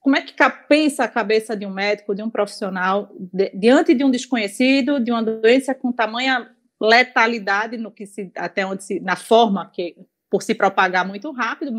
como 0.00 0.16
é 0.16 0.22
que 0.22 0.34
pensa 0.66 1.04
a 1.04 1.08
cabeça 1.08 1.54
de 1.54 1.66
um 1.66 1.70
médico, 1.70 2.14
de 2.14 2.22
um 2.22 2.30
profissional, 2.30 3.14
de, 3.18 3.50
diante 3.50 3.94
de 3.94 4.02
um 4.02 4.10
desconhecido, 4.10 4.98
de 4.98 5.12
uma 5.12 5.22
doença 5.22 5.74
com 5.74 5.92
tamanha 5.92 6.50
letalidade 6.80 7.76
no 7.76 7.90
que 7.90 8.06
se, 8.06 8.32
até 8.36 8.64
onde 8.64 8.82
se, 8.82 9.00
na 9.00 9.16
forma 9.16 9.70
que 9.70 9.94
por 10.30 10.42
se 10.42 10.54
propagar 10.54 11.06
muito 11.06 11.30
rápido, 11.32 11.72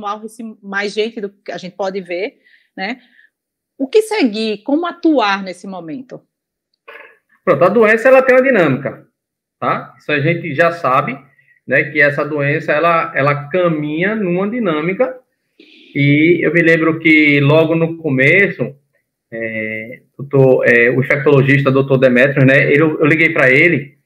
mais 0.62 0.93
gente 0.93 1.22
do 1.22 1.30
que 1.30 1.52
a 1.52 1.58
gente 1.58 1.76
pode 1.76 2.02
ver, 2.02 2.39
né? 2.76 2.99
O 3.78 3.88
que 3.88 4.02
seguir? 4.02 4.62
Como 4.64 4.86
atuar 4.86 5.41
nesse 5.41 5.66
momento? 5.66 6.22
Pronto, 7.45 7.64
a 7.64 7.70
doença 7.70 8.10
ela 8.10 8.22
tem 8.22 8.36
uma 8.36 8.43
dinâmica, 8.43 9.08
tá? 9.58 9.95
Isso 9.97 10.12
a 10.12 10.20
gente 10.20 10.54
já 10.54 10.72
sabe, 10.72 11.18
né? 11.66 11.86
Que 11.86 12.02
essa 12.02 12.26
doença 12.26 12.74
ela, 12.74 13.12
ela 13.16 13.47
caminha 13.47 14.16
numa 14.16 14.49
dinâmica 14.49 15.18
e 15.95 16.45
eu 16.45 16.54
me 16.54 16.62
lembro 16.62 16.99
que 16.99 17.39
logo 17.39 17.74
no 17.74 17.97
começo, 17.97 18.76
é, 19.32 20.02
doutor, 20.18 20.66
é, 20.68 20.89
o 20.89 20.99
infectologista, 20.99 21.72
doutor 21.72 21.97
Demetrios, 21.97 22.45
né? 22.45 22.70
Eu 22.70 23.04
liguei 23.06 23.30
para 23.30 23.49
ele 23.49 24.01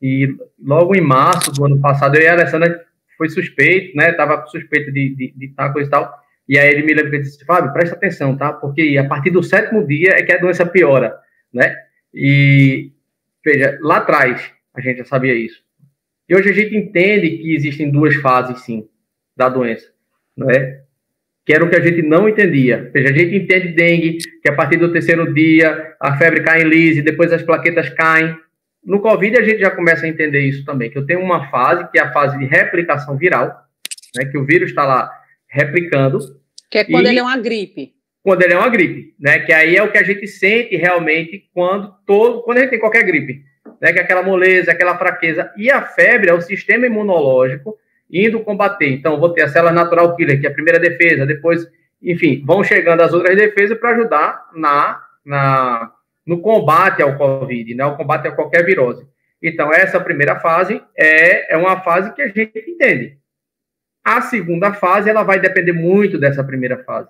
e 0.00 0.28
logo 0.62 0.94
em 0.94 1.00
março 1.00 1.52
do 1.52 1.64
ano 1.64 1.80
passado 1.80 2.16
eu 2.16 2.22
e 2.22 2.26
a 2.26 2.32
Alessandra 2.32 2.84
foi 3.16 3.28
suspeito, 3.28 3.96
né? 3.96 4.12
Tava 4.12 4.46
suspeito 4.46 4.92
de, 4.92 5.14
de, 5.14 5.34
de 5.36 5.48
tal 5.48 5.72
coisa 5.72 5.88
e 5.88 5.90
tal. 5.90 6.14
E 6.48 6.58
aí 6.58 6.70
ele 6.70 6.82
me 6.84 6.94
lembra 6.94 7.10
que 7.10 7.18
disse, 7.18 7.44
Fábio, 7.44 7.72
presta 7.72 7.94
atenção, 7.94 8.36
tá? 8.36 8.52
Porque 8.52 8.96
a 8.96 9.06
partir 9.06 9.30
do 9.30 9.42
sétimo 9.42 9.86
dia 9.86 10.12
é 10.12 10.22
que 10.22 10.32
a 10.32 10.38
doença 10.38 10.64
piora, 10.64 11.14
né? 11.52 11.76
E, 12.14 12.92
veja, 13.44 13.76
lá 13.82 13.98
atrás 13.98 14.50
a 14.74 14.80
gente 14.80 14.98
já 14.98 15.04
sabia 15.04 15.34
isso. 15.34 15.62
E 16.28 16.34
hoje 16.34 16.50
a 16.50 16.52
gente 16.52 16.76
entende 16.76 17.38
que 17.38 17.54
existem 17.54 17.90
duas 17.90 18.14
fases, 18.16 18.62
sim, 18.62 18.88
da 19.36 19.48
doença, 19.48 19.86
não 20.36 20.50
é? 20.50 20.82
Que 21.44 21.54
era 21.54 21.64
o 21.64 21.70
que 21.70 21.76
a 21.76 21.80
gente 21.80 22.02
não 22.02 22.28
entendia. 22.28 22.90
Veja, 22.92 23.08
a 23.08 23.12
gente 23.12 23.34
entende 23.34 23.68
dengue, 23.68 24.18
que 24.42 24.48
a 24.48 24.54
partir 24.54 24.76
do 24.76 24.92
terceiro 24.92 25.32
dia 25.32 25.94
a 26.00 26.16
febre 26.16 26.42
cai 26.42 26.62
em 26.62 26.68
lise, 26.68 27.02
depois 27.02 27.32
as 27.32 27.42
plaquetas 27.42 27.88
caem. 27.90 28.36
No 28.84 29.00
Covid 29.00 29.38
a 29.38 29.42
gente 29.42 29.60
já 29.60 29.70
começa 29.70 30.06
a 30.06 30.08
entender 30.08 30.40
isso 30.40 30.64
também, 30.64 30.90
que 30.90 30.98
eu 30.98 31.06
tenho 31.06 31.20
uma 31.20 31.50
fase, 31.50 31.90
que 31.90 31.98
é 31.98 32.02
a 32.02 32.12
fase 32.12 32.38
de 32.38 32.44
replicação 32.44 33.16
viral, 33.16 33.48
né, 34.16 34.24
que 34.24 34.38
o 34.38 34.44
vírus 34.44 34.70
está 34.70 34.84
lá 34.84 35.10
replicando. 35.48 36.18
Que 36.70 36.78
é 36.78 36.84
quando 36.84 37.06
ele 37.06 37.18
é 37.18 37.22
uma 37.22 37.36
gripe 37.36 37.98
quando 38.28 38.42
ele 38.42 38.52
é 38.52 38.58
uma 38.58 38.68
gripe, 38.68 39.14
né? 39.18 39.38
Que 39.38 39.54
aí 39.54 39.74
é 39.74 39.82
o 39.82 39.90
que 39.90 39.96
a 39.96 40.02
gente 40.02 40.26
sente 40.26 40.76
realmente 40.76 41.48
quando 41.54 41.94
todo, 42.04 42.42
quando 42.42 42.58
a 42.58 42.60
gente 42.60 42.70
tem 42.70 42.78
qualquer 42.78 43.02
gripe, 43.02 43.42
né? 43.80 43.90
Que 43.90 44.00
é 44.00 44.02
aquela 44.02 44.22
moleza, 44.22 44.70
aquela 44.70 44.98
fraqueza. 44.98 45.50
E 45.56 45.70
a 45.70 45.80
febre 45.80 46.28
é 46.28 46.34
o 46.34 46.40
sistema 46.42 46.84
imunológico 46.84 47.78
indo 48.10 48.40
combater. 48.40 48.90
Então, 48.90 49.18
vou 49.18 49.32
ter 49.32 49.42
a 49.42 49.48
célula 49.48 49.72
natural 49.72 50.14
killer, 50.14 50.38
que 50.38 50.46
é 50.46 50.50
a 50.50 50.52
primeira 50.52 50.78
defesa, 50.78 51.24
depois, 51.24 51.66
enfim, 52.02 52.42
vão 52.44 52.62
chegando 52.62 53.00
as 53.00 53.14
outras 53.14 53.34
defesas 53.34 53.78
para 53.78 53.90
ajudar 53.90 54.44
na, 54.54 55.00
na, 55.24 55.90
no 56.28 56.42
combate 56.42 57.02
ao 57.02 57.16
Covid, 57.16 57.74
né? 57.74 57.86
O 57.86 57.96
combate 57.96 58.28
a 58.28 58.32
qualquer 58.32 58.62
virose. 58.62 59.06
Então, 59.42 59.72
essa 59.72 59.98
primeira 59.98 60.38
fase 60.38 60.82
é, 60.94 61.54
é 61.54 61.56
uma 61.56 61.80
fase 61.80 62.12
que 62.12 62.20
a 62.20 62.28
gente 62.28 62.52
entende. 62.68 63.16
A 64.04 64.20
segunda 64.20 64.74
fase, 64.74 65.08
ela 65.08 65.22
vai 65.22 65.40
depender 65.40 65.72
muito 65.72 66.18
dessa 66.18 66.44
primeira 66.44 66.84
fase. 66.84 67.08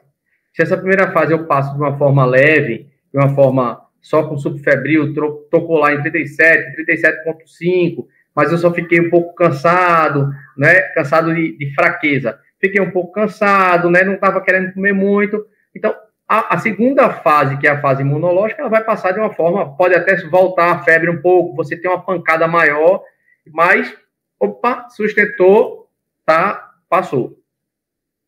Se 0.54 0.62
essa 0.62 0.76
primeira 0.76 1.10
fase 1.10 1.32
eu 1.32 1.46
passo 1.46 1.74
de 1.74 1.80
uma 1.80 1.98
forma 1.98 2.24
leve, 2.24 2.86
de 3.12 3.18
uma 3.18 3.34
forma 3.34 3.80
só 4.00 4.22
com 4.28 4.38
subfebril, 4.38 5.12
tocou 5.50 5.78
lá 5.78 5.92
em 5.92 6.00
37, 6.00 6.76
37,5, 6.76 8.06
mas 8.34 8.52
eu 8.52 8.58
só 8.58 8.72
fiquei 8.72 9.00
um 9.00 9.10
pouco 9.10 9.34
cansado, 9.34 10.30
né? 10.56 10.80
Cansado 10.94 11.34
de, 11.34 11.58
de 11.58 11.74
fraqueza. 11.74 12.38
Fiquei 12.60 12.80
um 12.80 12.92
pouco 12.92 13.12
cansado, 13.12 13.90
né? 13.90 14.04
Não 14.04 14.14
estava 14.14 14.40
querendo 14.40 14.72
comer 14.74 14.92
muito. 14.92 15.44
Então, 15.74 15.92
a, 16.28 16.56
a, 16.56 16.58
segunda 16.58 17.08
fase, 17.10 17.56
que 17.56 17.66
é 17.66 17.70
a 17.70 17.80
fase 17.80 18.02
imunológica, 18.02 18.60
ela 18.60 18.70
vai 18.70 18.84
passar 18.84 19.12
de 19.12 19.18
uma 19.18 19.32
forma, 19.32 19.74
pode 19.76 19.94
até 19.94 20.14
voltar 20.26 20.72
a 20.72 20.82
febre 20.84 21.08
um 21.08 21.22
pouco, 21.22 21.56
você 21.56 21.74
tem 21.74 21.90
uma 21.90 22.02
pancada 22.02 22.46
maior, 22.46 23.02
mas, 23.50 23.96
opa, 24.38 24.88
sustentou, 24.90 25.88
tá, 26.26 26.70
passou. 26.88 27.38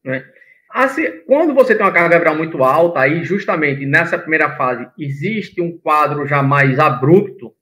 Né? 0.02 0.24
Assim, 0.70 1.10
quando 1.26 1.52
você 1.52 1.74
tem 1.74 1.84
uma 1.84 1.92
carga 1.92 2.18
viral 2.18 2.36
muito 2.36 2.64
alta, 2.64 3.00
aí 3.00 3.22
justamente 3.22 3.84
nessa 3.84 4.16
primeira 4.16 4.56
fase 4.56 4.88
existe 4.98 5.60
um 5.60 5.76
quadro 5.76 6.26
já 6.26 6.42
mais 6.42 6.78
abrupto, 6.78 7.54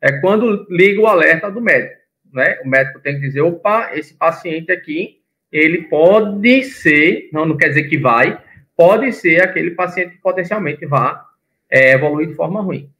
é 0.00 0.12
quando 0.20 0.66
liga 0.70 1.00
o 1.00 1.06
alerta 1.06 1.50
do 1.50 1.60
médico. 1.60 2.00
Né? 2.32 2.58
O 2.64 2.68
médico 2.68 3.00
tem 3.00 3.14
que 3.14 3.20
dizer, 3.20 3.42
opa, 3.42 3.90
esse 3.92 4.14
paciente 4.14 4.72
aqui, 4.72 5.20
ele 5.52 5.82
pode 5.82 6.62
ser, 6.64 7.28
não, 7.32 7.44
não 7.44 7.56
quer 7.56 7.68
dizer 7.68 7.84
que 7.84 7.98
vai, 7.98 8.42
pode 8.76 9.12
ser 9.12 9.42
aquele 9.42 9.72
paciente 9.72 10.16
que 10.16 10.20
potencialmente 10.20 10.84
vá 10.86 11.24
é, 11.70 11.92
evoluir 11.92 12.28
de 12.28 12.34
forma 12.34 12.60
ruim. 12.60 12.90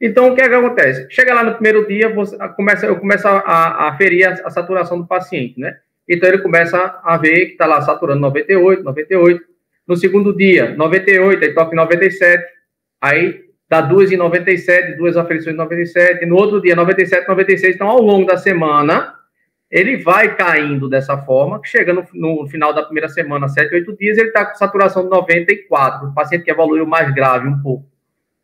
Então, 0.00 0.30
o 0.30 0.34
que, 0.34 0.40
é 0.40 0.48
que 0.48 0.54
acontece? 0.54 1.06
Chega 1.10 1.34
lá 1.34 1.42
no 1.42 1.54
primeiro 1.54 1.86
dia, 1.86 2.08
você 2.14 2.36
começa, 2.50 2.86
eu 2.86 2.96
começo 2.96 3.26
a, 3.26 3.88
a 3.88 3.96
ferir 3.96 4.28
a, 4.28 4.32
a 4.46 4.50
saturação 4.50 4.98
do 4.98 5.06
paciente, 5.06 5.58
né? 5.58 5.76
Então 6.08 6.28
ele 6.28 6.38
começa 6.38 7.00
a 7.04 7.16
ver 7.18 7.46
que 7.46 7.52
está 7.52 7.66
lá 7.66 7.82
saturando 7.82 8.20
98, 8.20 8.82
98. 8.82 9.44
No 9.86 9.96
segundo 9.96 10.34
dia, 10.34 10.74
98, 10.74 11.44
aí 11.44 11.52
toca 11.52 11.72
em 11.72 11.76
97. 11.76 12.44
Aí 13.00 13.44
dá 13.68 13.82
duas 13.82 14.10
em 14.10 14.16
97, 14.16 14.96
duas 14.96 15.16
aferições 15.16 15.54
em 15.54 15.58
97. 15.58 16.24
No 16.24 16.36
outro 16.36 16.62
dia, 16.62 16.74
97, 16.74 17.28
96. 17.28 17.74
Então, 17.74 17.88
ao 17.88 18.00
longo 18.00 18.26
da 18.26 18.38
semana, 18.38 19.14
ele 19.70 19.96
vai 19.98 20.34
caindo 20.34 20.88
dessa 20.88 21.16
forma, 21.18 21.60
que 21.60 21.68
chega 21.68 21.92
no, 21.92 22.04
no 22.14 22.48
final 22.48 22.72
da 22.72 22.82
primeira 22.82 23.08
semana, 23.08 23.48
7, 23.48 23.74
8 23.74 23.96
dias, 23.96 24.18
ele 24.18 24.28
está 24.28 24.46
com 24.46 24.54
saturação 24.54 25.04
de 25.04 25.10
94. 25.10 26.08
O 26.08 26.14
paciente 26.14 26.44
que 26.44 26.50
evoluiu 26.50 26.86
mais 26.86 27.14
grave 27.14 27.46
um 27.46 27.60
pouco, 27.60 27.86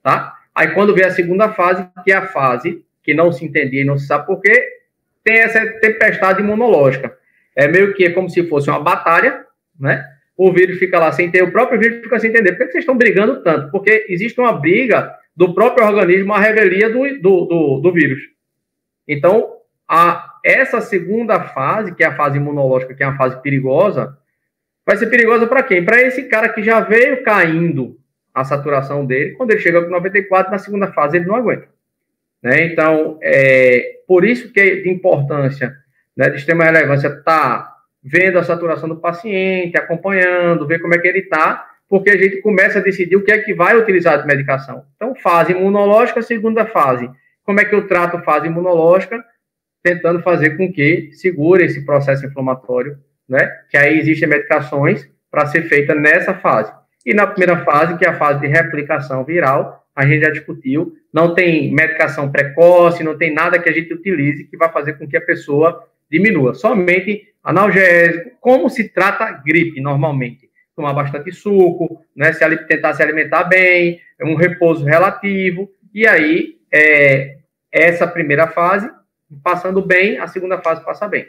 tá? 0.03 0.35
Aí, 0.55 0.69
quando 0.69 0.95
vem 0.95 1.05
a 1.05 1.11
segunda 1.11 1.49
fase, 1.49 1.87
que 2.05 2.13
é 2.13 2.17
a 2.17 2.27
fase 2.27 2.85
que 3.03 3.15
não 3.15 3.33
se 3.33 3.45
entendia 3.45 3.83
e 3.83 3.85
não 3.85 3.99
se 3.99 4.07
sabe 4.07 4.27
por 4.27 4.41
quê, 4.41 4.67
tem 5.23 5.39
essa 5.39 5.65
tempestade 5.81 6.41
imunológica 6.41 7.17
é 7.57 7.69
meio 7.69 7.95
que 7.95 8.11
como 8.11 8.29
se 8.29 8.47
fosse 8.49 8.69
uma 8.69 8.81
batalha, 8.81 9.45
né? 9.79 10.05
O 10.37 10.53
vírus 10.53 10.79
fica 10.79 10.99
lá 10.99 11.13
sem 11.13 11.31
ter, 11.31 11.45
o 11.45 11.53
próprio 11.53 11.79
vírus 11.79 12.03
fica 12.03 12.19
sem 12.19 12.31
entender. 12.31 12.53
Por 12.53 12.67
que 12.67 12.73
vocês 12.73 12.83
estão 12.83 12.97
brigando 12.97 13.43
tanto? 13.43 13.71
Porque 13.71 14.07
existe 14.09 14.41
uma 14.41 14.53
briga 14.53 15.15
do 15.37 15.55
próprio 15.55 15.87
organismo 15.87 16.33
à 16.33 16.41
revelia 16.41 16.91
do, 16.91 17.21
do, 17.21 17.45
do, 17.47 17.81
do 17.81 17.93
vírus. 17.93 18.21
Então, 19.07 19.59
a, 19.89 20.34
essa 20.45 20.81
segunda 20.81 21.41
fase, 21.41 21.95
que 21.95 22.05
é 22.05 22.07
a 22.07 22.15
fase 22.15 22.37
imunológica, 22.37 22.95
que 22.95 23.03
é 23.03 23.07
uma 23.07 23.17
fase 23.17 23.41
perigosa, 23.41 24.17
vai 24.87 24.97
ser 24.97 25.07
perigosa 25.07 25.47
para 25.47 25.63
quem? 25.63 25.85
Para 25.85 26.03
esse 26.03 26.25
cara 26.25 26.51
que 26.51 26.63
já 26.63 26.81
veio 26.81 27.23
caindo 27.23 27.99
a 28.35 28.45
saturação 28.45 29.07
dele, 29.07 29.33
quando 29.33 29.53
ele 29.53 29.61
chega 29.61 29.83
com 29.83 29.91
94, 29.91 30.53
na 30.53 30.59
segunda 30.59 30.93
fase 30.93 31.17
ele 31.17 31.27
não 31.27 31.37
aguenta. 31.37 31.69
Né? 32.43 32.67
Então, 32.67 33.19
é, 33.23 34.01
por 34.07 34.25
isso 34.25 34.53
que 34.53 34.61
é 34.61 34.77
de 34.77 34.91
importância 34.91 35.75
né, 36.15 36.29
de 36.29 36.37
extrema 36.37 36.65
relevância 36.65 37.11
tá 37.23 37.73
vendo 38.03 38.39
a 38.39 38.45
saturação 38.45 38.89
do 38.89 38.97
paciente, 38.97 39.79
acompanhando, 39.79 40.67
ver 40.67 40.79
como 40.79 40.95
é 40.95 40.99
que 40.99 41.09
ele 41.09 41.21
está, 41.21 41.67
porque 41.89 42.11
a 42.11 42.17
gente 42.17 42.43
começa 42.43 42.79
a 42.79 42.83
decidir 42.83 43.17
o 43.17 43.25
que 43.25 43.33
é 43.33 43.39
que 43.39 43.55
vai 43.55 43.77
utilizar 43.77 44.21
de 44.21 44.27
medicação. 44.27 44.85
Então, 44.97 45.15
fase 45.15 45.53
imunológica, 45.53 46.21
segunda 46.21 46.67
fase. 46.67 47.11
Como 47.45 47.61
é 47.61 47.65
que 47.65 47.75
eu 47.75 47.87
trato 47.87 48.23
fase 48.23 48.47
imunológica? 48.47 49.25
Tentando 49.85 50.23
fazer 50.23 50.57
com 50.57 50.73
que 50.73 51.11
segure 51.13 51.65
esse 51.65 51.85
processo 51.85 52.27
inflamatório, 52.27 52.99
né? 53.29 53.47
Que 53.71 53.77
aí 53.77 53.99
existem 53.99 54.29
medicações 54.29 55.09
para 55.31 55.47
ser 55.47 55.69
feita 55.69 55.95
nessa 55.95 56.35
fase. 56.35 56.73
E 57.05 57.13
na 57.13 57.27
primeira 57.27 57.63
fase, 57.65 57.99
que 57.99 58.05
é 58.05 58.09
a 58.09 58.19
fase 58.19 58.41
de 58.41 58.47
replicação 58.47 59.23
viral, 59.25 59.85
a 59.95 60.07
gente 60.07 60.25
já 60.25 60.31
discutiu, 60.31 60.95
não 61.13 61.35
tem 61.35 61.73
medicação 61.73 62.33
precoce, 62.33 63.05
não 63.05 63.17
tem 63.17 63.33
nada 63.33 63.59
que 63.59 63.69
a 63.69 63.73
gente 63.73 63.93
utilize 63.93 64.45
que 64.45 64.57
vai 64.57 64.73
fazer 64.73 64.95
com 64.95 65.07
que 65.07 65.17
a 65.17 65.21
pessoa 65.21 65.87
diminua. 66.11 66.55
Somente 66.55 67.29
analgésico, 67.43 68.31
como 68.41 68.71
se 68.71 68.89
trata 68.89 69.31
gripe 69.45 69.81
normalmente. 69.81 70.49
Tomar 70.75 70.95
bastante 70.95 71.31
suco, 71.31 72.01
né, 72.17 72.33
se, 72.33 72.45
tentar 72.67 72.95
se 72.95 73.03
alimentar 73.03 73.45
bem, 73.45 74.01
um 74.23 74.35
repouso 74.35 74.85
relativo, 74.85 75.71
e 75.93 76.07
aí 76.07 76.57
é, 76.73 77.37
essa 77.71 78.07
primeira 78.07 78.49
fase, 78.49 78.91
passando 79.43 79.81
bem, 79.83 80.19
a 80.19 80.27
segunda 80.27 80.61
fase 80.61 80.85
passa 80.85 81.09
bem. 81.09 81.27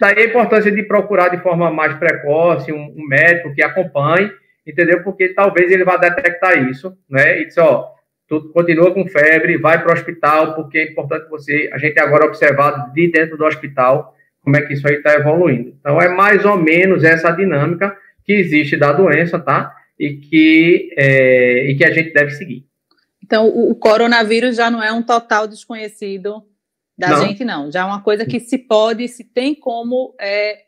Daí 0.00 0.18
a 0.18 0.26
importância 0.26 0.70
de 0.70 0.82
procurar 0.82 1.28
de 1.28 1.42
forma 1.42 1.70
mais 1.70 1.94
precoce 1.94 2.72
um, 2.72 2.94
um 2.96 3.06
médico 3.06 3.54
que 3.54 3.62
acompanhe, 3.62 4.30
entendeu? 4.66 5.02
Porque 5.02 5.30
talvez 5.30 5.70
ele 5.70 5.84
vá 5.84 5.96
detectar 5.96 6.68
isso, 6.68 6.96
né? 7.08 7.40
E 7.40 7.46
diz, 7.46 7.56
ó, 7.58 7.94
tu 8.28 8.50
continua 8.52 8.92
com 8.92 9.06
febre, 9.08 9.56
vai 9.56 9.82
para 9.82 9.90
o 9.90 9.92
hospital, 9.92 10.54
porque 10.54 10.78
é 10.78 10.90
importante 10.90 11.28
você, 11.28 11.68
a 11.72 11.78
gente 11.78 11.98
agora 11.98 12.26
observar 12.26 12.92
de 12.92 13.10
dentro 13.10 13.36
do 13.36 13.44
hospital 13.44 14.14
como 14.42 14.56
é 14.56 14.62
que 14.62 14.72
isso 14.72 14.86
aí 14.86 14.94
está 14.94 15.14
evoluindo. 15.14 15.74
Então, 15.78 16.00
é 16.00 16.08
mais 16.08 16.44
ou 16.44 16.56
menos 16.56 17.04
essa 17.04 17.30
dinâmica 17.30 17.96
que 18.24 18.32
existe 18.32 18.76
da 18.76 18.92
doença, 18.92 19.38
tá? 19.38 19.74
E 19.98 20.14
que, 20.14 20.94
é, 20.96 21.70
e 21.70 21.74
que 21.74 21.84
a 21.84 21.90
gente 21.90 22.12
deve 22.12 22.30
seguir. 22.30 22.64
Então, 23.22 23.46
o, 23.48 23.70
o 23.70 23.74
coronavírus 23.74 24.56
já 24.56 24.70
não 24.70 24.82
é 24.82 24.92
um 24.92 25.02
total 25.02 25.46
desconhecido 25.46 26.42
da 27.00 27.08
não. 27.08 27.26
gente, 27.26 27.44
não. 27.44 27.72
Já 27.72 27.80
é 27.80 27.84
uma 27.84 28.02
coisa 28.02 28.26
que 28.26 28.38
se 28.38 28.58
pode, 28.58 29.08
se 29.08 29.24
tem 29.24 29.54
como 29.54 30.14
é, 30.20 30.58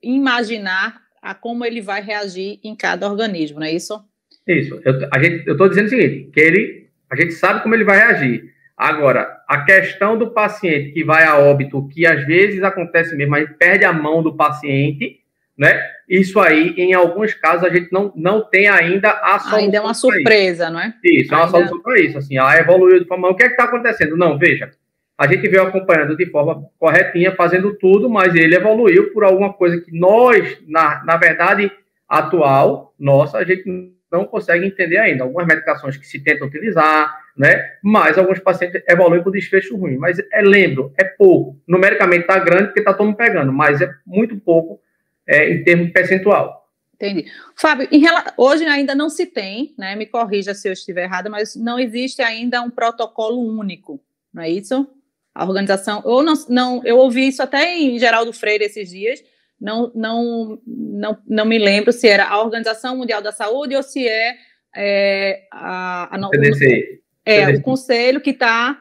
imaginar 0.00 1.02
a 1.20 1.34
como 1.34 1.64
ele 1.64 1.80
vai 1.80 2.00
reagir 2.00 2.60
em 2.62 2.76
cada 2.76 3.10
organismo, 3.10 3.58
não 3.58 3.66
é 3.66 3.72
isso? 3.72 4.00
Isso. 4.46 4.80
Eu, 4.84 5.08
a 5.12 5.18
gente, 5.20 5.46
eu 5.46 5.54
estou 5.54 5.68
dizendo 5.68 5.86
o 5.86 5.90
seguinte, 5.90 6.30
que 6.32 6.40
ele, 6.40 6.88
a 7.10 7.16
gente 7.16 7.32
sabe 7.32 7.62
como 7.62 7.74
ele 7.74 7.82
vai 7.82 7.98
reagir. 7.98 8.54
Agora, 8.76 9.42
a 9.48 9.64
questão 9.64 10.16
do 10.16 10.30
paciente 10.30 10.92
que 10.92 11.02
vai 11.02 11.24
a 11.24 11.38
óbito, 11.38 11.88
que 11.88 12.06
às 12.06 12.24
vezes 12.24 12.62
acontece 12.62 13.16
mesmo, 13.16 13.32
mas 13.32 13.48
perde 13.58 13.84
a 13.84 13.92
mão 13.92 14.22
do 14.22 14.36
paciente, 14.36 15.20
né? 15.56 15.80
Isso 16.08 16.38
aí, 16.38 16.74
em 16.76 16.92
alguns 16.92 17.34
casos, 17.34 17.64
a 17.64 17.70
gente 17.70 17.90
não, 17.90 18.12
não 18.14 18.44
tem 18.44 18.68
ainda 18.68 19.10
a 19.10 19.38
solução. 19.38 19.58
Ainda 19.58 19.76
é 19.78 19.80
uma 19.80 19.94
surpresa, 19.94 20.70
não 20.70 20.78
é? 20.78 20.94
Isso, 21.02 21.32
é 21.32 21.36
uma 21.36 21.46
ainda... 21.46 21.56
solução 21.56 21.80
para 21.80 22.00
isso. 22.00 22.18
Assim, 22.18 22.36
ela 22.36 22.56
evoluiu 22.58 23.00
de 23.00 23.06
forma. 23.06 23.28
O 23.30 23.34
que 23.34 23.44
é 23.44 23.46
que 23.46 23.52
está 23.52 23.64
acontecendo? 23.64 24.16
Não, 24.16 24.38
veja. 24.38 24.70
A 25.16 25.26
gente 25.26 25.48
veio 25.48 25.62
acompanhando 25.62 26.16
de 26.16 26.26
forma 26.26 26.68
corretinha, 26.78 27.34
fazendo 27.36 27.74
tudo, 27.74 28.10
mas 28.10 28.34
ele 28.34 28.56
evoluiu 28.56 29.12
por 29.12 29.24
alguma 29.24 29.52
coisa 29.52 29.80
que 29.80 29.96
nós, 29.96 30.58
na, 30.66 31.04
na 31.04 31.16
verdade, 31.16 31.70
atual, 32.08 32.92
nossa, 32.98 33.38
a 33.38 33.44
gente 33.44 33.94
não 34.10 34.24
consegue 34.24 34.66
entender 34.66 34.98
ainda. 34.98 35.24
Algumas 35.24 35.46
medicações 35.46 35.96
que 35.96 36.06
se 36.06 36.22
tentam 36.22 36.46
utilizar, 36.46 37.16
né? 37.36 37.72
Mas 37.82 38.16
alguns 38.16 38.38
pacientes 38.38 38.82
evoluem 38.88 39.22
com 39.22 39.30
desfecho 39.30 39.76
ruim. 39.76 39.96
Mas 39.96 40.18
é, 40.32 40.42
lembro, 40.42 40.92
é 40.98 41.04
pouco. 41.04 41.60
Numericamente 41.66 42.22
está 42.22 42.38
grande 42.38 42.66
porque 42.66 42.80
está 42.80 42.92
todo 42.92 43.06
mundo 43.06 43.16
pegando, 43.16 43.52
mas 43.52 43.80
é 43.80 43.90
muito 44.06 44.36
pouco 44.36 44.80
é, 45.26 45.50
em 45.50 45.64
termos 45.64 45.90
percentual. 45.90 46.64
Entendi. 46.94 47.26
Fábio, 47.56 47.88
rela... 47.90 48.24
hoje 48.36 48.64
ainda 48.64 48.94
não 48.94 49.10
se 49.10 49.26
tem, 49.26 49.74
né? 49.76 49.96
Me 49.96 50.06
corrija 50.06 50.54
se 50.54 50.68
eu 50.68 50.72
estiver 50.72 51.04
errada, 51.04 51.28
mas 51.28 51.56
não 51.56 51.78
existe 51.78 52.22
ainda 52.22 52.62
um 52.62 52.70
protocolo 52.70 53.40
único, 53.58 54.00
não 54.32 54.42
é 54.42 54.50
isso? 54.50 54.88
A 55.34 55.44
organização, 55.44 56.00
ou 56.04 56.22
não, 56.22 56.34
não, 56.48 56.82
eu 56.84 56.96
ouvi 56.98 57.26
isso 57.26 57.42
até 57.42 57.76
em 57.76 57.98
Geraldo 57.98 58.32
Freire 58.32 58.64
esses 58.64 58.88
dias, 58.90 59.20
não, 59.60 59.90
não, 59.94 60.58
não, 60.66 61.18
não 61.26 61.44
me 61.44 61.58
lembro 61.58 61.92
se 61.92 62.06
era 62.06 62.28
a 62.28 62.40
Organização 62.40 62.96
Mundial 62.96 63.22
da 63.22 63.32
Saúde 63.32 63.74
ou 63.74 63.82
se 63.82 64.06
é, 64.06 64.36
é 64.76 65.46
a, 65.50 66.14
a, 66.14 66.28
CDC. 66.28 67.00
É, 67.24 67.48
o 67.50 67.62
conselho 67.62 68.20
que 68.20 68.30
está 68.30 68.80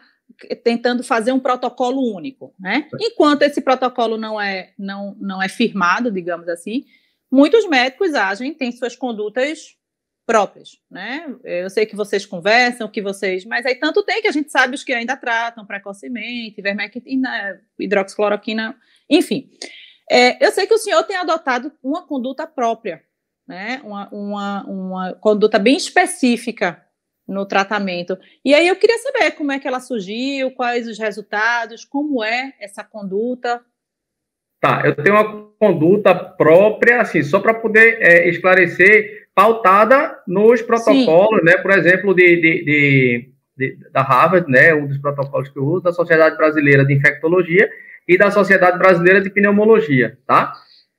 tentando 0.63 1.03
fazer 1.03 1.31
um 1.31 1.39
protocolo 1.39 2.13
único, 2.13 2.53
né? 2.59 2.87
Enquanto 2.99 3.43
esse 3.43 3.61
protocolo 3.61 4.17
não 4.17 4.39
é, 4.39 4.73
não, 4.77 5.15
não 5.19 5.41
é 5.41 5.47
firmado, 5.47 6.11
digamos 6.11 6.49
assim, 6.49 6.83
muitos 7.31 7.67
médicos 7.67 8.13
agem, 8.13 8.53
têm 8.53 8.71
suas 8.71 8.95
condutas 8.95 9.77
próprias, 10.25 10.79
né? 10.89 11.35
Eu 11.43 11.69
sei 11.69 11.85
que 11.85 11.95
vocês 11.95 12.25
conversam, 12.25 12.87
que 12.87 13.01
vocês, 13.01 13.45
mas 13.45 13.65
aí 13.65 13.75
tanto 13.75 14.03
tem 14.03 14.21
que 14.21 14.27
a 14.27 14.31
gente 14.31 14.51
sabe 14.51 14.75
os 14.75 14.83
que 14.83 14.93
ainda 14.93 15.17
tratam 15.17 15.65
precocemente, 15.65 16.61
vermectina, 16.61 17.59
hidroxicloroquina, 17.77 18.75
enfim. 19.09 19.49
É, 20.09 20.45
eu 20.45 20.51
sei 20.51 20.67
que 20.67 20.73
o 20.73 20.77
senhor 20.77 21.03
tem 21.03 21.17
adotado 21.17 21.71
uma 21.81 22.05
conduta 22.05 22.47
própria, 22.47 23.03
né? 23.47 23.81
Uma, 23.83 24.09
uma, 24.11 24.63
uma 24.65 25.13
conduta 25.15 25.59
bem 25.59 25.75
específica 25.75 26.83
no 27.27 27.45
tratamento. 27.45 28.17
E 28.43 28.53
aí 28.53 28.67
eu 28.67 28.75
queria 28.75 28.97
saber 28.99 29.31
como 29.31 29.51
é 29.51 29.59
que 29.59 29.67
ela 29.67 29.79
surgiu, 29.79 30.51
quais 30.51 30.87
os 30.87 30.97
resultados, 30.97 31.85
como 31.85 32.23
é 32.23 32.53
essa 32.59 32.83
conduta. 32.83 33.61
Tá, 34.59 34.81
eu 34.85 34.95
tenho 34.95 35.15
uma 35.15 35.47
conduta 35.59 36.15
própria, 36.15 37.01
assim, 37.01 37.21
só 37.21 37.39
para 37.39 37.53
poder 37.53 37.97
é, 38.01 38.29
esclarecer, 38.29 39.22
pautada 39.35 40.17
nos 40.27 40.61
protocolos, 40.61 41.39
Sim. 41.39 41.45
né? 41.45 41.57
Por 41.57 41.71
exemplo, 41.71 42.13
de, 42.13 42.35
de, 42.35 42.65
de, 42.65 43.29
de, 43.57 43.77
da 43.91 44.01
Harvard, 44.01 44.49
né? 44.49 44.73
Um 44.73 44.87
dos 44.87 44.97
protocolos 44.97 45.49
que 45.49 45.57
eu 45.57 45.65
uso, 45.65 45.83
da 45.83 45.91
Sociedade 45.91 46.37
Brasileira 46.37 46.85
de 46.85 46.93
Infectologia 46.93 47.69
e 48.07 48.17
da 48.17 48.29
Sociedade 48.29 48.77
Brasileira 48.77 49.21
de 49.21 49.29
Pneumologia, 49.29 50.17
tá? 50.27 50.53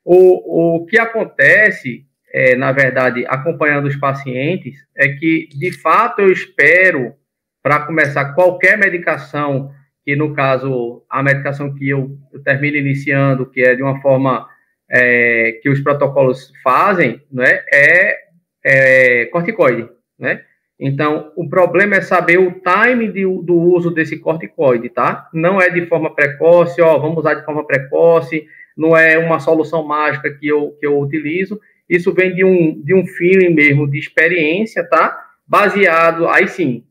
O, 0.05 0.78
o 0.78 0.87
que 0.87 0.99
acontece 0.99 2.07
é, 2.35 2.57
na 2.57 2.72
verdade, 2.72 3.24
acompanhando 3.28 3.87
os 3.87 3.95
pacientes, 3.95 4.74
é 4.97 5.07
que, 5.07 5.49
de 5.53 5.70
fato, 5.70 6.20
eu 6.20 6.32
espero, 6.32 7.14
para 7.62 7.87
começar 7.87 8.35
qualquer 8.35 8.76
medicação, 8.76 9.70
que 10.05 10.16
no 10.16 10.35
caso, 10.35 11.05
a 11.09 11.22
medicação 11.22 11.72
que 11.72 11.89
eu, 11.89 12.18
eu 12.32 12.43
termino 12.43 12.76
iniciando, 12.76 13.49
que 13.49 13.62
é 13.62 13.76
de 13.76 13.85
uma 13.85 14.03
forma 14.03 14.49
é, 14.91 15.61
que 15.62 15.70
os 15.70 15.80
protocolos 15.80 16.53
fazem, 16.64 17.22
né, 17.30 17.62
é, 17.72 18.24
é 18.65 19.27
corticoide, 19.27 19.89
né? 20.19 20.43
Então, 20.79 21.33
o 21.37 21.49
problema 21.49 21.97
é 21.97 22.01
saber 22.01 22.39
o 22.39 22.51
time 22.61 23.09
de, 23.09 23.23
do 23.23 23.55
uso 23.55 23.91
desse 23.91 24.19
corticoide, 24.19 24.89
tá? 24.89 25.29
Não 25.33 25.61
é 25.61 25.71
de 25.71 25.87
forma 25.87 26.15
precoce, 26.15 26.81
ó, 26.83 26.99
vamos 26.99 27.19
usar 27.19 27.35
de 27.35 27.45
forma 27.45 27.65
precoce, 27.65 28.47
não 28.77 28.97
é 28.97 29.17
uma 29.17 29.39
solução 29.39 29.87
mágica 29.87 30.31
que 30.31 30.49
eu, 30.49 30.77
que 30.81 30.87
eu 30.87 30.99
utilizo, 30.99 31.61
isso 31.89 32.12
vem 32.12 32.35
de 32.35 32.45
um, 32.45 32.83
de 32.83 32.95
um 32.95 33.07
feeling 33.07 33.55
mesmo, 33.55 33.89
de 33.89 33.99
experiência, 33.99 34.83
tá? 34.85 35.17
Baseado, 35.47 36.27
aí 36.29 36.49
sim, 36.49 36.85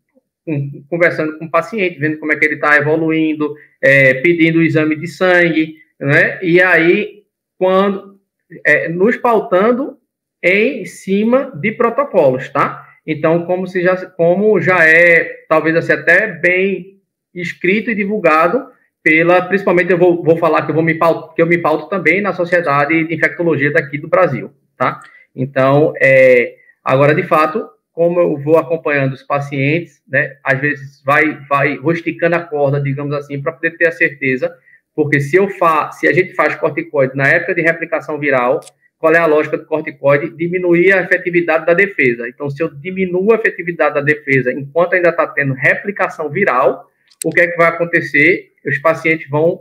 conversando 0.90 1.38
com 1.38 1.46
o 1.46 1.52
paciente, 1.52 2.00
vendo 2.00 2.20
como 2.20 2.32
é 2.32 2.36
que 2.36 2.46
ele 2.46 2.56
está 2.56 2.78
evoluindo, 2.78 3.56
é, 3.82 4.16
pedindo 4.16 4.60
o 4.60 4.64
exame 4.64 4.96
de 4.96 5.08
sangue, 5.08 5.76
né? 6.00 6.40
E 6.44 6.62
aí, 6.62 7.24
quando, 7.58 8.20
é, 8.66 8.88
nos 8.88 9.18
pautando 9.18 9.98
em 10.44 10.86
cima 10.86 11.52
de 11.56 11.72
protocolos, 11.72 12.50
tá? 12.50 12.86
Então, 13.08 13.46
como, 13.46 13.66
se 13.66 13.82
já, 13.82 13.96
como 14.12 14.60
já 14.60 14.86
é, 14.86 15.46
talvez 15.48 15.76
assim, 15.76 15.94
até 15.94 16.28
bem 16.28 17.00
escrito 17.34 17.90
e 17.90 17.96
divulgado 17.96 18.68
pela, 19.02 19.42
principalmente 19.42 19.92
eu 19.92 19.98
vou, 19.98 20.24
vou 20.24 20.38
falar 20.38 20.64
que 20.66 20.72
eu 20.72 20.76
vou 20.76 20.84
me 20.84 20.96
pauto, 20.96 21.34
que 21.34 21.42
eu 21.42 21.48
me 21.48 21.58
pauto 21.58 21.90
também 21.90 22.22
na 22.22 22.34
Sociedade 22.34 23.06
de 23.06 23.14
Infectologia 23.14 23.72
daqui 23.72 23.98
do 23.98 24.08
Brasil, 24.08 24.52
tá? 24.78 25.00
Então, 25.36 25.94
é, 26.02 26.56
agora, 26.84 27.16
de 27.16 27.24
fato, 27.24 27.68
como 27.92 28.20
eu 28.20 28.38
vou 28.38 28.58
acompanhando 28.58 29.14
os 29.14 29.24
pacientes, 29.24 30.02
né, 30.08 30.38
às 30.44 30.60
vezes 30.60 31.02
vai, 31.06 31.40
vai 31.50 31.76
rusticando 31.76 32.36
a 32.36 32.42
corda, 32.42 32.82
digamos 32.82 33.14
assim, 33.14 33.42
para 33.42 33.52
poder 33.52 33.78
ter 33.78 33.88
a 33.88 33.92
certeza, 33.92 34.54
porque 34.96 35.20
se 35.20 35.36
eu 35.36 35.50
fa 35.50 35.92
se 35.92 36.08
a 36.08 36.14
gente 36.14 36.34
faz 36.36 36.56
corticoide 36.56 37.16
na 37.16 37.28
época 37.28 37.56
de 37.56 37.62
replicação 37.62 38.18
viral, 38.20 38.60
qual 39.04 39.14
é 39.14 39.18
a 39.18 39.26
lógica 39.26 39.58
do 39.58 39.66
corticoide? 39.66 40.30
Diminuir 40.30 40.94
a 40.94 41.02
efetividade 41.02 41.66
da 41.66 41.74
defesa. 41.74 42.26
Então, 42.30 42.50
se 42.50 42.64
eu 42.64 42.70
diminuo 42.74 43.34
a 43.34 43.36
efetividade 43.36 43.96
da 43.96 44.00
defesa 44.00 44.54
enquanto 44.54 44.94
ainda 44.94 45.10
está 45.10 45.28
tendo 45.28 45.54
replicação 45.54 46.30
viral, 46.30 46.90
o 47.22 47.30
que 47.30 47.42
é 47.42 47.48
que 47.48 47.58
vai 47.58 47.68
acontecer? 47.68 48.54
Os 48.66 48.78
pacientes 48.78 49.30
vão 49.30 49.60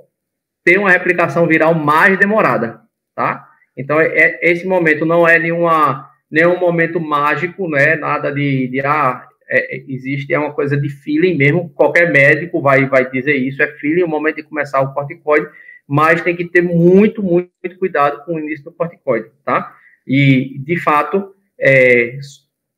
ter 0.64 0.78
uma 0.78 0.92
replicação 0.92 1.44
viral 1.48 1.74
mais 1.74 2.16
demorada, 2.20 2.82
tá? 3.16 3.44
Então, 3.76 4.00
é, 4.00 4.16
é, 4.16 4.38
esse 4.52 4.64
momento 4.64 5.04
não 5.04 5.26
é 5.26 5.40
nenhuma, 5.40 6.08
nenhum 6.30 6.56
momento 6.56 7.00
mágico, 7.00 7.68
né? 7.68 7.96
Nada 7.96 8.30
de, 8.30 8.68
de 8.68 8.80
ah, 8.82 9.26
é, 9.48 9.74
é, 9.74 9.84
existe, 9.88 10.32
é 10.32 10.38
uma 10.38 10.52
coisa 10.52 10.76
de 10.76 10.88
feeling 10.88 11.36
mesmo. 11.36 11.68
Qualquer 11.70 12.12
médico 12.12 12.62
vai, 12.62 12.86
vai 12.86 13.10
dizer 13.10 13.34
isso, 13.34 13.60
é 13.60 13.66
feeling, 13.66 14.04
o 14.04 14.08
momento 14.08 14.36
de 14.36 14.44
começar 14.44 14.80
o 14.82 14.94
corticoide, 14.94 15.48
mas 15.88 16.22
tem 16.22 16.36
que 16.36 16.44
ter 16.44 16.62
muito, 16.62 17.22
muito, 17.22 17.50
muito 17.62 17.78
cuidado 17.78 18.24
com 18.24 18.34
o 18.34 18.38
início 18.38 18.64
do 18.64 18.72
corticoide, 18.72 19.30
tá? 19.44 19.74
E, 20.06 20.58
de 20.64 20.78
fato, 20.80 21.34
é, 21.58 22.18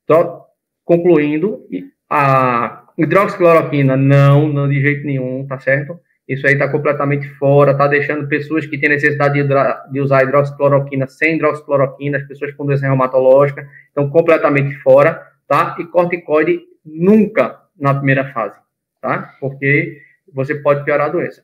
só 0.06 0.46
concluindo, 0.84 1.64
a 2.08 2.84
hidroxicloroquina, 2.98 3.96
não, 3.96 4.48
não 4.48 4.68
de 4.68 4.80
jeito 4.80 5.06
nenhum, 5.06 5.46
tá 5.46 5.58
certo? 5.58 5.98
Isso 6.28 6.46
aí 6.46 6.54
está 6.54 6.68
completamente 6.68 7.28
fora, 7.34 7.72
está 7.72 7.86
deixando 7.86 8.28
pessoas 8.28 8.66
que 8.66 8.78
têm 8.78 8.88
necessidade 8.88 9.42
de, 9.42 9.48
de, 9.92 10.00
usar 10.00 10.22
hidroxicloroquina 10.22 11.06
sem 11.06 11.36
hidroxicloroquina, 11.36 12.18
as 12.18 12.26
pessoas 12.26 12.52
com 12.54 12.64
doença 12.64 12.86
reumatológica, 12.86 13.68
estão 13.88 14.08
completamente 14.08 14.74
fora, 14.76 15.26
tá? 15.46 15.76
E 15.78 15.84
corticoide 15.84 16.60
nunca 16.84 17.58
na 17.78 17.94
primeira 17.94 18.32
fase, 18.32 18.58
tá? 19.02 19.34
Porque 19.38 19.98
você 20.32 20.54
pode 20.54 20.84
piorar 20.84 21.08
a 21.08 21.12
doença. 21.12 21.42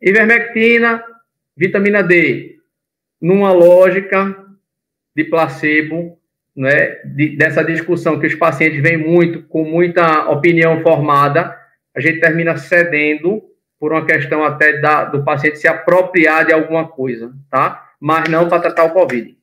Ivermectina, 0.00 1.02
vitamina 1.56 2.02
D, 2.02 2.58
numa 3.20 3.52
lógica 3.52 4.36
de 5.14 5.24
placebo, 5.24 6.18
né? 6.58 6.96
De, 7.04 7.36
dessa 7.36 7.62
discussão 7.62 8.18
que 8.18 8.26
os 8.26 8.34
pacientes 8.34 8.82
vêm 8.82 8.96
muito, 8.96 9.42
com 9.44 9.64
muita 9.64 10.28
opinião 10.28 10.82
formada, 10.82 11.56
a 11.94 12.00
gente 12.00 12.20
termina 12.20 12.56
cedendo 12.56 13.42
por 13.78 13.92
uma 13.92 14.04
questão 14.04 14.42
até 14.44 14.80
da, 14.80 15.04
do 15.04 15.24
paciente 15.24 15.58
se 15.58 15.68
apropriar 15.68 16.44
de 16.44 16.52
alguma 16.52 16.88
coisa, 16.88 17.32
tá? 17.48 17.92
Mas 18.00 18.28
não 18.28 18.48
para 18.48 18.60
tratar 18.60 18.84
o 18.84 18.92
Covid. 18.92 19.36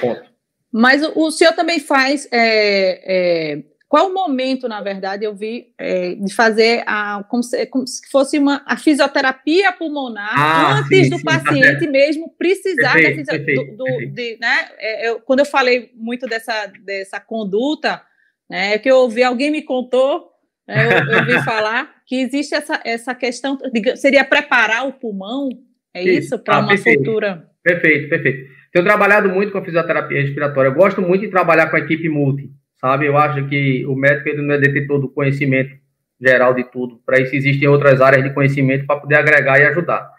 Ponto. 0.00 0.30
Mas 0.72 1.02
o, 1.02 1.30
senhor 1.30 1.52
também 1.54 1.80
faz. 1.80 2.28
É, 2.30 3.54
é, 3.54 3.62
qual 3.90 4.08
o 4.08 4.14
momento, 4.14 4.68
na 4.68 4.80
verdade, 4.80 5.24
eu 5.24 5.34
vi 5.34 5.72
é, 5.76 6.14
de 6.14 6.32
fazer 6.32 6.84
a, 6.86 7.24
como, 7.28 7.42
se, 7.42 7.66
como 7.66 7.84
se 7.84 8.08
fosse 8.08 8.38
uma, 8.38 8.62
a 8.64 8.76
fisioterapia 8.76 9.72
pulmonar 9.72 10.32
ah, 10.32 10.78
antes 10.78 11.06
sim, 11.06 11.10
do 11.10 11.18
sim, 11.18 11.24
tá 11.24 11.40
paciente 11.40 11.86
tá 11.86 11.90
mesmo 11.90 12.32
precisar 12.38 12.92
perfeito, 12.92 13.26
da 13.26 13.32
perfeito, 13.32 13.76
do, 13.76 13.84
do 13.84 14.06
de, 14.12 14.38
né? 14.40 14.68
É, 14.78 15.08
eu, 15.08 15.18
quando 15.18 15.40
eu 15.40 15.44
falei 15.44 15.90
muito 15.96 16.28
dessa, 16.28 16.70
dessa 16.84 17.18
conduta, 17.18 18.00
né, 18.48 18.74
é 18.74 18.78
que 18.78 18.88
eu 18.88 18.98
ouvi, 18.98 19.24
alguém 19.24 19.50
me 19.50 19.62
contou 19.62 20.30
É, 20.68 20.86
eu, 20.86 20.90
eu 21.12 21.18
ouvi 21.18 21.42
falar 21.42 21.92
que 22.06 22.14
existe 22.14 22.54
essa, 22.54 22.80
essa 22.84 23.12
questão, 23.12 23.58
seria 23.96 24.24
preparar 24.24 24.86
o 24.86 24.92
pulmão, 24.92 25.48
é 25.92 26.04
isso, 26.04 26.38
para 26.38 26.58
ah, 26.58 26.60
uma 26.60 26.68
perfeito. 26.68 27.00
futura. 27.00 27.44
Perfeito, 27.60 28.08
perfeito. 28.08 28.48
Tenho 28.72 28.84
trabalhado 28.84 29.28
muito 29.28 29.50
com 29.50 29.58
a 29.58 29.64
fisioterapia 29.64 30.22
respiratória. 30.22 30.68
Eu 30.68 30.74
gosto 30.74 31.02
muito 31.02 31.22
de 31.22 31.28
trabalhar 31.30 31.68
com 31.70 31.76
a 31.76 31.80
equipe 31.80 32.08
multi, 32.08 32.52
sabe? 32.80 33.06
Eu 33.06 33.16
acho 33.16 33.46
que 33.48 33.84
o 33.86 33.94
médico 33.94 34.28
ele 34.28 34.42
não 34.42 34.54
é 34.54 34.58
detentor 34.58 35.00
do 35.00 35.08
conhecimento 35.08 35.76
geral 36.20 36.54
de 36.54 36.64
tudo. 36.64 37.00
Para 37.04 37.20
isso 37.20 37.34
existem 37.34 37.68
outras 37.68 38.00
áreas 38.00 38.22
de 38.22 38.34
conhecimento 38.34 38.86
para 38.86 39.00
poder 39.00 39.16
agregar 39.16 39.58
e 39.58 39.64
ajudar. 39.66 40.10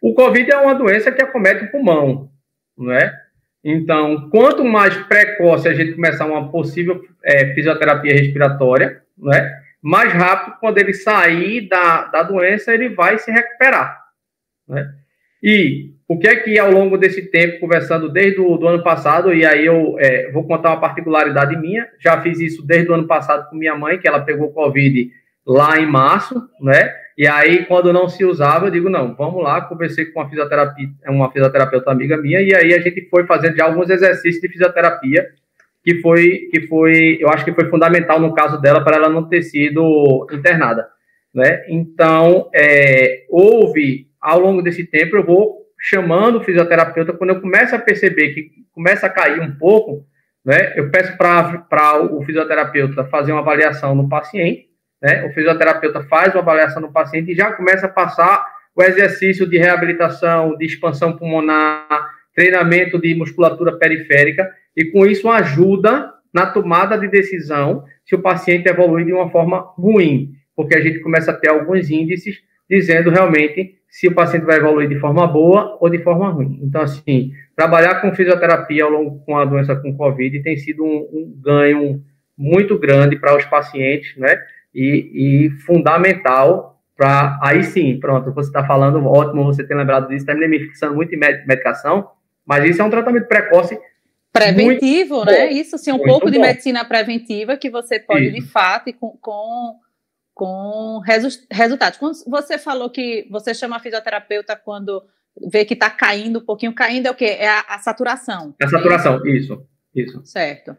O 0.00 0.14
Covid 0.14 0.50
é 0.50 0.56
uma 0.56 0.74
doença 0.74 1.10
que 1.10 1.22
acomete 1.22 1.64
o 1.64 1.70
pulmão, 1.70 2.30
não 2.76 2.92
é? 2.92 3.12
Então, 3.64 4.30
quanto 4.30 4.64
mais 4.64 4.96
precoce 4.96 5.68
a 5.68 5.74
gente 5.74 5.94
começar 5.94 6.26
uma 6.26 6.50
possível 6.50 7.02
é, 7.24 7.52
fisioterapia 7.54 8.12
respiratória, 8.12 9.02
não 9.18 9.32
é? 9.32 9.66
mais 9.86 10.12
rápido, 10.12 10.56
quando 10.58 10.78
ele 10.78 10.92
sair 10.92 11.68
da, 11.68 12.06
da 12.06 12.22
doença, 12.24 12.74
ele 12.74 12.88
vai 12.88 13.18
se 13.18 13.30
recuperar. 13.30 13.96
Né? 14.68 14.92
E 15.40 15.94
o 16.08 16.18
que 16.18 16.28
é 16.28 16.36
que 16.36 16.58
ao 16.58 16.70
longo 16.70 16.96
desse 16.96 17.22
tempo, 17.22 17.58
conversando 17.58 18.08
desde 18.08 18.40
o 18.40 18.64
ano 18.66 18.82
passado, 18.82 19.34
e 19.34 19.44
aí 19.44 19.66
eu 19.66 19.96
é, 19.98 20.30
vou 20.30 20.44
contar 20.44 20.70
uma 20.70 20.80
particularidade 20.80 21.56
minha, 21.56 21.88
já 21.98 22.20
fiz 22.22 22.38
isso 22.38 22.64
desde 22.64 22.90
o 22.90 22.94
ano 22.94 23.08
passado 23.08 23.50
com 23.50 23.56
minha 23.56 23.74
mãe, 23.74 23.98
que 23.98 24.06
ela 24.06 24.20
pegou 24.20 24.52
Covid 24.52 25.10
lá 25.44 25.78
em 25.80 25.86
março, 25.86 26.40
né? 26.60 26.94
E 27.18 27.26
aí, 27.26 27.64
quando 27.64 27.92
não 27.92 28.08
se 28.08 28.24
usava, 28.24 28.66
eu 28.66 28.70
digo, 28.70 28.88
não, 28.88 29.16
vamos 29.16 29.42
lá, 29.42 29.62
conversei 29.62 30.06
com 30.06 30.20
uma 30.20 30.28
fisioterapia, 30.28 30.88
uma 31.08 31.32
fisioterapeuta 31.32 31.90
amiga 31.90 32.16
minha, 32.16 32.40
e 32.40 32.54
aí 32.54 32.74
a 32.74 32.80
gente 32.80 33.08
foi 33.08 33.26
fazendo 33.26 33.56
já 33.56 33.64
alguns 33.64 33.90
exercícios 33.90 34.40
de 34.40 34.48
fisioterapia, 34.48 35.26
que 35.82 36.00
foi, 36.02 36.48
que 36.52 36.66
foi, 36.68 37.16
eu 37.20 37.28
acho 37.30 37.44
que 37.44 37.54
foi 37.54 37.68
fundamental 37.68 38.20
no 38.20 38.34
caso 38.34 38.60
dela 38.60 38.84
para 38.84 38.96
ela 38.96 39.08
não 39.08 39.28
ter 39.28 39.42
sido 39.42 40.26
internada, 40.30 40.86
né? 41.34 41.64
Então, 41.68 42.48
é, 42.54 43.24
houve, 43.28 44.06
ao 44.20 44.38
longo 44.38 44.62
desse 44.62 44.84
tempo, 44.84 45.16
eu 45.16 45.24
vou 45.24 45.65
chamando 45.88 46.38
o 46.38 46.40
fisioterapeuta, 46.42 47.12
quando 47.12 47.30
eu 47.30 47.40
começo 47.40 47.76
a 47.76 47.78
perceber 47.78 48.30
que 48.30 48.50
começa 48.72 49.06
a 49.06 49.10
cair 49.10 49.40
um 49.40 49.54
pouco, 49.56 50.04
né? 50.44 50.72
Eu 50.74 50.90
peço 50.90 51.16
para 51.16 52.02
o 52.02 52.24
fisioterapeuta 52.24 53.04
fazer 53.04 53.30
uma 53.30 53.40
avaliação 53.40 53.94
no 53.94 54.08
paciente, 54.08 54.66
né? 55.00 55.24
O 55.24 55.32
fisioterapeuta 55.32 56.02
faz 56.02 56.34
uma 56.34 56.42
avaliação 56.42 56.82
no 56.82 56.92
paciente 56.92 57.30
e 57.30 57.36
já 57.36 57.52
começa 57.52 57.86
a 57.86 57.88
passar 57.88 58.44
o 58.74 58.82
exercício 58.82 59.48
de 59.48 59.58
reabilitação, 59.58 60.56
de 60.56 60.66
expansão 60.66 61.16
pulmonar, 61.16 62.10
treinamento 62.34 63.00
de 63.00 63.14
musculatura 63.14 63.78
periférica, 63.78 64.50
e 64.76 64.86
com 64.86 65.06
isso 65.06 65.28
ajuda 65.30 66.12
na 66.34 66.46
tomada 66.46 66.98
de 66.98 67.06
decisão 67.06 67.84
se 68.04 68.16
o 68.16 68.20
paciente 68.20 68.68
evolui 68.68 69.04
de 69.04 69.12
uma 69.12 69.30
forma 69.30 69.58
ruim, 69.78 70.32
porque 70.56 70.76
a 70.76 70.80
gente 70.80 70.98
começa 70.98 71.30
a 71.30 71.34
ter 71.34 71.48
alguns 71.48 71.88
índices 71.90 72.42
dizendo 72.68 73.08
realmente 73.08 73.76
se 73.98 74.08
o 74.08 74.14
paciente 74.14 74.44
vai 74.44 74.56
evoluir 74.56 74.88
de 74.88 74.98
forma 74.98 75.26
boa 75.26 75.78
ou 75.80 75.88
de 75.88 75.98
forma 76.02 76.28
ruim. 76.28 76.60
Então, 76.62 76.82
assim, 76.82 77.30
trabalhar 77.54 78.00
com 78.00 78.14
fisioterapia 78.14 78.84
ao 78.84 78.90
longo 78.90 79.24
com 79.24 79.36
a 79.36 79.44
doença 79.44 79.74
com 79.76 79.96
Covid 79.96 80.42
tem 80.42 80.56
sido 80.56 80.84
um, 80.84 81.08
um 81.12 81.40
ganho 81.42 82.02
muito 82.36 82.78
grande 82.78 83.16
para 83.16 83.36
os 83.36 83.44
pacientes, 83.44 84.16
né? 84.16 84.36
e, 84.76 85.46
e 85.46 85.50
fundamental 85.62 86.78
para. 86.94 87.38
Aí 87.42 87.64
sim, 87.64 87.98
pronto, 87.98 88.32
você 88.32 88.50
está 88.50 88.64
falando, 88.66 89.04
ótimo 89.06 89.44
você 89.44 89.66
ter 89.66 89.74
lembrado 89.74 90.08
disso, 90.08 90.26
terminei 90.26 90.48
me 90.48 90.66
fixando 90.66 90.94
muito 90.94 91.14
em 91.14 91.18
medicação, 91.18 92.10
mas 92.44 92.68
isso 92.68 92.82
é 92.82 92.84
um 92.84 92.90
tratamento 92.90 93.26
precoce. 93.26 93.78
Preventivo, 94.30 95.24
né? 95.24 95.46
Bom. 95.46 95.54
Isso 95.54 95.78
sim, 95.78 95.92
um 95.92 95.98
pouco 95.98 96.26
bom. 96.26 96.30
de 96.30 96.38
medicina 96.38 96.84
preventiva 96.84 97.56
que 97.56 97.70
você 97.70 97.98
pode, 97.98 98.26
isso. 98.26 98.34
de 98.34 98.42
fato, 98.42 98.92
com, 98.92 99.16
com, 99.18 99.76
com 100.36 100.98
resu 100.98 101.28
resultados. 101.50 101.98
Quando 101.98 102.14
você 102.26 102.58
falou 102.58 102.90
que 102.90 103.26
você 103.30 103.54
chama 103.54 103.80
fisioterapeuta 103.80 104.54
quando 104.54 105.02
vê 105.50 105.64
que 105.64 105.72
está 105.72 105.88
caindo 105.88 106.40
um 106.40 106.44
pouquinho, 106.44 106.74
caindo 106.74 107.06
é 107.06 107.10
o 107.10 107.14
quê? 107.14 107.38
É 107.38 107.48
a, 107.48 107.64
a 107.70 107.78
saturação. 107.78 108.54
É 108.60 108.66
a 108.66 108.68
saturação, 108.68 109.26
isso, 109.26 109.66
isso. 109.94 110.20
Certo. 110.26 110.76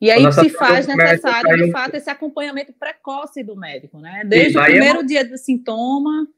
E 0.00 0.12
aí 0.12 0.32
se 0.32 0.48
faz 0.50 0.86
necessário, 0.86 1.56
de 1.56 1.72
fato, 1.72 1.96
esse 1.96 2.08
acompanhamento 2.08 2.72
precoce 2.72 3.42
do 3.42 3.56
médico, 3.56 3.98
né? 3.98 4.22
Desde 4.24 4.56
o 4.56 4.60
é 4.60 4.66
primeiro 4.66 5.00
é 5.00 5.04
dia 5.04 5.24
do 5.24 5.36
sintoma. 5.36 6.28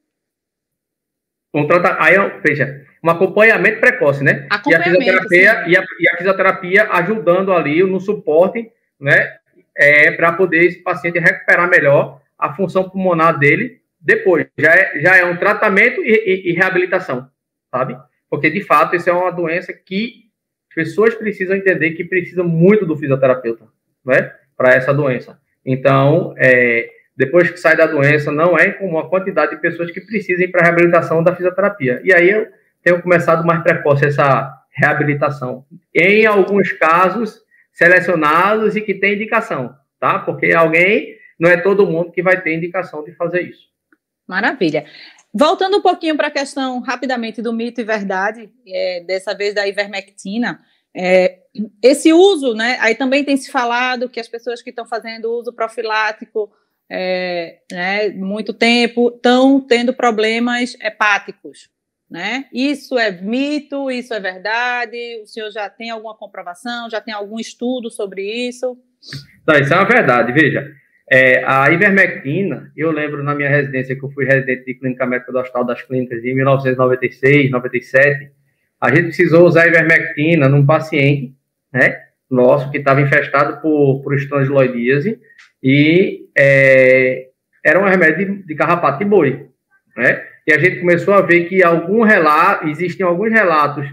Um 1.53 1.67
trata... 1.67 2.03
Aí, 2.03 2.15
veja, 2.43 2.87
um 3.05 3.11
acompanhamento 3.11 3.81
precoce, 3.81 4.25
né? 4.25 4.47
Acompanhamento, 4.49 5.03
e, 5.03 5.11
a 5.11 5.23
fisioterapia, 5.23 5.69
e 5.69 5.77
a, 5.77 5.85
e, 6.01 6.09
a 6.09 6.17
fisioterapia 6.17 6.89
ajudando 6.91 7.53
ali 7.53 7.83
no 7.83 8.01
suporte, 8.01 8.73
né? 8.99 9.37
É, 9.77 10.11
para 10.13 10.33
poder 10.33 10.65
esse 10.65 10.83
paciente 10.83 11.19
recuperar 11.19 11.69
melhor 11.69 12.22
a 12.47 12.55
função 12.55 12.89
pulmonar 12.89 13.39
dele 13.39 13.81
depois. 14.01 14.47
Já 14.59 14.75
é, 14.75 15.01
já 15.01 15.17
é 15.17 15.25
um 15.25 15.37
tratamento 15.37 16.03
e, 16.03 16.11
e, 16.11 16.51
e 16.51 16.53
reabilitação, 16.53 17.29
sabe? 17.71 17.97
Porque, 18.29 18.51
de 18.51 18.63
fato, 18.63 18.97
isso 18.97 19.09
é 19.09 19.13
uma 19.13 19.31
doença 19.31 19.73
que 19.73 20.25
as 20.71 20.75
pessoas 20.75 21.15
precisam 21.15 21.57
entender 21.57 21.93
que 21.93 22.05
precisam 22.05 22.47
muito 22.47 22.87
do 22.87 22.97
fisioterapeuta, 22.97 23.67
né? 24.05 24.33
Para 24.57 24.75
essa 24.75 24.93
doença. 24.93 25.39
Então, 25.65 26.35
é, 26.37 26.89
depois 27.17 27.51
que 27.51 27.59
sai 27.59 27.77
da 27.77 27.87
doença, 27.87 28.33
não 28.33 28.59
é 28.59 28.69
incomum 28.69 28.99
a 28.99 29.09
quantidade 29.09 29.53
de 29.53 29.61
pessoas 29.61 29.91
que 29.91 30.01
precisem 30.01 30.51
para 30.51 30.65
reabilitação 30.65 31.23
da 31.23 31.35
fisioterapia. 31.35 32.01
E 32.03 32.13
aí 32.13 32.31
eu 32.31 32.49
tenho 32.83 33.01
começado 33.03 33.47
mais 33.47 33.63
precoce 33.63 34.07
essa 34.07 34.53
reabilitação. 34.71 35.65
Em 35.95 36.27
alguns 36.27 36.73
casos 36.73 37.41
selecionados 37.73 38.77
e 38.77 38.81
que 38.81 38.95
tem 38.95 39.15
indicação, 39.15 39.75
tá? 40.01 40.19
Porque 40.19 40.53
alguém, 40.53 41.17
não 41.39 41.51
é 41.51 41.57
todo 41.57 41.87
mundo 41.87 42.13
que 42.13 42.23
vai 42.23 42.41
ter 42.41 42.55
indicação 42.55 43.03
de 43.05 43.13
fazer 43.13 43.43
isso. 43.43 43.69
Maravilha. 44.27 44.87
Voltando 45.35 45.79
um 45.79 45.83
pouquinho 45.83 46.17
para 46.17 46.29
a 46.29 46.33
questão 46.33 46.81
rapidamente 46.81 47.41
do 47.41 47.53
mito 47.53 47.81
e 47.81 47.85
verdade, 47.85 48.51
é, 48.67 49.03
dessa 49.07 49.35
vez 49.35 49.55
da 49.55 49.67
ivermectina, 49.67 50.61
é, 50.95 51.39
esse 51.83 52.13
uso, 52.13 52.55
né? 52.55 52.77
Aí 52.81 52.95
também 52.95 53.25
tem 53.25 53.37
se 53.37 53.51
falado 53.51 54.09
que 54.09 54.21
as 54.21 54.29
pessoas 54.29 54.63
que 54.63 54.71
estão 54.71 54.87
fazendo 54.87 55.33
uso 55.33 55.53
profilático 55.53 56.53
é, 56.91 57.61
né, 57.73 58.11
muito 58.11 58.53
tempo 58.53 59.09
estão 59.09 59.59
tendo 59.59 59.95
problemas 59.95 60.77
hepáticos, 60.79 61.71
né? 62.11 62.45
Isso 62.53 62.99
é 62.99 63.11
mito, 63.11 63.91
isso 63.91 64.13
é 64.13 64.21
verdade? 64.21 65.23
O 65.23 65.27
senhor 65.27 65.51
já 65.51 65.71
tem 65.71 65.89
alguma 65.89 66.15
comprovação, 66.15 66.91
já 66.91 67.01
tem 67.01 67.15
algum 67.15 67.41
estudo 67.41 67.91
sobre 67.91 68.23
isso? 68.49 68.77
Não, 69.47 69.59
isso 69.59 69.73
é 69.73 69.77
uma 69.77 69.89
verdade, 69.89 70.31
veja. 70.33 70.82
É, 71.11 71.43
a 71.45 71.71
ivermectina, 71.71 72.71
eu 72.77 72.91
lembro 72.91 73.23
na 73.23 73.35
minha 73.35 73.49
residência, 73.49 73.97
que 73.97 74.03
eu 74.03 74.11
fui 74.11 74.25
residente 74.25 74.65
de 74.65 74.75
clínica 74.75 75.05
médica 75.05 75.33
do 75.33 75.39
Hospital 75.39 75.65
das 75.65 75.83
Clínicas 75.83 76.25
em 76.25 76.35
1996, 76.35 77.51
97, 77.51 78.31
a 78.81 78.89
gente 78.89 79.05
precisou 79.05 79.47
usar 79.47 79.63
a 79.63 79.69
ivermectina 79.69 80.49
num 80.49 80.65
paciente, 80.65 81.35
né, 81.73 82.01
nosso, 82.31 82.71
que 82.71 82.79
estava 82.79 83.01
infestado 83.01 83.61
por, 83.61 84.03
por 84.03 84.15
estrangiloidíase, 84.15 85.19
e 85.63 86.29
é, 86.37 87.29
era 87.65 87.79
um 87.79 87.85
remédio 87.85 88.37
de, 88.37 88.47
de 88.47 88.55
carrapato 88.55 88.99
de 88.99 89.05
boi, 89.05 89.49
né, 89.97 90.25
e 90.47 90.53
a 90.53 90.59
gente 90.59 90.81
começou 90.81 91.15
a 91.15 91.21
ver 91.21 91.45
que 91.45 91.63
algum 91.63 92.03
relato, 92.03 92.69
existem 92.69 93.05
alguns 93.05 93.31
relatos 93.31 93.87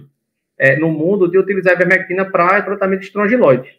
é, 0.57 0.78
no 0.78 0.89
mundo 0.89 1.30
de 1.30 1.38
utilizar 1.38 1.74
ivermectina 1.74 2.26
para 2.26 2.62
tratamento 2.62 3.01
de 3.01 3.07
estrongiloides. 3.07 3.78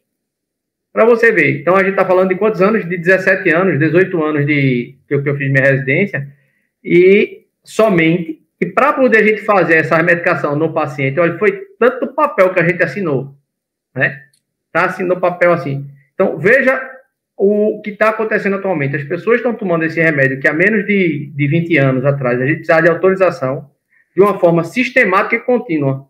Para 0.93 1.05
você 1.05 1.31
ver. 1.31 1.61
Então, 1.61 1.77
a 1.77 1.81
gente 1.81 1.91
está 1.91 2.05
falando 2.05 2.31
de 2.31 2.35
quantos 2.35 2.61
anos? 2.61 2.89
De 2.89 2.97
17 2.97 3.49
anos, 3.51 3.79
18 3.79 4.23
anos 4.23 4.47
de 4.47 4.97
que 5.07 5.15
eu, 5.15 5.23
que 5.23 5.29
eu 5.29 5.37
fiz 5.37 5.51
minha 5.51 5.65
residência. 5.65 6.29
E 6.83 7.47
somente, 7.63 8.43
e 8.61 8.67
para 8.67 8.93
poder 8.93 9.19
a 9.19 9.27
gente 9.27 9.43
fazer 9.43 9.77
essa 9.77 10.03
medicação 10.03 10.57
no 10.57 10.73
paciente, 10.73 11.21
olha, 11.21 11.39
foi 11.39 11.53
tanto 11.79 12.15
papel 12.15 12.53
que 12.53 12.61
a 12.61 12.69
gente 12.69 12.83
assinou, 12.83 13.35
né? 13.95 14.23
Tá 14.73 14.87
assinou 14.87 15.19
papel 15.19 15.53
assim. 15.53 15.87
Então, 16.15 16.39
veja 16.39 16.81
o 17.37 17.81
que 17.83 17.91
está 17.91 18.11
acontecendo 18.11 18.57
atualmente. 18.57 18.97
As 18.97 19.05
pessoas 19.05 19.39
estão 19.39 19.55
tomando 19.55 19.85
esse 19.85 20.01
remédio 20.01 20.39
que 20.39 20.47
há 20.47 20.53
menos 20.53 20.85
de, 20.87 21.33
de 21.35 21.49
20 21.49 21.79
anos 21.79 22.05
atrás 22.05 22.39
a 22.39 22.45
gente 22.45 22.57
precisava 22.57 22.83
de 22.83 22.91
autorização 22.91 23.71
de 24.15 24.21
uma 24.21 24.39
forma 24.39 24.63
sistemática 24.63 25.37
e 25.37 25.41
contínua. 25.41 26.07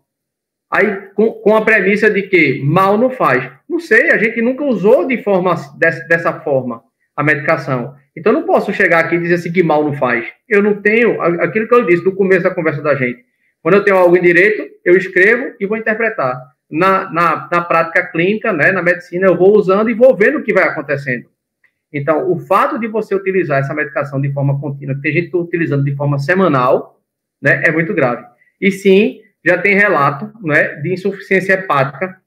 Aí, 0.71 1.09
com, 1.15 1.33
com 1.33 1.55
a 1.55 1.65
premissa 1.65 2.09
de 2.09 2.23
que 2.23 2.61
mal 2.63 2.97
não 2.97 3.09
faz. 3.09 3.51
Não 3.67 3.79
sei, 3.79 4.09
a 4.09 4.17
gente 4.17 4.41
nunca 4.41 4.63
usou 4.63 5.05
de 5.05 5.21
forma 5.21 5.53
dessa, 5.77 6.07
dessa 6.07 6.33
forma 6.39 6.81
a 7.15 7.21
medicação. 7.21 7.95
Então, 8.15 8.31
não 8.31 8.43
posso 8.43 8.73
chegar 8.73 8.99
aqui 8.99 9.15
e 9.15 9.19
dizer 9.19 9.35
assim 9.35 9.51
que 9.51 9.61
mal 9.61 9.83
não 9.83 9.93
faz. 9.93 10.25
Eu 10.47 10.63
não 10.63 10.81
tenho 10.81 11.21
aquilo 11.21 11.67
que 11.67 11.73
eu 11.73 11.85
disse 11.85 12.05
no 12.05 12.15
começo 12.15 12.43
da 12.43 12.55
conversa 12.55 12.81
da 12.81 12.95
gente. 12.95 13.23
Quando 13.61 13.75
eu 13.75 13.83
tenho 13.83 13.97
algo 13.97 14.15
em 14.17 14.21
direito, 14.21 14.63
eu 14.83 14.95
escrevo 14.97 15.53
e 15.59 15.65
vou 15.65 15.77
interpretar. 15.77 16.41
Na, 16.69 17.11
na, 17.11 17.49
na 17.51 17.61
prática 17.61 18.07
clínica, 18.07 18.53
né, 18.53 18.71
na 18.71 18.81
medicina, 18.81 19.27
eu 19.27 19.37
vou 19.37 19.55
usando 19.55 19.89
e 19.89 19.93
vou 19.93 20.15
vendo 20.15 20.39
o 20.39 20.43
que 20.43 20.53
vai 20.53 20.63
acontecendo. 20.63 21.29
Então, 21.91 22.31
o 22.31 22.39
fato 22.39 22.79
de 22.79 22.87
você 22.87 23.13
utilizar 23.13 23.59
essa 23.59 23.73
medicação 23.73 24.21
de 24.21 24.31
forma 24.31 24.59
contínua, 24.59 24.95
que 24.95 25.01
tem 25.01 25.11
gente 25.11 25.35
utilizando 25.35 25.83
de 25.83 25.93
forma 25.95 26.17
semanal, 26.17 27.01
né, 27.41 27.61
é 27.65 27.71
muito 27.71 27.93
grave. 27.93 28.25
E 28.59 28.71
sim, 28.71 29.19
já 29.43 29.57
tem 29.57 29.75
relato 29.75 30.31
né, 30.43 30.75
de 30.75 30.93
insuficiência 30.93 31.53
hepática 31.53 32.21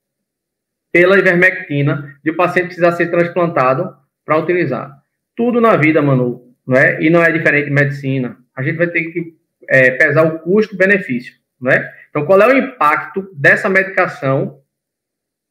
pela 0.93 1.19
ivermectina, 1.19 2.17
de 2.23 2.31
o 2.31 2.37
paciente 2.37 2.67
precisar 2.67 2.93
ser 2.93 3.11
transplantado 3.11 3.97
para 4.25 4.39
utilizar. 4.39 4.97
tudo 5.37 5.61
na 5.61 5.77
vida, 5.77 6.01
mano, 6.01 6.55
não 6.65 6.77
é? 6.77 7.03
E 7.03 7.11
não 7.11 7.23
é 7.23 7.33
diferente 7.33 7.65
de 7.65 7.73
medicina. 7.73 8.39
A 8.57 8.63
gente 8.63 8.77
vai 8.77 8.87
ter 8.87 9.03
que 9.11 9.35
é, 9.69 9.91
pesar 9.91 10.23
o 10.23 10.39
custo-benefício, 10.39 11.35
não 11.61 11.73
é? 11.73 11.93
Então, 12.09 12.25
qual 12.25 12.41
é 12.41 12.47
o 12.47 12.57
impacto 12.57 13.29
dessa 13.35 13.69
medicação 13.69 14.61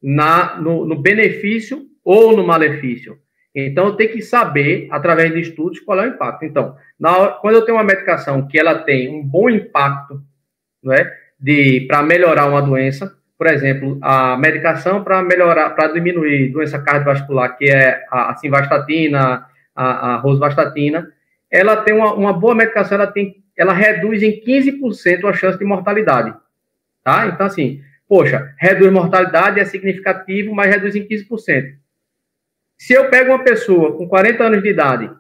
na, 0.02 0.56
no, 0.56 0.86
no 0.86 1.02
benefício 1.02 1.86
ou 2.04 2.36
no 2.36 2.48
malefício? 2.48 3.20
Então, 3.54 3.88
eu 3.88 3.96
tenho 3.98 4.14
que 4.14 4.22
saber, 4.22 4.88
através 4.90 5.34
de 5.34 5.42
estudos, 5.42 5.82
qual 5.82 6.00
é 6.00 6.08
o 6.08 6.14
impacto. 6.14 6.46
Então, 6.46 6.76
na, 6.98 7.28
quando 7.28 7.56
eu 7.56 7.66
tenho 7.66 7.78
uma 7.78 7.84
medicação 7.84 8.48
que 8.48 8.58
ela 8.58 8.80
tem 8.80 9.14
um 9.14 9.22
bom 9.22 9.50
impacto, 9.50 10.24
não 10.82 10.94
é? 11.46 11.80
para 11.88 12.02
melhorar 12.02 12.48
uma 12.48 12.62
doença, 12.62 13.16
por 13.38 13.48
exemplo, 13.48 13.98
a 14.02 14.38
medicação 14.38 15.04
para 15.04 15.22
melhorar, 15.22 15.72
para 15.72 15.90
diminuir 15.90 16.52
doença 16.52 16.80
cardiovascular, 16.80 17.58
que 17.58 17.70
é 17.70 18.06
a, 18.10 18.36
simvastatina, 18.36 19.46
a, 19.76 20.14
a 20.14 20.16
rosuvastatina, 20.18 21.12
ela 21.52 21.78
tem 21.78 21.94
uma, 21.94 22.14
uma, 22.14 22.34
boa 22.34 22.56
medicação, 22.56 22.96
ela 22.96 23.08
tem, 23.08 23.44
ela 23.58 23.74
reduz 23.74 24.24
em 24.24 24.42
15% 24.42 25.30
a 25.30 25.34
chance 25.34 25.58
de 25.58 25.66
mortalidade, 25.66 26.34
tá? 27.04 27.28
Então, 27.28 27.46
assim, 27.46 27.82
poxa, 28.08 28.54
reduz 28.58 28.92
mortalidade, 28.92 29.60
é 29.60 29.66
significativo, 29.66 30.54
mas 30.56 30.70
reduz 30.70 30.96
em 30.96 31.06
15%. 31.06 31.76
Se 32.78 32.94
eu 32.94 33.10
pego 33.10 33.32
uma 33.32 33.44
pessoa 33.44 33.98
com 33.98 34.08
40 34.08 34.44
anos 34.44 34.64
de 34.64 34.70
idade 34.70 35.12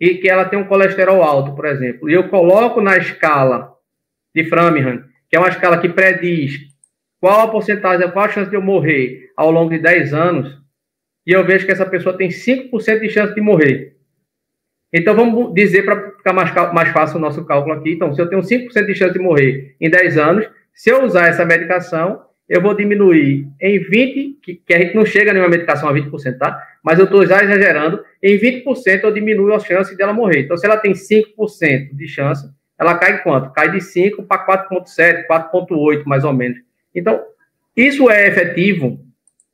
e 0.00 0.14
que 0.14 0.28
ela 0.28 0.44
tem 0.44 0.58
um 0.58 0.66
colesterol 0.66 1.22
alto, 1.22 1.54
por 1.54 1.64
exemplo, 1.64 2.08
e 2.08 2.14
eu 2.14 2.28
coloco 2.28 2.80
na 2.80 2.96
escala 2.96 3.74
de 4.34 4.44
Framingham, 4.44 5.04
é 5.36 5.38
uma 5.38 5.48
escala 5.48 5.78
que 5.78 5.88
prediz 5.88 6.54
qual 7.20 7.40
a 7.40 7.48
porcentagem, 7.48 8.10
qual 8.10 8.24
a 8.24 8.28
chance 8.28 8.48
de 8.48 8.56
eu 8.56 8.62
morrer 8.62 9.30
ao 9.36 9.50
longo 9.50 9.70
de 9.70 9.78
10 9.78 10.14
anos, 10.14 10.56
e 11.26 11.32
eu 11.32 11.44
vejo 11.44 11.66
que 11.66 11.72
essa 11.72 11.84
pessoa 11.84 12.16
tem 12.16 12.28
5% 12.28 13.00
de 13.00 13.08
chance 13.10 13.34
de 13.34 13.40
morrer. 13.40 13.96
Então, 14.92 15.14
vamos 15.14 15.52
dizer, 15.52 15.84
para 15.84 16.12
ficar 16.12 16.32
mais, 16.32 16.54
mais 16.72 16.88
fácil 16.90 17.18
o 17.18 17.20
nosso 17.20 17.44
cálculo 17.44 17.74
aqui, 17.74 17.92
então, 17.92 18.14
se 18.14 18.22
eu 18.22 18.28
tenho 18.28 18.40
5% 18.40 18.86
de 18.86 18.94
chance 18.94 19.12
de 19.12 19.18
morrer 19.18 19.76
em 19.80 19.90
10 19.90 20.16
anos, 20.16 20.48
se 20.72 20.90
eu 20.90 21.04
usar 21.04 21.26
essa 21.26 21.44
medicação, 21.44 22.22
eu 22.48 22.62
vou 22.62 22.74
diminuir 22.74 23.46
em 23.60 23.78
20%, 23.78 24.36
que, 24.40 24.54
que 24.54 24.74
a 24.74 24.78
gente 24.78 24.94
não 24.94 25.04
chega 25.04 25.32
a 25.32 25.34
nenhuma 25.34 25.50
medicação 25.50 25.88
a 25.88 25.92
20%, 25.92 26.38
tá? 26.38 26.62
Mas 26.82 26.98
eu 26.98 27.04
estou 27.04 27.26
já 27.26 27.42
exagerando, 27.42 28.02
em 28.22 28.38
20% 28.38 29.02
eu 29.02 29.12
diminuo 29.12 29.52
a 29.52 29.58
chance 29.58 29.96
dela 29.96 30.12
morrer. 30.12 30.42
Então, 30.42 30.56
se 30.56 30.64
ela 30.64 30.76
tem 30.76 30.92
5% 30.92 31.92
de 31.92 32.06
chance, 32.06 32.48
ela 32.78 32.96
cai 32.98 33.22
quanto? 33.22 33.52
Cai 33.52 33.70
de 33.70 33.80
5 33.80 34.22
para 34.24 34.68
4,7, 34.68 35.26
4,8, 35.26 36.04
mais 36.04 36.24
ou 36.24 36.32
menos. 36.32 36.58
Então, 36.94 37.22
isso 37.76 38.10
é 38.10 38.26
efetivo? 38.26 39.00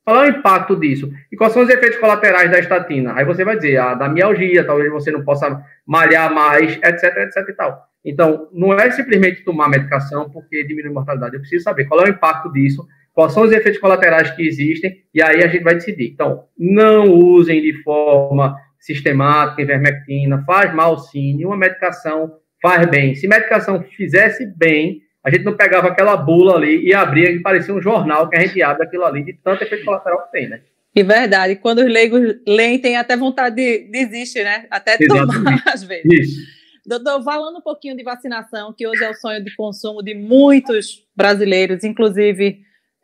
Qual 0.04 0.24
é 0.24 0.28
o 0.28 0.30
impacto 0.30 0.74
disso? 0.74 1.12
E 1.30 1.36
quais 1.36 1.52
são 1.52 1.62
os 1.62 1.68
efeitos 1.68 1.98
colaterais 1.98 2.50
da 2.50 2.58
estatina? 2.58 3.14
Aí 3.14 3.24
você 3.24 3.44
vai 3.44 3.56
dizer, 3.56 3.78
ah, 3.78 3.94
da 3.94 4.08
mialgia, 4.08 4.64
talvez 4.64 4.90
você 4.90 5.12
não 5.12 5.24
possa 5.24 5.64
malhar 5.86 6.32
mais, 6.34 6.72
etc, 6.72 7.16
etc 7.18 7.48
e 7.48 7.52
tal. 7.52 7.88
Então, 8.04 8.48
não 8.52 8.72
é 8.72 8.90
simplesmente 8.90 9.44
tomar 9.44 9.68
medicação 9.68 10.28
porque 10.28 10.64
diminui 10.64 10.90
a 10.90 10.94
mortalidade. 10.94 11.34
Eu 11.34 11.40
preciso 11.40 11.62
saber 11.62 11.84
qual 11.84 12.00
é 12.00 12.04
o 12.06 12.10
impacto 12.10 12.52
disso, 12.52 12.84
quais 13.14 13.32
são 13.32 13.44
os 13.44 13.52
efeitos 13.52 13.80
colaterais 13.80 14.32
que 14.32 14.46
existem, 14.46 15.04
e 15.14 15.22
aí 15.22 15.42
a 15.44 15.46
gente 15.46 15.62
vai 15.62 15.74
decidir. 15.74 16.10
Então, 16.10 16.46
não 16.58 17.12
usem 17.12 17.62
de 17.62 17.80
forma 17.84 18.56
sistemática 18.80 19.62
ivermectina, 19.62 20.42
faz 20.44 20.74
mal 20.74 20.98
sim, 20.98 21.36
nenhuma 21.36 21.56
medicação 21.56 22.41
faz 22.62 22.88
bem. 22.88 23.14
Se 23.16 23.26
medicação 23.26 23.82
fizesse 23.96 24.46
bem, 24.56 25.02
a 25.24 25.30
gente 25.30 25.44
não 25.44 25.56
pegava 25.56 25.88
aquela 25.88 26.16
bula 26.16 26.54
ali 26.54 26.86
e 26.86 26.94
abria 26.94 27.30
e 27.30 27.42
parecia 27.42 27.74
um 27.74 27.82
jornal 27.82 28.30
que 28.30 28.36
a 28.36 28.40
gente 28.40 28.62
abre 28.62 28.86
aquilo 28.86 29.04
ali 29.04 29.24
de 29.24 29.34
tanto 29.34 29.64
efeito 29.64 29.84
colateral 29.84 30.24
que 30.24 30.32
tem, 30.32 30.48
né? 30.48 30.60
E 30.94 31.02
verdade, 31.02 31.56
quando 31.56 31.78
os 31.78 31.90
leigos 31.90 32.20
leem, 32.46 32.78
tem 32.78 32.96
até 32.96 33.16
vontade 33.16 33.56
de 33.56 33.90
desistir, 33.90 34.44
né? 34.44 34.66
Até 34.70 34.98
tomar, 34.98 35.62
às 35.66 35.82
vezes. 35.82 36.04
Isso. 36.06 36.62
Doutor, 36.84 37.22
falando 37.22 37.58
um 37.58 37.62
pouquinho 37.62 37.96
de 37.96 38.02
vacinação, 38.02 38.74
que 38.76 38.86
hoje 38.86 39.02
é 39.02 39.08
o 39.08 39.14
sonho 39.14 39.42
de 39.42 39.54
consumo 39.54 40.02
de 40.02 40.14
muitos 40.14 41.06
brasileiros, 41.16 41.84
inclusive 41.84 42.60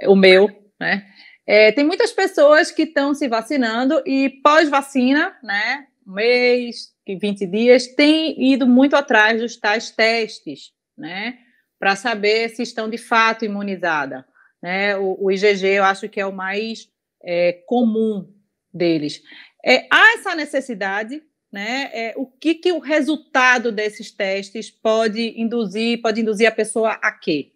o 0.07 0.17
meu, 0.17 0.51
né? 0.79 1.05
É, 1.47 1.73
tem 1.73 1.85
muitas 1.85 2.13
pessoas 2.13 2.71
que 2.71 2.83
estão 2.83 3.15
se 3.15 3.27
vacinando 3.27 4.03
e 4.05 4.29
pós-vacina, 4.43 5.35
né? 5.43 5.87
Um 6.07 6.13
mês, 6.13 6.93
20 7.17 7.47
dias, 7.47 7.87
tem 7.87 8.53
ido 8.53 8.67
muito 8.67 8.97
atrás 8.97 9.41
dos 9.41 9.57
tais 9.57 9.91
testes, 9.91 10.73
né? 10.97 11.39
para 11.79 11.95
saber 11.95 12.49
se 12.51 12.63
estão 12.63 12.91
de 12.91 12.99
fato 12.99 13.45
imunizadas. 13.45 14.25
Né? 14.63 14.97
O, 14.97 15.27
o, 15.27 15.31
IgG 15.31 15.65
eu 15.65 15.85
acho 15.85 16.09
que 16.09 16.21
é 16.21 16.27
o 16.27 16.33
mais 16.33 16.89
é, 17.23 17.53
comum 17.67 18.29
deles. 18.73 19.23
É, 19.65 19.87
há 19.91 20.15
essa 20.15 20.35
necessidade, 20.35 21.23
né? 21.53 21.91
É, 21.93 22.15
o 22.17 22.27
que, 22.27 22.55
que 22.55 22.73
o 22.73 22.79
resultado 22.79 23.73
desses 23.73 24.11
testes 24.11 24.71
pode 24.71 25.41
induzir, 25.41 26.01
pode 26.03 26.21
induzir 26.21 26.47
a 26.47 26.53
pessoa 26.53 26.93
a 27.03 27.13
quê? 27.13 27.53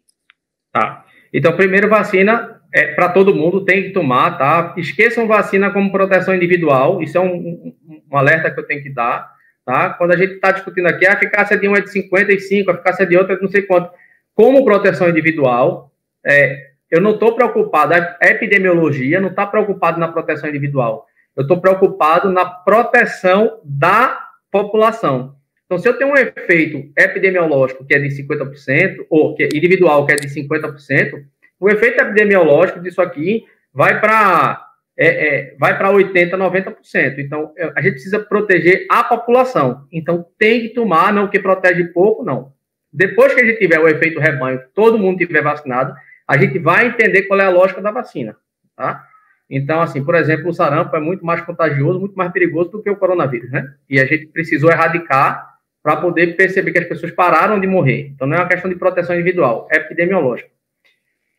Tá. 0.72 1.05
Então, 1.32 1.55
primeiro, 1.57 1.88
vacina 1.88 2.61
é 2.74 2.94
para 2.94 3.11
todo 3.11 3.34
mundo, 3.34 3.64
tem 3.64 3.82
que 3.82 3.90
tomar, 3.90 4.38
tá? 4.38 4.74
Esqueçam 4.78 5.26
vacina 5.26 5.70
como 5.70 5.92
proteção 5.92 6.34
individual, 6.34 7.03
isso 7.03 7.18
é 7.18 7.20
um, 7.20 7.34
um, 7.34 8.03
um 8.11 8.16
alerta 8.16 8.50
que 8.50 8.59
eu 8.59 8.66
tenho 8.66 8.82
que 8.82 8.90
dar, 8.90 9.30
tá? 9.64 9.90
Quando 9.90 10.12
a 10.12 10.16
gente 10.16 10.34
está 10.34 10.52
discutindo 10.52 10.86
aqui, 10.86 11.06
a 11.06 11.12
eficácia 11.12 11.56
de 11.56 11.68
um 11.68 11.76
é 11.76 11.80
de 11.80 11.90
55, 11.90 12.70
a 12.70 12.74
eficácia 12.74 13.06
de 13.06 13.16
outro 13.16 13.32
é 13.32 13.36
de 13.36 13.42
não 13.42 13.50
sei 13.50 13.62
quanto 13.62 13.90
como 14.34 14.64
proteção 14.64 15.08
individual, 15.08 15.92
é, 16.24 16.70
eu 16.90 17.00
não 17.00 17.12
estou 17.12 17.34
preocupado, 17.34 17.94
a 17.94 18.26
epidemiologia 18.26 19.20
não 19.20 19.28
está 19.28 19.46
preocupado 19.46 19.98
na 19.98 20.08
proteção 20.08 20.48
individual, 20.48 21.06
eu 21.36 21.42
estou 21.42 21.60
preocupado 21.60 22.30
na 22.30 22.44
proteção 22.44 23.60
da 23.64 24.28
população. 24.50 25.34
Então, 25.64 25.78
se 25.78 25.88
eu 25.88 25.96
tenho 25.96 26.10
um 26.10 26.16
efeito 26.16 26.90
epidemiológico 26.96 27.84
que 27.84 27.94
é 27.94 27.98
de 27.98 28.08
50%, 28.08 29.06
ou 29.08 29.34
que 29.34 29.44
é 29.44 29.48
individual 29.54 30.04
que 30.04 30.12
é 30.12 30.16
de 30.16 30.28
50%, 30.28 31.24
o 31.58 31.70
efeito 31.70 32.02
epidemiológico 32.02 32.80
disso 32.80 33.00
aqui 33.00 33.44
vai 33.72 33.98
para 33.98 34.71
é, 34.97 35.07
é, 35.07 35.57
vai 35.59 35.76
para 35.76 35.90
80%, 35.90 36.30
90%. 36.30 37.18
Então, 37.18 37.53
a 37.74 37.80
gente 37.80 37.95
precisa 37.95 38.18
proteger 38.18 38.86
a 38.90 39.03
população. 39.03 39.86
Então, 39.90 40.24
tem 40.38 40.62
que 40.62 40.68
tomar, 40.70 41.12
não 41.12 41.28
que 41.28 41.38
protege 41.38 41.84
pouco, 41.84 42.24
não. 42.24 42.53
Depois 42.93 43.34
que 43.34 43.40
a 43.40 43.45
gente 43.45 43.59
tiver 43.59 43.78
o 43.78 43.88
efeito 43.88 44.20
rebanho, 44.20 44.61
todo 44.74 44.99
mundo 44.99 45.18
tiver 45.18 45.43
vacinado, 45.43 45.95
a 46.28 46.36
gente 46.36 46.59
vai 46.59 46.86
entender 46.86 47.22
qual 47.22 47.40
é 47.40 47.45
a 47.45 47.51
lógica 47.51 47.80
da 47.80 47.90
vacina, 47.90 48.36
tá? 48.76 49.05
Então, 49.49 49.80
assim, 49.80 50.05
por 50.05 50.14
exemplo, 50.14 50.49
o 50.49 50.53
sarampo 50.53 50.95
é 50.97 51.01
muito 51.01 51.24
mais 51.24 51.40
contagioso, 51.40 52.01
muito 52.01 52.14
mais 52.14 52.30
perigoso 52.32 52.70
do 52.70 52.82
que 52.82 52.90
o 52.90 52.97
coronavírus, 52.97 53.51
né? 53.51 53.74
E 53.88 53.99
a 53.99 54.07
gente 54.07 54.26
precisou 54.26 54.70
erradicar 54.70 55.47
para 55.82 55.97
poder 55.97 56.36
perceber 56.36 56.70
que 56.70 56.78
as 56.78 56.86
pessoas 56.86 57.12
pararam 57.12 57.59
de 57.59 57.66
morrer. 57.66 58.09
Então, 58.14 58.26
não 58.26 58.36
é 58.36 58.40
uma 58.40 58.49
questão 58.49 58.70
de 58.70 58.76
proteção 58.76 59.14
individual, 59.14 59.68
é 59.70 59.78
epidemiológica. 59.78 60.51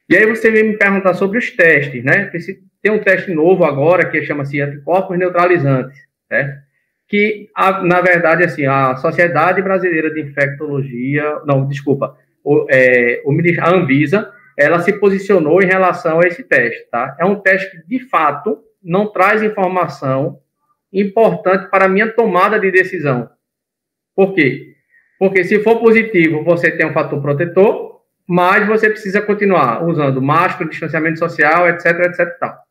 E 0.09 0.17
aí 0.17 0.25
você 0.25 0.51
vem 0.51 0.63
me 0.63 0.77
perguntar 0.77 1.13
sobre 1.13 1.37
os 1.37 1.49
testes, 1.51 2.03
né? 2.03 2.29
Tem 2.83 2.91
um 2.91 2.99
teste 2.99 3.33
novo 3.33 3.65
agora 3.65 4.07
que 4.07 4.21
chama-se 4.21 4.61
anticorpos 4.61 5.17
neutralizantes, 5.17 5.97
certo? 6.27 6.61
que, 7.13 7.47
a, 7.55 7.83
na 7.83 8.01
verdade, 8.01 8.43
assim, 8.43 8.65
a 8.65 8.95
Sociedade 8.95 9.61
Brasileira 9.61 10.11
de 10.11 10.21
Infectologia, 10.21 11.41
não, 11.45 11.67
desculpa, 11.67 12.17
o, 12.43 12.65
é, 12.71 13.21
o, 13.23 13.31
a 13.61 13.69
Anvisa, 13.69 14.31
ela 14.57 14.79
se 14.79 14.93
posicionou 14.93 15.61
em 15.61 15.67
relação 15.67 16.19
a 16.19 16.27
esse 16.27 16.43
teste, 16.43 16.87
tá? 16.89 17.15
É 17.19 17.23
um 17.23 17.35
teste 17.35 17.69
que, 17.69 17.87
de 17.87 18.09
fato, 18.09 18.57
não 18.83 19.11
traz 19.11 19.43
informação 19.43 20.39
importante 20.91 21.69
para 21.69 21.85
a 21.85 21.87
minha 21.87 22.11
tomada 22.11 22.59
de 22.59 22.71
decisão. 22.71 23.29
Por 24.15 24.33
quê? 24.33 24.73
Porque 25.19 25.43
se 25.43 25.59
for 25.59 25.79
positivo, 25.79 26.43
você 26.43 26.71
tem 26.71 26.87
um 26.87 26.93
fator 26.93 27.21
protetor, 27.21 28.01
mas 28.27 28.67
você 28.67 28.89
precisa 28.89 29.21
continuar 29.21 29.83
usando 29.83 30.19
máscara, 30.19 30.67
distanciamento 30.67 31.19
social, 31.19 31.69
etc, 31.69 31.85
etc, 32.05 32.39
tal. 32.39 32.62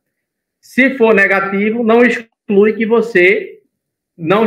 Se 0.62 0.96
for 0.96 1.12
negativo, 1.12 1.82
não 1.82 2.04
exclui 2.04 2.74
que 2.74 2.86
você 2.86 3.60
não, 4.16 4.46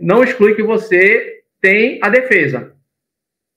não 0.00 0.22
exclui 0.22 0.54
que 0.54 0.62
você 0.62 1.42
tem 1.60 1.98
a 2.00 2.08
defesa, 2.08 2.72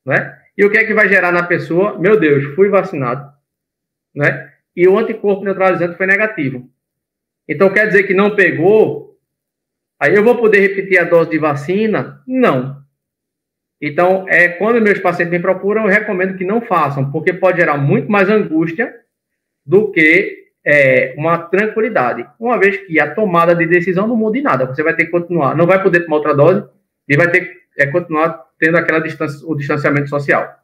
né? 0.03 0.39
E 0.57 0.65
o 0.65 0.71
que 0.71 0.77
é 0.79 0.85
que 0.85 0.93
vai 0.93 1.07
gerar 1.07 1.31
na 1.31 1.43
pessoa? 1.43 1.97
Meu 1.99 2.19
Deus, 2.19 2.55
fui 2.55 2.67
vacinado, 2.67 3.31
né? 4.13 4.51
E 4.75 4.87
o 4.87 4.97
anticorpo 4.97 5.45
neutralizante 5.45 5.95
foi 5.95 6.07
negativo. 6.07 6.67
Então 7.47 7.71
quer 7.71 7.85
dizer 7.85 8.03
que 8.03 8.13
não 8.13 8.35
pegou? 8.35 9.19
Aí 9.99 10.15
eu 10.15 10.23
vou 10.23 10.35
poder 10.35 10.61
repetir 10.61 10.97
a 10.97 11.03
dose 11.03 11.29
de 11.29 11.37
vacina? 11.37 12.23
Não. 12.27 12.83
Então, 13.79 14.27
é 14.29 14.47
quando 14.47 14.81
meus 14.81 14.99
pacientes 14.99 15.31
me 15.31 15.39
procuram, 15.39 15.83
eu 15.83 15.89
recomendo 15.89 16.37
que 16.37 16.45
não 16.45 16.61
façam, 16.61 17.11
porque 17.11 17.33
pode 17.33 17.59
gerar 17.59 17.77
muito 17.77 18.09
mais 18.09 18.29
angústia 18.29 18.93
do 19.65 19.91
que 19.91 20.42
é, 20.66 21.14
uma 21.18 21.38
tranquilidade, 21.38 22.28
uma 22.39 22.57
vez 22.57 22.78
que 22.86 22.99
a 22.99 23.14
tomada 23.14 23.53
de 23.55 23.66
decisão 23.66 24.07
não 24.07 24.16
muda 24.16 24.38
em 24.38 24.41
nada. 24.41 24.66
Você 24.66 24.82
vai 24.82 24.95
ter 24.95 25.05
que 25.05 25.11
continuar, 25.11 25.55
não 25.55 25.68
vai 25.68 25.82
poder 25.82 26.01
tomar 26.01 26.18
outra 26.18 26.34
dose 26.34 26.64
e 27.07 27.18
vai 27.18 27.30
ter 27.30 27.41
que 27.41 27.82
é, 27.82 27.88
continuar 27.88 28.45
tendo 28.57 28.78
aquela 28.78 28.99
distância, 28.99 29.45
o 29.45 29.55
distanciamento 29.55 30.09
social. 30.09 30.59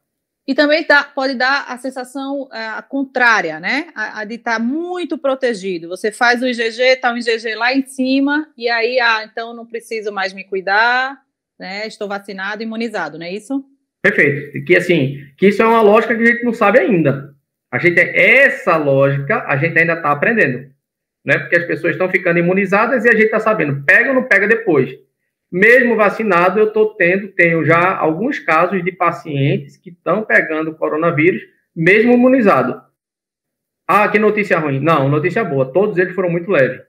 E 0.47 0.56
também 0.56 0.84
tá, 0.84 1.04
pode 1.04 1.36
dar 1.36 1.66
a 1.68 1.78
sensação 1.78 2.43
uh, 2.43 2.89
contrária, 2.89 3.60
né? 3.60 3.89
A, 3.93 4.22
a 4.22 4.26
de 4.26 4.36
estar 4.36 4.54
tá 4.54 4.60
muito 4.60 5.16
protegido. 5.16 5.89
Você 5.89 6.12
faz 6.12 6.41
o 6.41 6.47
IgG, 6.47 6.82
está 6.82 7.14
o 7.14 7.18
IgG 7.18 7.54
lá 7.54 7.72
em 7.72 7.86
cima, 7.86 8.47
e 8.58 8.68
aí, 8.68 9.00
ah, 9.00 9.24
então 9.24 9.54
não 9.54 9.66
preciso 9.66 10.12
mais 10.12 10.34
me 10.34 10.43
cuidar, 10.43 11.20
né? 11.60 11.86
Estou 11.86 12.08
vacinado, 12.08 12.64
imunizado, 12.64 13.20
não 13.20 13.28
é 13.28 13.32
isso? 13.32 13.64
Perfeito. 14.02 14.66
Que 14.66 14.76
assim, 14.76 15.18
que 15.38 15.50
isso 15.50 15.62
é 15.62 15.66
uma 15.66 15.82
lógica 15.82 16.16
que 16.16 16.24
a 16.24 16.26
gente 16.26 16.43
não 16.43 16.54
sabe 16.54 16.80
ainda. 16.80 17.36
A 17.72 17.78
gente 17.78 17.99
essa 17.99 18.76
lógica 18.78 19.43
a 19.47 19.55
gente 19.57 19.78
ainda 19.78 19.93
está 19.93 20.11
aprendendo, 20.11 20.70
né? 21.24 21.38
Porque 21.38 21.57
as 21.57 21.65
pessoas 21.65 21.93
estão 21.93 22.09
ficando 22.09 22.39
imunizadas 22.39 23.05
e 23.05 23.09
a 23.09 23.13
gente 23.13 23.26
está 23.26 23.39
sabendo 23.39 23.84
pega 23.86 24.09
ou 24.09 24.15
não 24.15 24.24
pega 24.24 24.47
depois. 24.47 24.97
Mesmo 25.51 25.95
vacinado, 25.95 26.59
eu 26.59 26.67
estou 26.67 26.93
tendo, 26.93 27.30
tenho 27.30 27.65
já 27.65 27.95
alguns 27.95 28.38
casos 28.38 28.84
de 28.84 28.91
pacientes 28.91 29.78
que 29.78 29.89
estão 29.89 30.24
pegando 30.24 30.76
coronavírus, 30.76 31.41
mesmo 31.76 32.13
imunizado. 32.13 32.82
Ah, 33.88 34.07
que 34.07 34.20
notícia 34.20 34.59
ruim. 34.59 34.80
Não, 34.80 35.09
notícia 35.09 35.43
boa. 35.43 35.74
Todos 35.74 35.97
eles 35.97 36.13
foram 36.13 36.30
muito 36.30 36.51
leves. 36.51 36.82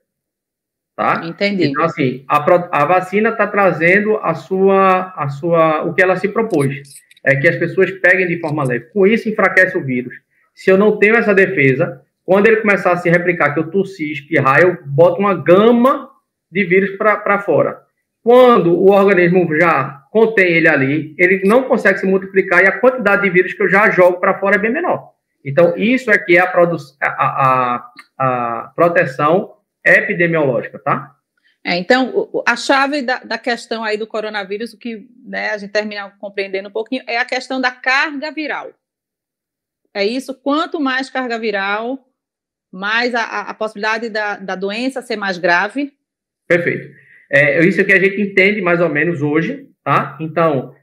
Tá? 0.94 1.22
Entendi. 1.24 1.64
Então, 1.64 1.82
assim, 1.82 2.22
a, 2.28 2.36
a 2.70 2.84
vacina 2.84 3.30
está 3.30 3.46
trazendo 3.46 4.18
a 4.18 4.34
sua, 4.34 5.14
a 5.16 5.30
sua, 5.30 5.82
o 5.84 5.94
que 5.94 6.02
ela 6.02 6.16
se 6.16 6.28
propôs. 6.28 6.82
É 7.24 7.36
que 7.36 7.48
as 7.48 7.56
pessoas 7.56 7.90
peguem 7.90 8.26
de 8.26 8.38
forma 8.38 8.64
leve. 8.64 8.90
Com 8.92 9.06
isso, 9.06 9.26
enfraquece 9.30 9.78
o 9.78 9.82
vírus. 9.82 10.14
Se 10.60 10.70
eu 10.70 10.76
não 10.76 10.98
tenho 10.98 11.16
essa 11.16 11.34
defesa, 11.34 12.02
quando 12.22 12.46
ele 12.46 12.58
começar 12.58 12.92
a 12.92 12.96
se 12.98 13.08
replicar, 13.08 13.54
que 13.54 13.60
eu 13.60 13.70
tossi, 13.70 14.12
espirrar, 14.12 14.60
eu 14.60 14.76
boto 14.84 15.18
uma 15.18 15.32
gama 15.32 16.10
de 16.52 16.64
vírus 16.64 16.98
para 16.98 17.38
fora. 17.38 17.80
Quando 18.22 18.78
o 18.78 18.90
organismo 18.90 19.56
já 19.56 20.04
contém 20.12 20.52
ele 20.52 20.68
ali, 20.68 21.14
ele 21.16 21.40
não 21.46 21.62
consegue 21.62 21.98
se 21.98 22.06
multiplicar 22.06 22.62
e 22.62 22.66
a 22.66 22.78
quantidade 22.78 23.22
de 23.22 23.30
vírus 23.30 23.54
que 23.54 23.62
eu 23.62 23.70
já 23.70 23.88
jogo 23.88 24.20
para 24.20 24.38
fora 24.38 24.56
é 24.56 24.58
bem 24.58 24.70
menor. 24.70 25.12
Então, 25.42 25.74
isso 25.78 26.10
é 26.10 26.18
que 26.18 26.36
é 26.36 26.40
a, 26.40 26.52
a, 27.00 27.08
a, 27.08 27.92
a 28.18 28.72
proteção 28.76 29.54
epidemiológica, 29.82 30.78
tá? 30.78 31.16
É, 31.64 31.74
então, 31.78 32.28
a 32.46 32.54
chave 32.54 33.00
da, 33.00 33.20
da, 33.20 33.38
questão 33.38 33.82
aí 33.82 33.96
do 33.96 34.06
coronavírus, 34.06 34.74
o 34.74 34.78
que 34.78 35.08
né, 35.24 35.52
a 35.52 35.56
gente 35.56 35.72
termina 35.72 36.10
compreendendo 36.20 36.68
um 36.68 36.72
pouquinho, 36.72 37.02
é 37.06 37.16
a 37.16 37.24
questão 37.24 37.62
da 37.62 37.70
carga 37.70 38.30
viral. 38.30 38.72
É 39.94 40.04
isso, 40.04 40.34
quanto 40.34 40.80
mais 40.80 41.10
carga 41.10 41.38
viral, 41.38 42.06
mais 42.72 43.14
a, 43.14 43.42
a 43.42 43.54
possibilidade 43.54 44.08
da, 44.08 44.36
da 44.36 44.54
doença 44.54 45.02
ser 45.02 45.16
mais 45.16 45.38
grave. 45.38 45.92
Perfeito. 46.46 46.94
É 47.30 47.64
isso 47.64 47.84
que 47.84 47.92
a 47.92 48.00
gente 48.00 48.20
entende 48.20 48.60
mais 48.60 48.80
ou 48.80 48.88
menos 48.88 49.22
hoje, 49.22 49.68
tá? 49.84 50.16
Então, 50.20 50.74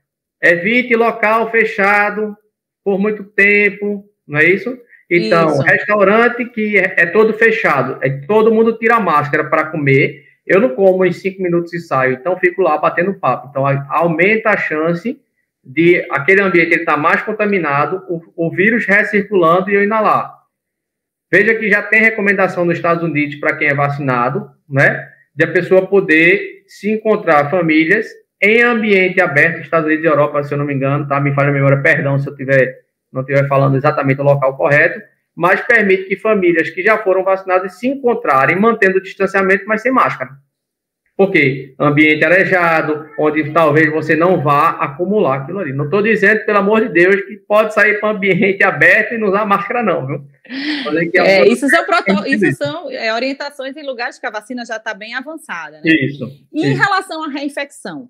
evite 0.41 0.95
local 0.95 1.51
fechado 1.51 2.38
por 2.84 2.97
muito 2.99 3.24
tempo, 3.24 4.05
não 4.26 4.39
é 4.39 4.45
isso? 4.45 4.78
Então, 5.10 5.49
isso. 5.49 5.62
restaurante 5.62 6.45
que 6.45 6.78
é, 6.78 6.95
é, 6.97 7.05
todo 7.05 7.34
fechado, 7.34 7.97
é 8.01 8.10
todo 8.10 8.53
mundo 8.53 8.78
tira 8.78 8.95
a 8.95 8.99
máscara 8.99 9.49
para 9.49 9.68
comer. 9.68 10.26
Eu 10.45 10.62
não 10.62 10.70
como 10.76 11.05
em 11.05 11.12
cinco 11.12 11.41
minutos 11.41 11.74
e 11.74 11.80
saio, 11.80 12.14
então 12.14 12.38
fico 12.38 12.62
lá 12.62 12.78
batendo 12.78 13.20
papo. 13.20 13.47
Então, 13.49 13.66
aumenta 13.89 14.49
a 14.49 14.58
chance 14.58 15.20
de 15.68 16.05
aquele 16.09 16.41
ambiente 16.41 16.76
estar 16.76 16.93
tá 16.93 16.97
mais 16.97 17.22
contaminado, 17.22 18.03
o, 18.07 18.47
o 18.47 18.51
vírus 18.51 18.86
recirculando 18.86 19.70
e 19.70 19.76
eu 19.76 19.84
inalar. 19.84 20.34
Veja 21.30 21.53
que 21.55 21.70
já 21.70 21.84
tem 21.84 22.01
recomendação 22.01 22.63
nos 22.63 22.78
Estados 22.78 23.03
Unidos 23.03 23.36
para 23.36 23.57
quem 23.57 23.68
é 23.68 23.74
vacinado, 23.74 24.49
né? 24.70 25.09
de 25.36 25.43
a 25.43 25.51
pessoa 25.51 25.86
poder 25.86 26.63
se 26.68 26.89
encontrar 26.89 27.49
famílias 27.51 28.07
em 28.41 28.61
ambiente 28.61 29.20
aberto, 29.20 29.61
Estados 29.61 29.88
Unidos 29.88 30.05
e 30.05 30.07
Europa, 30.07 30.43
se 30.43 30.53
eu 30.53 30.57
não 30.57 30.65
me 30.65 30.74
engano, 30.74 31.07
tá? 31.07 31.20
Me 31.20 31.34
falha 31.34 31.49
a 31.49 31.53
memória, 31.53 31.82
perdão 31.82 32.18
se 32.18 32.30
eu 32.30 32.36
tiver, 32.36 32.76
não 33.11 33.22
estiver 33.22 33.47
falando 33.47 33.76
exatamente 33.76 34.22
o 34.22 34.24
local 34.24 34.55
correto, 34.55 35.01
mas 35.36 35.61
permite 35.61 36.05
que 36.05 36.15
famílias 36.15 36.70
que 36.70 36.82
já 36.82 36.97
foram 36.97 37.24
vacinadas 37.24 37.78
se 37.78 37.88
encontrarem, 37.88 38.55
mantendo 38.55 38.97
o 38.97 39.01
distanciamento, 39.01 39.65
mas 39.68 39.82
sem 39.82 39.91
máscara. 39.91 40.32
Porque 41.18 41.74
ambiente 41.80 42.24
arejado, 42.24 43.09
onde 43.18 43.51
talvez 43.51 43.91
você 43.91 44.15
não 44.15 44.39
vá 44.39 44.70
acumular 44.70 45.38
aquilo 45.38 45.57
ali. 45.57 45.74
Não 45.74 45.86
estou 45.86 46.03
dizendo, 46.03 46.45
pelo 46.45 46.59
amor 46.59 46.82
de 46.82 46.89
Deus, 46.89 47.15
que 47.24 47.38
pode 47.38 47.74
sair 47.74 47.99
para 47.99 48.11
ambiente 48.11 48.63
aberto 48.63 49.15
e 49.15 49.18
não 49.18 49.30
usar 49.30 49.43
máscara, 49.43 49.82
não, 49.82 50.05
viu? 50.05 50.28
É, 51.15 51.39
é, 51.39 51.47
isso 51.47 51.68
são, 51.68 51.84
proto... 51.86 52.11
isso 52.30 52.55
são 52.55 52.91
é, 52.91 53.11
orientações 53.11 53.76
em 53.76 53.84
lugares 53.84 54.20
que 54.20 54.28
a 54.28 54.30
vacina 54.30 54.63
já 54.63 54.76
está 54.76 54.93
bem 54.93 55.15
avançada. 55.15 55.82
Né? 55.82 55.89
Isso. 55.89 56.26
E 56.53 56.59
isso. 56.59 56.68
em 56.68 56.76
relação 56.76 57.24
à 57.24 57.30
reinfecção, 57.30 58.07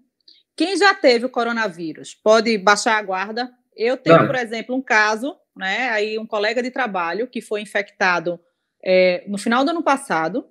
quem 0.54 0.76
já 0.76 0.94
teve 0.94 1.26
o 1.26 1.30
coronavírus 1.30 2.14
pode 2.14 2.58
baixar 2.58 2.98
a 2.98 3.02
guarda. 3.02 3.50
Eu 3.74 3.96
tenho, 3.96 4.18
não. 4.18 4.28
por 4.28 4.36
exemplo, 4.36 4.76
um 4.76 4.82
caso, 4.82 5.34
né? 5.56 5.92
Aí 5.92 6.20
um 6.20 6.26
colega 6.26 6.62
de 6.62 6.72
trabalho 6.72 7.28
que 7.28 7.40
foi 7.40 7.62
infectado 7.62 8.38
é, 8.84 9.24
no 9.28 9.38
final 9.38 9.64
do 9.64 9.72
ano 9.72 9.82
passado 9.82 10.46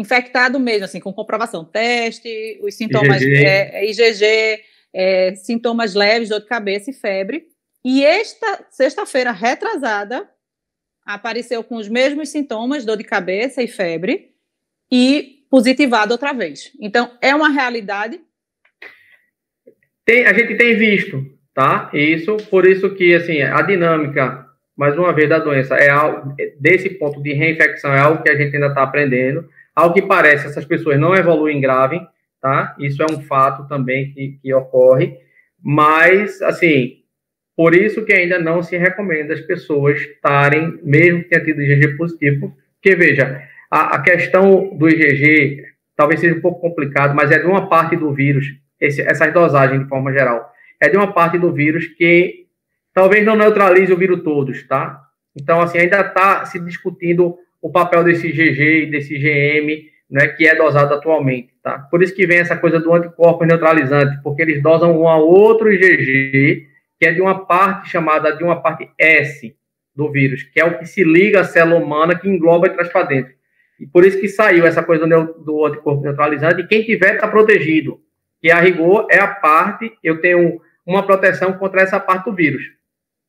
infectado 0.00 0.58
mesmo, 0.58 0.84
assim, 0.84 1.00
com 1.00 1.12
comprovação, 1.12 1.64
teste, 1.64 2.58
os 2.62 2.74
sintomas 2.74 3.22
IgG, 3.22 3.44
é, 3.44 3.90
IgG 3.90 4.24
é, 4.24 4.60
é, 4.92 5.34
sintomas 5.34 5.94
leves, 5.94 6.28
dor 6.28 6.40
de 6.40 6.46
cabeça 6.46 6.90
e 6.90 6.94
febre. 6.94 7.46
E 7.84 8.04
esta 8.04 8.66
sexta-feira 8.70 9.30
retrasada 9.30 10.28
apareceu 11.04 11.62
com 11.62 11.76
os 11.76 11.88
mesmos 11.88 12.28
sintomas, 12.28 12.84
dor 12.84 12.96
de 12.96 13.04
cabeça 13.04 13.62
e 13.62 13.68
febre, 13.68 14.30
e 14.90 15.44
positivado 15.50 16.12
outra 16.12 16.32
vez. 16.32 16.72
Então, 16.80 17.10
é 17.20 17.34
uma 17.34 17.48
realidade. 17.48 18.20
Tem, 20.04 20.26
a 20.26 20.32
gente 20.32 20.56
tem 20.56 20.76
visto, 20.76 21.24
tá? 21.54 21.90
Isso, 21.92 22.36
por 22.50 22.66
isso 22.66 22.94
que, 22.94 23.14
assim, 23.14 23.40
a 23.42 23.62
dinâmica, 23.62 24.46
mais 24.76 24.96
uma 24.96 25.12
vez, 25.12 25.28
da 25.28 25.38
doença 25.38 25.76
é 25.76 25.88
algo, 25.88 26.34
desse 26.58 26.90
ponto 26.90 27.22
de 27.22 27.32
reinfecção, 27.32 27.92
é 27.92 28.00
algo 28.00 28.22
que 28.22 28.30
a 28.30 28.36
gente 28.36 28.54
ainda 28.54 28.68
está 28.68 28.82
aprendendo 28.82 29.48
ao 29.80 29.92
que 29.94 30.02
parece, 30.02 30.46
essas 30.46 30.64
pessoas 30.64 30.98
não 31.00 31.14
evoluem 31.14 31.60
grave, 31.60 32.00
tá? 32.40 32.76
Isso 32.78 33.02
é 33.02 33.06
um 33.10 33.22
fato 33.22 33.66
também 33.66 34.12
que, 34.12 34.38
que 34.42 34.52
ocorre, 34.52 35.16
mas, 35.62 36.40
assim, 36.42 36.98
por 37.56 37.74
isso 37.74 38.04
que 38.04 38.12
ainda 38.12 38.38
não 38.38 38.62
se 38.62 38.76
recomenda 38.76 39.34
as 39.34 39.40
pessoas 39.40 40.00
estarem, 40.00 40.78
mesmo 40.82 41.22
que 41.22 41.30
tenha 41.30 41.44
tido 41.44 41.62
IgG 41.62 41.96
positivo, 41.96 42.54
porque, 42.74 42.94
veja, 42.94 43.42
a, 43.70 43.96
a, 43.96 44.02
questão 44.02 44.76
do 44.76 44.88
IgG 44.88 45.64
talvez 45.96 46.20
seja 46.20 46.34
um 46.34 46.40
pouco 46.40 46.60
complicado, 46.60 47.14
mas 47.14 47.30
é 47.30 47.38
de 47.38 47.46
uma 47.46 47.68
parte 47.68 47.96
do 47.96 48.12
vírus, 48.12 48.46
esse, 48.80 49.02
essas 49.02 49.32
dosagens 49.32 49.82
de 49.82 49.88
forma 49.88 50.12
geral, 50.12 50.50
é 50.80 50.88
de 50.88 50.96
uma 50.96 51.12
parte 51.12 51.38
do 51.38 51.52
vírus 51.52 51.86
que 51.86 52.46
talvez 52.94 53.24
não 53.24 53.36
neutralize 53.36 53.92
o 53.92 53.96
vírus 53.96 54.22
todos, 54.22 54.62
tá? 54.66 55.00
Então, 55.36 55.60
assim, 55.60 55.78
ainda 55.78 56.00
está 56.00 56.44
se 56.46 56.58
discutindo 56.58 57.36
o 57.60 57.70
papel 57.70 58.04
desse 58.04 58.30
GG 58.30 58.84
e 58.84 58.86
desse 58.86 59.18
GM, 59.18 59.90
né, 60.10 60.28
que 60.28 60.46
é 60.46 60.54
dosado 60.54 60.94
atualmente, 60.94 61.52
tá? 61.62 61.78
Por 61.78 62.02
isso 62.02 62.14
que 62.14 62.26
vem 62.26 62.38
essa 62.38 62.56
coisa 62.56 62.80
do 62.80 62.92
anticorpo 62.92 63.44
neutralizante, 63.44 64.20
porque 64.22 64.42
eles 64.42 64.62
dosam 64.62 64.98
um 64.98 65.08
a 65.08 65.16
outro 65.16 65.72
IgG, 65.72 66.66
que 66.98 67.06
é 67.06 67.12
de 67.12 67.20
uma 67.20 67.46
parte 67.46 67.88
chamada 67.88 68.36
de 68.36 68.42
uma 68.42 68.60
parte 68.60 68.90
S 68.98 69.54
do 69.94 70.10
vírus, 70.10 70.42
que 70.42 70.60
é 70.60 70.64
o 70.64 70.78
que 70.78 70.86
se 70.86 71.04
liga 71.04 71.40
à 71.40 71.44
célula 71.44 71.82
humana 71.82 72.18
que 72.18 72.28
engloba 72.28 72.66
e 72.66 72.70
traz 72.70 72.88
para 72.88 73.06
dentro. 73.06 73.32
E 73.78 73.86
por 73.86 74.04
isso 74.04 74.20
que 74.20 74.28
saiu 74.28 74.66
essa 74.66 74.82
coisa 74.82 75.06
do, 75.06 75.32
do 75.44 75.66
anticorpo 75.66 76.02
neutralizante, 76.02 76.62
e 76.62 76.66
quem 76.66 76.82
tiver 76.82 77.14
está 77.14 77.28
protegido, 77.28 78.00
que 78.40 78.50
a 78.50 78.58
rigor 78.58 79.06
é 79.10 79.18
a 79.18 79.28
parte, 79.28 79.92
eu 80.02 80.20
tenho 80.20 80.60
uma 80.84 81.06
proteção 81.06 81.52
contra 81.52 81.82
essa 81.82 82.00
parte 82.00 82.24
do 82.24 82.34
vírus. 82.34 82.64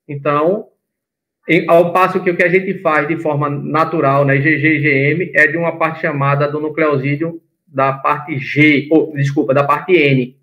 Então, 0.07 0.69
ao 1.67 1.91
passo 1.91 2.21
que 2.21 2.29
o 2.29 2.35
que 2.35 2.43
a 2.43 2.49
gente 2.49 2.79
faz 2.81 3.07
de 3.07 3.17
forma 3.17 3.49
natural, 3.49 4.25
né, 4.25 4.37
GGGM, 4.37 5.31
é 5.33 5.47
de 5.47 5.57
uma 5.57 5.77
parte 5.77 6.01
chamada 6.01 6.47
do 6.47 6.59
nucleosídeo 6.59 7.41
da 7.67 7.93
parte 7.93 8.37
G, 8.37 8.87
ou, 8.91 9.13
desculpa, 9.15 9.53
da 9.53 9.63
parte 9.63 9.93
N, 9.93 10.37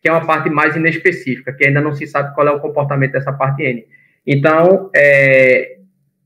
que 0.00 0.08
é 0.08 0.12
uma 0.12 0.26
parte 0.26 0.50
mais 0.50 0.74
inespecífica, 0.74 1.52
que 1.52 1.66
ainda 1.66 1.80
não 1.80 1.92
se 1.92 2.06
sabe 2.06 2.34
qual 2.34 2.48
é 2.48 2.50
o 2.50 2.60
comportamento 2.60 3.12
dessa 3.12 3.32
parte 3.32 3.62
N. 3.62 3.86
Então, 4.26 4.90
é, 4.94 5.76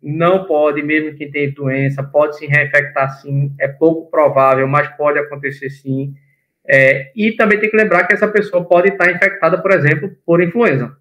não 0.02 0.44
pode, 0.44 0.82
mesmo 0.82 1.16
quem 1.16 1.30
tem 1.30 1.50
doença, 1.50 2.02
pode 2.02 2.38
se 2.38 2.46
reinfectar 2.46 3.20
sim, 3.20 3.52
é 3.58 3.68
pouco 3.68 4.10
provável, 4.10 4.66
mas 4.66 4.88
pode 4.96 5.18
acontecer 5.18 5.68
sim. 5.68 6.14
É, 6.66 7.10
e 7.14 7.32
também 7.32 7.58
tem 7.58 7.70
que 7.70 7.76
lembrar 7.76 8.04
que 8.04 8.14
essa 8.14 8.28
pessoa 8.28 8.64
pode 8.64 8.88
estar 8.88 9.10
infectada, 9.10 9.58
por 9.60 9.72
exemplo, 9.72 10.10
por 10.24 10.42
influenza. 10.42 10.96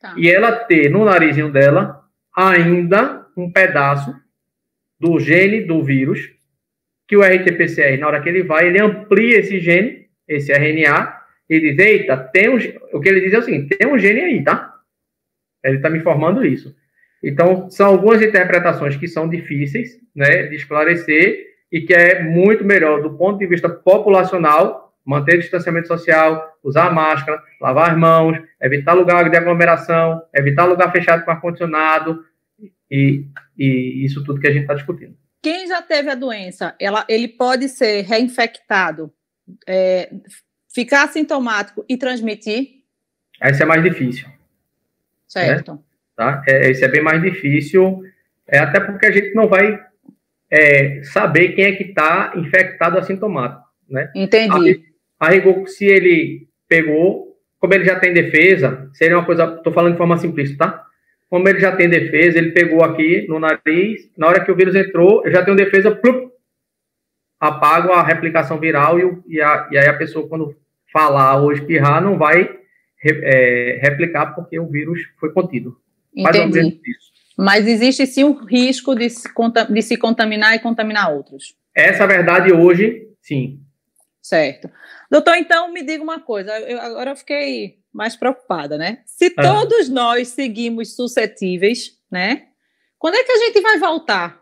Tá. 0.00 0.14
E 0.16 0.30
ela 0.30 0.52
ter 0.52 0.90
no 0.90 1.04
narizinho 1.04 1.50
dela 1.50 1.99
ainda 2.36 3.26
um 3.36 3.50
pedaço 3.50 4.14
do 4.98 5.18
gene 5.18 5.62
do 5.62 5.82
vírus, 5.82 6.30
que 7.08 7.16
o 7.16 7.22
RT-PCR, 7.22 7.98
na 7.98 8.06
hora 8.06 8.20
que 8.20 8.28
ele 8.28 8.42
vai, 8.42 8.68
ele 8.68 8.80
amplia 8.80 9.38
esse 9.38 9.58
gene, 9.58 10.08
esse 10.28 10.52
RNA, 10.52 11.20
e 11.48 11.58
diz, 11.58 11.78
eita, 11.78 12.16
tem 12.16 12.48
um, 12.48 12.58
o 12.92 13.00
que 13.00 13.08
ele 13.08 13.20
diz 13.20 13.32
é 13.32 13.38
o 13.38 13.42
seguinte, 13.42 13.76
tem 13.76 13.88
um 13.88 13.98
gene 13.98 14.20
aí, 14.20 14.44
tá? 14.44 14.74
Ele 15.64 15.76
está 15.76 15.90
me 15.90 15.98
informando 15.98 16.46
isso. 16.46 16.76
Então, 17.22 17.68
são 17.70 17.88
algumas 17.88 18.22
interpretações 18.22 18.96
que 18.96 19.08
são 19.08 19.28
difíceis, 19.28 19.98
né, 20.14 20.44
de 20.44 20.54
esclarecer, 20.54 21.46
e 21.72 21.80
que 21.80 21.92
é 21.92 22.22
muito 22.22 22.64
melhor, 22.64 23.02
do 23.02 23.16
ponto 23.16 23.38
de 23.38 23.46
vista 23.46 23.68
populacional, 23.68 24.89
manter 25.04 25.36
o 25.36 25.40
distanciamento 25.40 25.88
social, 25.88 26.58
usar 26.62 26.92
máscara, 26.92 27.42
lavar 27.60 27.90
as 27.90 27.98
mãos, 27.98 28.38
evitar 28.60 28.92
lugar 28.92 29.28
de 29.28 29.36
aglomeração, 29.36 30.22
evitar 30.34 30.64
lugar 30.64 30.92
fechado 30.92 31.24
com 31.24 31.30
ar-condicionado 31.30 32.24
e, 32.90 33.24
e 33.58 34.04
isso 34.04 34.22
tudo 34.24 34.40
que 34.40 34.46
a 34.46 34.52
gente 34.52 34.62
está 34.62 34.74
discutindo. 34.74 35.16
Quem 35.42 35.66
já 35.66 35.80
teve 35.80 36.10
a 36.10 36.14
doença, 36.14 36.74
ela, 36.78 37.04
ele 37.08 37.26
pode 37.28 37.68
ser 37.68 38.02
reinfectado, 38.02 39.12
é, 39.66 40.10
ficar 40.72 41.08
sintomático 41.08 41.84
e 41.88 41.96
transmitir? 41.96 42.82
Esse 43.42 43.62
é 43.62 43.66
mais 43.66 43.82
difícil. 43.82 44.28
Certo. 45.26 45.72
Né? 45.72 45.78
Tá? 46.14 46.42
É, 46.46 46.70
esse 46.70 46.84
é 46.84 46.88
bem 46.88 47.02
mais 47.02 47.22
difícil, 47.22 48.02
é, 48.46 48.58
até 48.58 48.80
porque 48.80 49.06
a 49.06 49.10
gente 49.10 49.32
não 49.34 49.48
vai 49.48 49.80
é, 50.50 51.02
saber 51.04 51.50
quem 51.50 51.64
é 51.64 51.72
que 51.72 51.84
está 51.84 52.32
infectado 52.36 52.98
assintomático. 52.98 53.64
Né? 53.88 54.10
Entendi. 54.14 54.89
A, 55.20 55.26
a 55.26 55.30
rigor, 55.30 55.68
se 55.68 55.84
ele 55.84 56.48
pegou, 56.66 57.36
como 57.58 57.74
ele 57.74 57.84
já 57.84 58.00
tem 58.00 58.12
defesa, 58.12 58.90
seria 58.94 59.18
uma 59.18 59.26
coisa, 59.26 59.56
estou 59.56 59.72
falando 59.72 59.92
de 59.92 59.98
forma 59.98 60.16
simplista, 60.16 60.56
tá? 60.56 60.86
Como 61.28 61.48
ele 61.48 61.60
já 61.60 61.76
tem 61.76 61.88
defesa, 61.88 62.38
ele 62.38 62.50
pegou 62.50 62.82
aqui 62.82 63.26
no 63.28 63.38
nariz, 63.38 64.10
na 64.16 64.26
hora 64.26 64.44
que 64.44 64.50
o 64.50 64.56
vírus 64.56 64.74
entrou, 64.74 65.24
eu 65.24 65.30
já 65.30 65.44
tenho 65.44 65.56
defesa, 65.56 65.94
plup, 65.94 66.30
apago 67.38 67.92
a 67.92 68.02
replicação 68.02 68.58
viral 68.58 68.98
e, 68.98 69.36
e, 69.36 69.40
a, 69.40 69.68
e 69.70 69.78
aí 69.78 69.86
a 69.86 69.96
pessoa, 69.96 70.28
quando 70.28 70.56
falar 70.92 71.36
ou 71.36 71.52
espirrar, 71.52 72.02
não 72.02 72.18
vai 72.18 72.50
é, 73.04 73.78
replicar 73.82 74.34
porque 74.34 74.58
o 74.58 74.68
vírus 74.68 75.00
foi 75.18 75.32
contido. 75.32 75.76
Entendi. 76.14 76.80
Mas 77.36 77.66
existe 77.66 78.06
sim 78.06 78.24
o 78.24 78.44
risco 78.44 78.94
de 78.94 79.08
se, 79.08 79.28
de 79.70 79.82
se 79.82 79.96
contaminar 79.96 80.54
e 80.54 80.58
contaminar 80.58 81.12
outros. 81.12 81.54
Essa 81.74 82.06
verdade 82.06 82.52
hoje, 82.52 83.08
sim. 83.22 83.60
Certo. 84.20 84.68
Doutor, 85.10 85.34
então 85.36 85.72
me 85.72 85.82
diga 85.82 86.02
uma 86.02 86.20
coisa. 86.20 86.56
Eu, 86.60 86.80
agora 86.80 87.10
eu 87.10 87.16
fiquei 87.16 87.80
mais 87.92 88.14
preocupada, 88.14 88.78
né? 88.78 88.98
Se 89.04 89.34
ah. 89.36 89.42
todos 89.42 89.88
nós 89.88 90.28
seguimos 90.28 90.94
suscetíveis, 90.94 91.98
né? 92.10 92.46
Quando 92.98 93.16
é 93.16 93.24
que 93.24 93.32
a 93.32 93.38
gente 93.38 93.60
vai 93.60 93.78
voltar? 93.78 94.40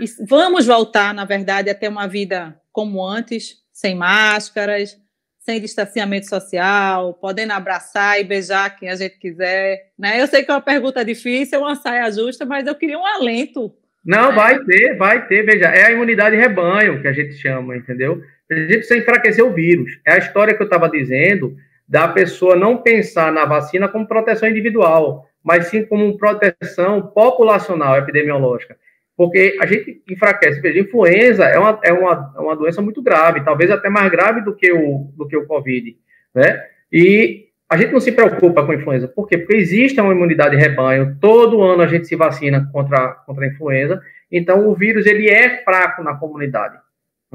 E 0.00 0.04
vamos 0.26 0.66
voltar, 0.66 1.14
na 1.14 1.24
verdade, 1.24 1.70
a 1.70 1.74
ter 1.74 1.88
uma 1.88 2.08
vida 2.08 2.60
como 2.72 3.06
antes, 3.06 3.58
sem 3.72 3.94
máscaras, 3.94 4.98
sem 5.38 5.60
distanciamento 5.60 6.26
social, 6.26 7.14
podendo 7.14 7.52
abraçar 7.52 8.18
e 8.18 8.24
beijar 8.24 8.76
quem 8.76 8.88
a 8.88 8.96
gente 8.96 9.18
quiser, 9.18 9.92
né? 9.96 10.20
Eu 10.20 10.26
sei 10.26 10.42
que 10.42 10.50
é 10.50 10.54
uma 10.54 10.60
pergunta 10.60 11.04
difícil, 11.04 11.60
uma 11.60 11.76
saia 11.76 12.10
justa, 12.10 12.44
mas 12.44 12.66
eu 12.66 12.74
queria 12.74 12.98
um 12.98 13.06
alento. 13.06 13.72
Não, 14.04 14.30
né? 14.30 14.34
vai 14.34 14.64
ter, 14.64 14.96
vai 14.96 15.26
ter, 15.28 15.42
veja, 15.44 15.66
é 15.66 15.86
a 15.86 15.92
imunidade 15.92 16.34
rebanho 16.34 17.00
que 17.00 17.08
a 17.08 17.12
gente 17.12 17.34
chama, 17.34 17.76
entendeu? 17.76 18.22
A 18.50 18.54
gente 18.54 18.78
precisa 18.78 18.98
enfraquecer 18.98 19.44
o 19.44 19.52
vírus. 19.52 19.98
É 20.06 20.14
a 20.14 20.18
história 20.18 20.54
que 20.54 20.62
eu 20.62 20.66
estava 20.66 20.88
dizendo 20.88 21.56
da 21.86 22.08
pessoa 22.08 22.56
não 22.56 22.78
pensar 22.78 23.32
na 23.32 23.44
vacina 23.44 23.88
como 23.88 24.08
proteção 24.08 24.48
individual, 24.48 25.26
mas 25.42 25.66
sim 25.66 25.84
como 25.84 26.16
proteção 26.16 27.02
populacional, 27.02 27.98
epidemiológica. 27.98 28.76
Porque 29.16 29.56
a 29.60 29.66
gente 29.66 30.02
enfraquece. 30.10 30.60
Veja, 30.60 30.80
influenza 30.80 31.44
é 31.44 31.58
uma, 31.58 31.78
é, 31.82 31.92
uma, 31.92 32.34
é 32.36 32.40
uma 32.40 32.56
doença 32.56 32.82
muito 32.82 33.02
grave, 33.02 33.44
talvez 33.44 33.70
até 33.70 33.88
mais 33.88 34.10
grave 34.10 34.40
do 34.40 34.54
que 34.54 34.72
o, 34.72 35.12
do 35.16 35.28
que 35.28 35.36
o 35.36 35.46
Covid, 35.46 35.96
né? 36.34 36.64
E 36.90 37.44
a 37.68 37.76
gente 37.76 37.92
não 37.92 38.00
se 38.00 38.12
preocupa 38.12 38.64
com 38.64 38.72
a 38.72 38.74
influenza. 38.74 39.08
Por 39.08 39.28
quê? 39.28 39.38
Porque 39.38 39.56
existe 39.56 40.00
uma 40.00 40.12
imunidade 40.12 40.56
rebanho, 40.56 41.16
todo 41.20 41.62
ano 41.62 41.82
a 41.82 41.86
gente 41.86 42.06
se 42.06 42.16
vacina 42.16 42.68
contra, 42.72 43.08
contra 43.26 43.44
a 43.44 43.48
influenza, 43.48 44.02
então 44.30 44.68
o 44.68 44.74
vírus 44.74 45.06
ele 45.06 45.28
é 45.28 45.62
fraco 45.62 46.02
na 46.02 46.14
comunidade. 46.14 46.76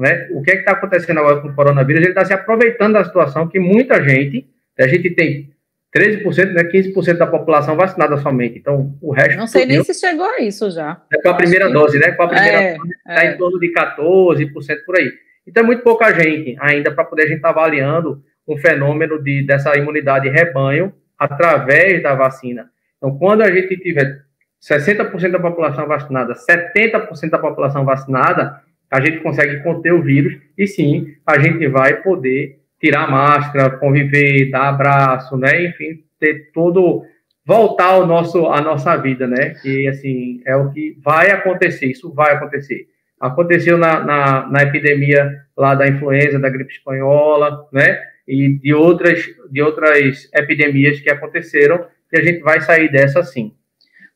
Né? 0.00 0.28
O 0.30 0.40
que 0.40 0.50
é 0.50 0.54
está 0.54 0.72
acontecendo 0.72 1.18
agora 1.20 1.40
com 1.42 1.48
o 1.48 1.54
coronavírus? 1.54 2.00
Ele 2.00 2.10
está 2.12 2.24
se 2.24 2.32
aproveitando 2.32 2.94
da 2.94 3.04
situação 3.04 3.46
que 3.46 3.60
muita 3.60 4.02
gente, 4.02 4.48
a 4.78 4.88
gente 4.88 5.10
tem 5.10 5.50
13%, 5.94 6.52
né, 6.54 6.64
15% 6.64 7.18
da 7.18 7.26
população 7.26 7.76
vacinada 7.76 8.16
somente. 8.16 8.58
Então, 8.58 8.96
o 9.02 9.12
resto. 9.12 9.36
Não 9.36 9.46
sei 9.46 9.66
nem 9.66 9.84
se 9.84 9.92
chegou 9.92 10.24
a 10.24 10.40
isso 10.40 10.70
já. 10.70 11.02
É 11.12 11.20
com 11.20 11.28
a 11.28 11.34
primeira 11.34 11.66
que... 11.66 11.72
dose, 11.74 11.98
né? 11.98 12.12
Com 12.12 12.22
a 12.22 12.28
primeira 12.28 12.62
é, 12.62 12.76
dose, 12.76 12.90
está 13.06 13.24
é. 13.26 13.34
em 13.34 13.36
torno 13.36 13.60
de 13.60 13.72
14% 13.74 14.84
por 14.86 14.96
aí. 14.96 15.12
Então, 15.46 15.62
é 15.62 15.66
muito 15.66 15.82
pouca 15.82 16.10
gente 16.14 16.56
ainda 16.60 16.90
para 16.92 17.04
poder 17.04 17.24
a 17.24 17.26
gente 17.26 17.36
estar 17.36 17.52
tá 17.52 17.60
avaliando 17.60 18.22
um 18.48 18.56
fenômeno 18.56 19.22
de, 19.22 19.42
dessa 19.42 19.76
imunidade 19.76 20.30
rebanho 20.30 20.94
através 21.18 22.02
da 22.02 22.14
vacina. 22.14 22.70
Então, 22.96 23.18
quando 23.18 23.42
a 23.42 23.50
gente 23.50 23.76
tiver 23.76 24.22
60% 24.62 25.30
da 25.30 25.38
população 25.38 25.86
vacinada, 25.86 26.32
70% 26.32 27.28
da 27.28 27.38
população 27.38 27.84
vacinada, 27.84 28.62
a 28.90 29.00
gente 29.00 29.20
consegue 29.20 29.62
conter 29.62 29.92
o 29.92 30.02
vírus 30.02 30.36
e 30.58 30.66
sim, 30.66 31.14
a 31.24 31.38
gente 31.38 31.66
vai 31.68 32.02
poder 32.02 32.58
tirar 32.80 33.10
máscara, 33.10 33.70
conviver, 33.70 34.50
dar 34.50 34.68
abraço, 34.70 35.36
né? 35.36 35.66
Enfim, 35.66 36.02
ter 36.18 36.50
todo 36.52 37.04
voltar 37.44 37.86
ao 37.86 38.06
nosso 38.06 38.46
a 38.46 38.60
nossa 38.60 38.96
vida, 38.96 39.26
né? 39.26 39.50
Que 39.62 39.86
assim 39.86 40.40
é 40.44 40.56
o 40.56 40.70
que 40.72 40.96
vai 41.02 41.30
acontecer, 41.30 41.86
isso 41.86 42.12
vai 42.12 42.34
acontecer. 42.34 42.86
Aconteceu 43.20 43.76
na, 43.76 44.00
na, 44.00 44.48
na 44.48 44.62
epidemia 44.62 45.30
lá 45.56 45.74
da 45.74 45.86
influenza, 45.86 46.38
da 46.38 46.48
gripe 46.48 46.72
espanhola, 46.72 47.68
né? 47.72 48.00
E 48.26 48.58
de 48.58 48.72
outras 48.74 49.24
de 49.50 49.62
outras 49.62 50.28
epidemias 50.34 51.00
que 51.00 51.10
aconteceram 51.10 51.86
e 52.12 52.18
a 52.18 52.24
gente 52.24 52.40
vai 52.40 52.60
sair 52.60 52.90
dessa 52.90 53.22
sim. 53.22 53.52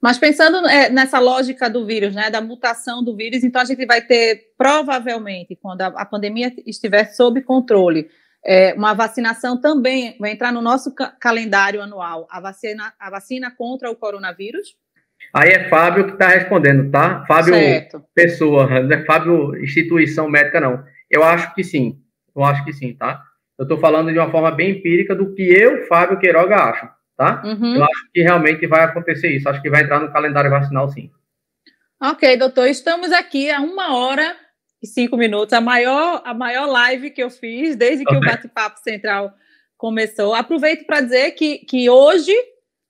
Mas 0.03 0.19
pensando 0.19 0.67
é, 0.69 0.91
nessa 0.91 1.19
lógica 1.19 1.69
do 1.71 1.87
vírus, 1.87 2.15
né, 2.15 2.31
da 2.31 2.41
mutação 2.41 3.03
do 3.03 3.17
vírus, 3.17 3.43
então 3.43 3.63
a 3.63 3.65
gente 3.65 3.87
vai 3.87 4.03
ter, 4.03 4.53
provavelmente, 4.57 5.57
quando 5.57 5.81
a, 5.81 5.87
a 5.87 6.05
pandemia 6.05 6.53
estiver 6.67 7.07
sob 7.07 7.41
controle, 7.43 8.09
é, 8.45 8.75
uma 8.75 8.93
vacinação 8.93 9.59
também 9.59 10.17
vai 10.21 10.33
entrar 10.33 10.53
no 10.53 10.61
nosso 10.61 10.95
ca 10.95 11.09
calendário 11.19 11.81
anual, 11.81 12.27
a 12.31 12.41
vacina, 12.41 12.93
a 13.01 13.11
vacina 13.11 13.51
contra 13.51 13.91
o 13.91 13.97
coronavírus? 13.97 14.77
Aí 15.33 15.49
é 15.49 15.69
Fábio 15.69 16.05
que 16.05 16.13
está 16.13 16.29
respondendo, 16.29 16.91
tá? 16.91 17.25
Fábio 17.27 17.55
certo. 17.55 18.05
Pessoa, 18.15 18.69
não 18.81 18.95
é 18.95 19.05
Fábio 19.07 19.57
Instituição 19.57 20.29
Médica, 20.29 20.61
não. 20.61 20.85
Eu 21.11 21.25
acho 21.25 21.55
que 21.55 21.65
sim, 21.65 21.99
eu 22.37 22.45
acho 22.45 22.63
que 22.65 22.73
sim, 22.73 22.93
tá? 22.95 23.23
Eu 23.59 23.63
estou 23.63 23.79
falando 23.79 24.13
de 24.13 24.19
uma 24.19 24.31
forma 24.31 24.51
bem 24.51 24.73
empírica 24.73 25.15
do 25.15 25.33
que 25.33 25.43
eu, 25.43 25.87
Fábio 25.87 26.19
Queiroga, 26.19 26.57
acho 26.57 26.89
tá? 27.17 27.43
Uhum. 27.45 27.77
Eu 27.77 27.85
acho 27.85 28.11
que 28.13 28.23
realmente 28.23 28.67
vai 28.67 28.85
acontecer 28.85 29.29
isso. 29.29 29.49
Acho 29.49 29.63
que 29.63 29.71
vai 29.71 29.83
entrar 29.83 30.01
no 30.01 30.13
calendário 30.13 30.51
vacinal, 30.51 30.89
sim. 30.89 31.11
Ok, 32.01 32.37
doutor. 32.37 32.67
Estamos 32.67 33.13
aqui 33.13 33.51
há 33.51 33.61
uma 33.61 33.97
hora 33.97 34.37
e 34.83 34.87
cinco 34.87 35.17
minutos, 35.17 35.55
a 35.55 35.61
maior, 35.63 36.21
a 36.25 36.35
maior 36.35 36.67
live 36.67 37.11
que 37.11 37.23
eu 37.23 37.31
fiz 37.31 37.75
desde 37.75 38.05
que 38.05 38.15
okay. 38.15 38.29
o 38.29 38.33
Bate-Papo 38.33 38.81
Central 38.81 39.33
começou. 39.79 40.35
Aproveito 40.35 40.85
para 40.85 41.01
dizer 41.01 41.31
que, 41.33 41.59
que 41.59 41.89
hoje 41.89 42.35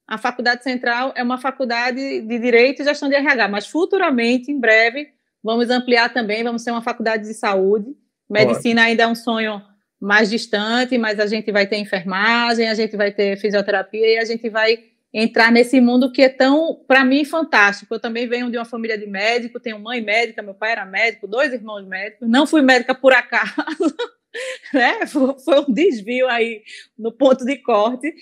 a 0.07 0.19
Faculdade 0.19 0.65
Central 0.65 1.13
é 1.15 1.23
uma 1.23 1.39
faculdade 1.39 2.21
de 2.21 2.39
Direito 2.39 2.83
e 2.83 2.85
Gestão 2.85 3.09
de 3.09 3.15
RH, 3.15 3.49
mas 3.49 3.67
futuramente, 3.69 4.51
em 4.51 4.59
breve, 4.59 5.09
vamos 5.43 5.71
ampliar 5.71 6.13
também, 6.13 6.43
vamos 6.43 6.63
ser 6.63 6.73
uma 6.73 6.83
faculdade 6.83 7.25
de 7.25 7.35
saúde. 7.35 7.95
Medicina 8.29 8.83
ainda 8.83 9.05
é 9.05 9.07
um 9.07 9.15
sonho 9.15 9.63
mais 10.01 10.31
distante, 10.31 10.99
mas 10.99 11.19
a 11.19 11.27
gente 11.27 11.51
vai 11.51 11.67
ter 11.67 11.77
enfermagem, 11.77 12.69
a 12.69 12.75
gente 12.75 12.97
vai 12.97 13.13
ter 13.13 13.39
fisioterapia 13.39 14.15
e 14.15 14.19
a 14.19 14.25
gente 14.25 14.49
vai 14.49 14.79
entrar 15.13 15.53
nesse 15.53 15.81
mundo 15.81 16.11
que 16.11 16.23
é 16.23 16.29
tão, 16.29 16.75
para 16.89 17.05
mim, 17.05 17.25
fantástico. 17.25 17.95
Eu 17.95 18.01
também 18.01 18.27
venho 18.27 18.51
de 18.51 18.59
uma 18.59 18.65
família 18.65 18.99
de 18.99 19.07
médico, 19.07 19.61
tenho 19.61 19.79
mãe 19.79 20.01
médica, 20.01 20.43
meu 20.43 20.55
pai 20.55 20.73
era 20.73 20.85
médico, 20.85 21.29
dois 21.29 21.53
irmãos 21.53 21.87
médicos, 21.87 22.29
não 22.29 22.47
fui 22.47 22.63
médica 22.63 22.95
por 22.95 23.13
acaso, 23.13 23.95
né? 24.75 25.07
Foi 25.07 25.61
um 25.61 25.73
desvio 25.73 26.29
aí 26.29 26.63
no 26.99 27.13
ponto 27.13 27.45
de 27.45 27.57
corte, 27.59 28.13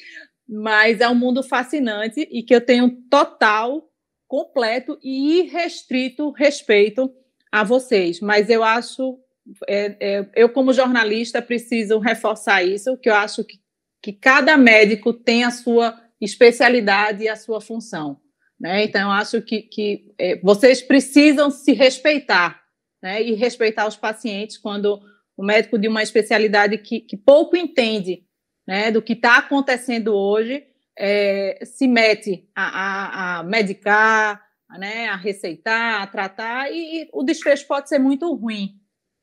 mas 0.47 1.01
é 1.01 1.09
um 1.09 1.15
mundo 1.15 1.43
fascinante 1.43 2.29
e 2.31 2.43
que 2.43 2.55
eu 2.55 2.61
tenho 2.61 2.91
total, 3.11 3.91
completo 4.29 4.99
e 5.03 5.41
irrestrito 5.41 6.31
respeito 6.31 7.11
a 7.51 7.65
vocês. 7.65 8.21
Mas 8.21 8.51
eu 8.51 8.63
acho 8.63 9.19
é, 9.69 9.97
é, 10.01 10.31
eu, 10.35 10.49
como 10.49 10.73
jornalista, 10.73 11.43
preciso 11.43 11.99
reforçar 11.99 12.63
isso, 12.63 12.97
que 12.97 13.09
eu 13.09 13.15
acho 13.15 13.45
que, 13.45 13.59
que 14.03 14.13
cada 14.13 14.57
médico 14.57 15.13
tem 15.13 15.45
a 15.45 15.51
sua 15.51 16.01
especialidade 16.21 17.25
e 17.25 17.29
a 17.29 17.37
sua 17.37 17.61
função. 17.61 18.21
Né? 18.59 18.85
Então, 18.85 19.03
eu 19.03 19.11
acho 19.11 19.43
que, 19.43 19.63
que 19.63 20.13
é, 20.19 20.39
vocês 20.41 20.81
precisam 20.81 21.51
se 21.51 21.73
respeitar 21.73 22.63
né? 23.03 23.23
e 23.23 23.35
respeitar 23.35 23.87
os 23.87 23.97
pacientes 23.97 24.57
quando 24.57 25.01
o 25.37 25.45
médico 25.45 25.79
de 25.79 25.89
uma 25.89 26.03
especialidade 26.03 26.79
que, 26.79 27.01
que 27.01 27.17
pouco 27.17 27.57
entende 27.57 28.25
né, 28.67 28.91
do 28.91 29.03
que 29.03 29.15
está 29.15 29.39
acontecendo 29.39 30.15
hoje 30.15 30.65
é, 30.97 31.59
se 31.65 31.89
mete 31.89 32.49
a, 32.55 32.63
a, 32.65 33.39
a 33.39 33.43
medicar, 33.43 34.41
né, 34.79 35.09
a 35.09 35.17
receitar, 35.17 36.03
a 36.03 36.07
tratar, 36.07 36.71
e, 36.71 37.03
e 37.03 37.09
o 37.13 37.23
desfecho 37.23 37.67
pode 37.67 37.89
ser 37.89 37.99
muito 37.99 38.33
ruim. 38.35 38.81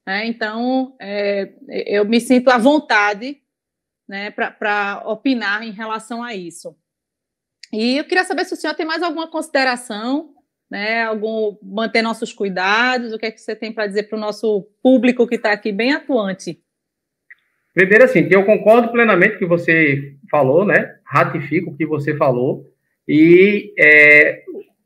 Né? 0.10 0.26
Então, 0.26 0.96
é, 1.00 1.52
eu 1.86 2.04
me 2.04 2.20
sinto 2.20 2.50
à 2.50 2.58
vontade 2.58 3.38
né, 4.08 4.32
para 4.32 5.04
opinar 5.06 5.62
em 5.62 5.70
relação 5.70 6.24
a 6.24 6.34
isso. 6.34 6.76
E 7.72 7.98
eu 7.98 8.04
queria 8.06 8.24
saber 8.24 8.44
se 8.46 8.56
o 8.56 8.58
senhor 8.58 8.74
tem 8.74 8.88
mais 8.88 9.04
alguma 9.04 9.30
consideração, 9.30 10.34
né, 10.68 11.04
algum 11.04 11.56
manter 11.62 12.02
nossos 12.02 12.34
cuidados, 12.34 13.14
o 13.14 13.20
que 13.20 13.28
é 13.28 13.32
que 13.32 13.40
você 13.40 13.56
tem 13.56 13.72
para 13.72 13.86
dizer 13.86 14.10
para 14.10 14.18
o 14.18 14.20
nosso 14.20 14.68
público 14.82 15.28
que 15.28 15.36
está 15.36 15.52
aqui 15.52 15.72
bem 15.72 15.94
atuante? 15.94 16.60
Primeiro, 17.72 18.06
assim, 18.06 18.28
eu 18.32 18.44
concordo 18.48 18.92
plenamente 18.92 19.34
com 19.34 19.36
o 19.36 19.40
que 19.42 19.46
você 19.46 20.16
falou, 20.32 20.66
né? 20.66 20.98
Ratifico 21.06 21.70
o 21.70 21.78
que 21.78 21.86
você 21.86 22.18
falou. 22.18 22.66
E 23.08 23.76
é, 23.78 24.42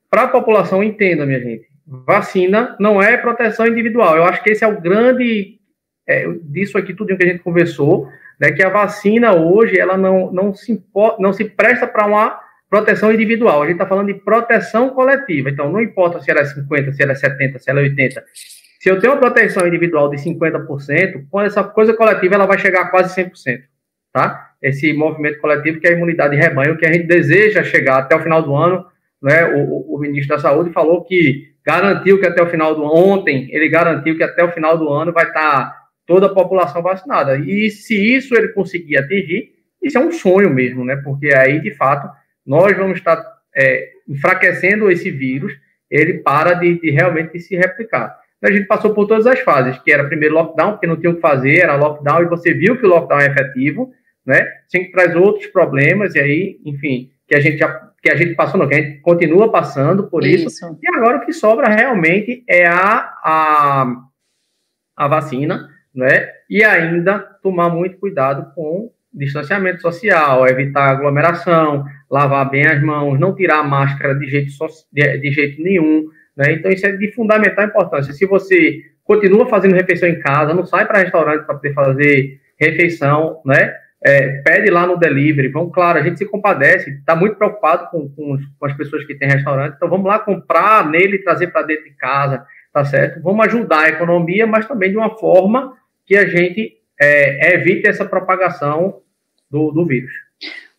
para 0.10 0.24
a 0.24 0.28
população, 0.28 0.84
entenda, 0.84 1.26
minha 1.26 1.40
gente, 1.40 1.66
vacina 1.86 2.76
não 2.80 3.02
é 3.02 3.18
proteção 3.18 3.68
individual. 3.68 4.16
Eu 4.16 4.24
acho 4.24 4.44
que 4.44 4.52
esse 4.52 4.64
é 4.64 4.68
o 4.68 4.80
grande 4.80 5.60
é, 6.08 6.28
disso 6.44 6.78
aqui, 6.78 6.94
tudo 6.94 7.16
que 7.16 7.24
a 7.24 7.28
gente 7.28 7.44
conversou, 7.44 8.10
né, 8.40 8.52
que 8.52 8.64
a 8.64 8.70
vacina 8.70 9.34
hoje 9.34 9.80
ela 9.80 9.98
não, 9.98 10.32
não, 10.32 10.54
se, 10.54 10.84
não 11.20 11.34
se 11.34 11.46
presta 11.46 11.88
para 11.88 12.06
uma 12.06 12.40
proteção 12.70 13.14
individual. 13.14 13.62
A 13.62 13.66
gente 13.66 13.76
está 13.76 13.86
falando 13.86 14.08
de 14.08 14.16
proteção 14.16 14.90
coletiva. 14.90 15.50
Então, 15.50 15.72
não 15.72 15.82
importa 15.82 16.20
se 16.20 16.32
ela 16.32 16.42
é 16.42 16.44
50%, 16.44 16.92
se 16.92 17.04
ela 17.04 17.12
é 17.12 17.16
70%, 17.16 17.60
se 17.60 17.70
ela 17.70 17.82
é 17.82 17.90
80%. 17.90 18.24
Se 18.80 18.90
eu 18.90 19.00
tenho 19.00 19.14
uma 19.14 19.20
proteção 19.20 19.66
individual 19.66 20.10
de 20.10 20.18
50%, 20.18 21.28
com 21.30 21.42
essa 21.42 21.64
coisa 21.64 21.94
coletiva 21.94 22.36
ela 22.36 22.46
vai 22.46 22.58
chegar 22.58 22.82
a 22.82 22.90
quase 22.90 23.16
100%. 23.16 23.62
Tá? 24.12 24.52
Esse 24.62 24.92
movimento 24.92 25.40
coletivo 25.40 25.80
que 25.80 25.88
é 25.88 25.92
a 25.92 25.94
imunidade 25.94 26.36
de 26.36 26.42
rebanho, 26.42 26.76
que 26.78 26.86
a 26.86 26.92
gente 26.92 27.08
deseja 27.08 27.64
chegar 27.64 28.00
até 28.00 28.16
o 28.16 28.22
final 28.22 28.42
do 28.42 28.56
ano. 28.56 28.86
Né? 29.24 29.46
O, 29.56 29.96
o, 29.96 30.00
ministro 30.00 30.36
da 30.36 30.42
Saúde 30.42 30.74
falou 30.74 31.06
que 31.06 31.54
garantiu 31.66 32.20
que 32.20 32.28
até 32.28 32.44
o 32.44 32.50
final 32.50 32.76
do 32.76 32.84
ontem, 32.84 33.48
ele 33.52 33.70
garantiu 33.70 34.18
que 34.18 34.24
até 34.24 34.44
o 34.44 34.52
final 34.52 34.78
do 34.78 34.90
ano 34.90 35.14
vai 35.14 35.26
estar 35.26 35.74
toda 36.06 36.26
a 36.26 36.34
população 36.34 36.84
vacinada. 36.84 37.38
E 37.38 37.70
se 37.72 37.96
isso 37.96 38.36
ele 38.36 38.50
conseguir 38.50 38.98
atingir, 38.98 39.54
isso 39.82 39.98
é 39.98 40.02
um 40.02 40.12
sonho 40.12 40.50
mesmo, 40.50 40.84
né? 40.84 40.98
Porque 40.98 41.34
aí, 41.34 41.62
de 41.62 41.74
fato, 41.74 42.10
nós 42.46 42.76
vamos 42.76 42.98
estar 42.98 43.24
é, 43.56 43.92
enfraquecendo 44.10 44.92
esse 44.92 45.10
vírus, 45.10 45.54
ele 45.90 46.16
para 46.16 46.54
de, 46.56 46.82
de 46.82 46.90
realmente 46.92 47.40
se 47.40 47.56
replicar. 47.56 48.18
Então, 48.38 48.54
a 48.54 48.58
gente 48.58 48.68
passou 48.68 48.94
por 48.94 49.08
todas 49.08 49.26
as 49.26 49.40
fases, 49.40 49.80
que 49.80 49.92
era 49.92 50.04
primeiro 50.04 50.36
lockdown, 50.36 50.72
porque 50.72 50.88
não 50.88 50.98
tinha 50.98 51.12
o 51.12 51.16
que 51.16 51.22
fazer, 51.22 51.60
era 51.60 51.78
lockdown, 51.78 52.24
e 52.24 52.26
você 52.28 52.54
viu 52.54 52.78
que 52.78 52.86
o 52.86 52.90
lockdown 52.90 53.22
é 53.22 53.28
efetivo, 53.28 53.94
né? 54.26 54.46
Sem 54.68 54.84
que 54.84 54.92
traz 54.92 55.16
outros 55.16 55.48
problemas, 55.48 56.14
e 56.16 56.20
aí, 56.20 56.60
enfim, 56.66 57.10
que 57.26 57.36
a 57.36 57.40
gente 57.40 57.58
já, 57.58 57.93
que 58.04 58.12
a 58.12 58.18
gente 58.18 58.36
passou, 58.36 58.60
não, 58.60 58.68
que 58.68 58.76
a 58.76 58.82
gente 58.82 59.00
continua 59.00 59.50
passando 59.50 60.10
por 60.10 60.26
isso. 60.26 60.48
isso. 60.48 60.78
E 60.84 60.96
agora 60.98 61.20
o 61.20 61.26
que 61.26 61.32
sobra 61.32 61.70
realmente 61.70 62.44
é 62.50 62.68
a, 62.68 62.98
a, 63.24 63.96
a 64.98 65.08
vacina, 65.08 65.70
né? 65.96 66.28
E 66.50 66.66
ainda 66.66 67.18
tomar 67.42 67.70
muito 67.70 67.98
cuidado 67.98 68.54
com 68.54 68.92
distanciamento 69.14 69.82
social, 69.82 70.46
evitar 70.48 70.90
aglomeração, 70.90 71.86
lavar 72.12 72.50
bem 72.50 72.68
as 72.68 72.84
mãos, 72.84 73.18
não 73.18 73.34
tirar 73.34 73.60
a 73.60 73.64
máscara 73.64 74.14
de 74.16 74.28
jeito, 74.28 74.52
de, 74.92 75.18
de 75.20 75.32
jeito 75.32 75.62
nenhum, 75.62 76.10
né? 76.36 76.52
Então 76.52 76.70
isso 76.70 76.86
é 76.86 76.92
de 76.92 77.10
fundamental 77.14 77.64
importância. 77.64 78.12
Se 78.12 78.26
você 78.26 78.82
continua 79.06 79.48
fazendo 79.48 79.76
refeição 79.76 80.10
em 80.10 80.20
casa, 80.20 80.54
não 80.54 80.66
sai 80.66 80.86
para 80.86 81.00
restaurante 81.00 81.46
para 81.46 81.56
poder 81.56 81.74
fazer 81.74 82.42
refeição, 82.60 83.42
né? 83.46 83.74
É, 84.06 84.42
pede 84.42 84.70
lá 84.70 84.86
no 84.86 84.98
delivery, 84.98 85.48
vamos, 85.48 85.74
claro, 85.74 85.98
a 85.98 86.04
gente 86.04 86.18
se 86.18 86.26
compadece, 86.26 86.90
está 86.90 87.16
muito 87.16 87.38
preocupado 87.38 87.90
com, 87.90 88.10
com, 88.10 88.38
com, 88.60 88.66
as 88.66 88.76
pessoas 88.76 89.06
que 89.06 89.16
têm 89.16 89.30
restaurante, 89.30 89.76
então 89.76 89.90
vamos 89.90 90.06
lá 90.06 90.20
comprar 90.20 90.90
nele 90.90 91.20
trazer 91.20 91.48
para 91.48 91.62
dentro 91.62 91.86
de 91.86 91.92
casa, 91.92 92.46
tá 92.74 92.84
certo? 92.84 93.22
Vamos 93.22 93.46
ajudar 93.46 93.86
a 93.86 93.90
economia, 93.90 94.46
mas 94.46 94.68
também 94.68 94.92
de 94.92 94.98
uma 94.98 95.18
forma 95.18 95.78
que 96.06 96.18
a 96.18 96.28
gente 96.28 96.74
é, 97.00 97.56
evite 97.56 97.88
essa 97.88 98.04
propagação 98.04 99.02
do, 99.50 99.72
do 99.72 99.86
vírus. 99.86 100.12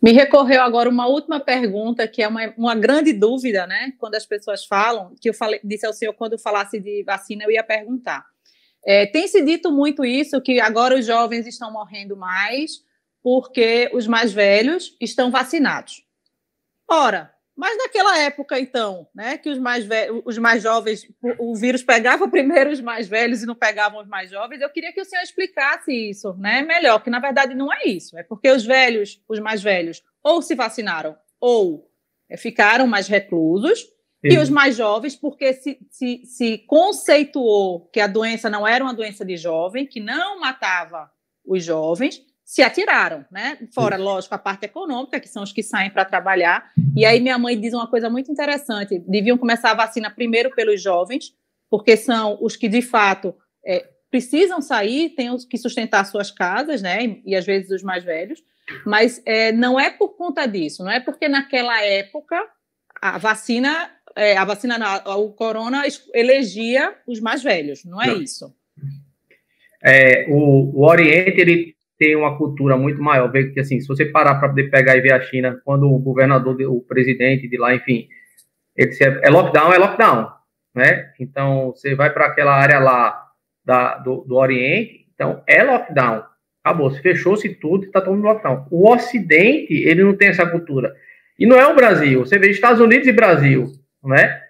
Me 0.03 0.13
recorreu 0.13 0.61
agora 0.61 0.91
uma 0.91 1.07
última 1.07 1.41
pergunta, 1.41 2.07
que 2.07 2.23
é 2.23 2.29
uma, 2.29 2.53
uma 2.59 2.75
grande 2.75 3.11
dúvida, 3.11 3.67
né? 3.67 3.95
Quando 3.99 4.17
as 4.17 4.27
pessoas 4.27 4.67
falam, 4.67 5.15
que 5.19 5.31
eu 5.31 5.33
falei, 5.33 5.61
disse 5.65 5.87
ao 5.87 5.95
senhor 5.95 6.13
quando 6.13 6.39
falasse 6.39 6.79
de 6.79 7.03
vacina, 7.05 7.45
eu 7.45 7.51
ia 7.51 7.65
perguntar. 7.65 8.23
É, 8.85 9.07
tem 9.07 9.27
se 9.27 9.43
dito 9.43 9.73
muito 9.73 10.05
isso, 10.05 10.43
que 10.43 10.61
agora 10.61 10.95
os 10.95 11.07
jovens 11.07 11.47
estão 11.47 11.73
morrendo 11.73 12.19
mais 12.19 12.84
porque 13.25 13.91
os 13.95 14.07
mais 14.07 14.35
velhos 14.35 14.95
estão 15.01 15.31
vacinados. 15.31 16.05
Ora, 16.87 17.35
mas 17.57 17.79
naquela 17.79 18.19
época, 18.19 18.61
então, 18.61 19.09
né, 19.15 19.39
que 19.39 19.49
os 19.49 19.59
mais, 19.59 19.89
os 20.27 20.37
mais 20.37 20.63
jovens, 20.63 21.09
o, 21.39 21.57
vírus 21.57 21.83
pegava 21.83 22.29
primeiro 22.29 22.71
os 22.71 22.83
mais 22.83 23.09
velhos 23.09 23.43
e 23.43 23.47
não 23.47 23.55
pegavam 23.55 24.03
os 24.03 24.07
mais 24.07 24.29
jovens, 24.29 24.61
eu 24.61 24.69
queria 24.69 24.93
que 24.93 25.01
o 25.01 25.05
senhor 25.07 25.23
explicasse 25.23 25.91
isso, 25.91 26.35
né, 26.35 26.61
melhor, 26.61 27.03
que 27.03 27.09
na 27.09 27.19
verdade 27.19 27.55
não 27.55 27.73
é 27.73 27.87
isso, 27.87 28.19
é 28.19 28.23
porque 28.23 28.51
os 28.51 28.63
velhos, 28.67 29.23
os 29.27 29.41
mais 29.41 29.63
velhos, 29.63 30.05
ou 30.23 30.43
se 30.43 30.55
vacinaram, 30.55 31.17
ou 31.41 31.91
é, 32.29 32.37
ficaram 32.37 32.87
mais 32.87 33.09
reclusos, 33.09 33.91
e 34.23 34.39
os 34.39 34.49
mais 34.49 34.75
jovens, 34.75 35.15
porque 35.15 35.53
se, 35.53 35.79
se, 35.91 36.23
se 36.25 36.59
conceituou 36.67 37.91
que 37.93 38.01
a 38.01 38.07
doença 38.07 38.49
não 38.49 38.67
era 38.67 38.83
uma 38.83 38.95
doença 38.95 39.23
de 39.23 39.37
jovem, 39.37 39.87
que 39.87 40.01
não 40.01 40.41
matava 40.41 41.11
os 41.45 41.63
jovens, 41.63 42.25
se 42.45 42.63
atiraram, 42.63 43.25
né? 43.31 43.59
Fora, 43.75 43.97
lógico, 43.97 44.35
a 44.35 44.39
parte 44.39 44.67
econômica, 44.67 45.19
que 45.19 45.29
são 45.29 45.43
os 45.43 45.53
que 45.53 45.63
saem 45.63 45.91
para 45.91 46.05
trabalhar. 46.05 46.71
E 46.95 47.05
aí 47.07 47.19
minha 47.19 47.39
mãe 47.39 47.59
diz 47.59 47.73
uma 47.73 47.89
coisa 47.89 48.11
muito 48.11 48.31
interessante: 48.31 49.03
deviam 49.09 49.39
começar 49.39 49.71
a 49.71 49.75
vacina 49.75 50.11
primeiro 50.11 50.55
pelos 50.55 50.83
jovens, 50.83 51.33
porque 51.71 51.97
são 51.97 52.39
os 52.43 52.55
que 52.55 52.69
de 52.69 52.83
fato 52.83 53.35
é, 53.65 53.89
precisam 54.11 54.61
sair, 54.61 55.11
têm 55.11 55.35
que 55.49 55.57
sustentar 55.57 56.05
suas 56.05 56.31
casas, 56.31 56.83
né? 56.83 57.05
E, 57.05 57.23
e 57.27 57.35
às 57.35 57.47
vezes 57.47 57.71
os 57.71 57.83
mais 57.83 58.05
velhos. 58.05 58.43
Mas 58.85 59.23
é, 59.25 59.51
não 59.51 59.81
é 59.81 59.91
por 59.91 60.11
conta 60.11 60.47
disso, 60.47 60.85
não 60.85 60.91
é 60.91 61.01
porque 61.01 61.29
naquela 61.29 61.83
época 61.83 62.37
a 63.01 63.19
vacina, 63.19 63.91
é, 64.17 64.37
a 64.37 64.45
vacina, 64.45 65.03
o 65.17 65.31
corona 65.33 65.83
elegia 66.15 66.95
os 67.07 67.21
mais 67.21 67.43
velhos, 67.43 67.85
não 67.85 68.01
é 68.01 68.07
não. 68.07 68.23
isso. 68.23 68.55
É, 69.83 70.27
o, 70.31 70.81
o 70.81 70.87
Oriente 70.87 71.39
ele 71.41 71.75
tem 71.99 72.17
uma 72.17 72.37
cultura 72.37 72.77
muito 72.77 73.03
maior. 73.03 73.31
Ver 73.31 73.53
que, 73.53 73.61
assim, 73.61 73.81
se 73.81 73.89
você 73.89 74.05
parar 74.05 74.37
para 74.37 74.49
poder 74.49 74.71
pegar 74.71 74.97
e 74.97 75.01
ver 75.01 75.13
a 75.13 75.21
China, 75.21 75.61
quando 75.65 75.91
o 75.91 75.99
governador, 75.99 76.57
o 76.69 76.81
presidente 76.81 77.49
de 77.49 77.57
lá, 77.57 77.75
enfim, 77.75 78.09
ele 78.77 78.89
disse, 78.89 79.05
é 79.05 79.31
lockdown, 79.31 79.73
é 79.73 79.79
lockdown, 79.79 80.29
né? 80.75 81.13
Então, 81.21 81.73
você 81.75 81.95
vai 81.95 82.13
para 82.13 82.27
aquela 82.27 82.55
área 82.55 82.79
lá 82.79 83.25
da, 83.65 83.97
do, 83.99 84.25
do 84.27 84.37
Oriente, 84.37 85.07
então 85.15 85.43
é 85.47 85.63
lockdown. 85.63 86.25
Acabou, 86.65 86.91
se 86.91 87.01
fechou-se 87.03 87.49
tudo 87.57 87.85
está 87.85 88.01
todo 88.01 88.15
mundo 88.15 88.25
lockdown. 88.25 88.67
O 88.71 88.91
Ocidente, 88.91 89.75
ele 89.75 90.03
não 90.03 90.17
tem 90.17 90.29
essa 90.29 90.47
cultura. 90.47 90.95
E 91.39 91.47
não 91.47 91.59
é 91.59 91.67
o 91.67 91.75
Brasil. 91.75 92.21
Você 92.21 92.39
vê 92.39 92.51
Estados 92.51 92.81
Unidos 92.81 93.07
e 93.07 93.13
Brasil, 93.13 93.73
né? 94.03 94.41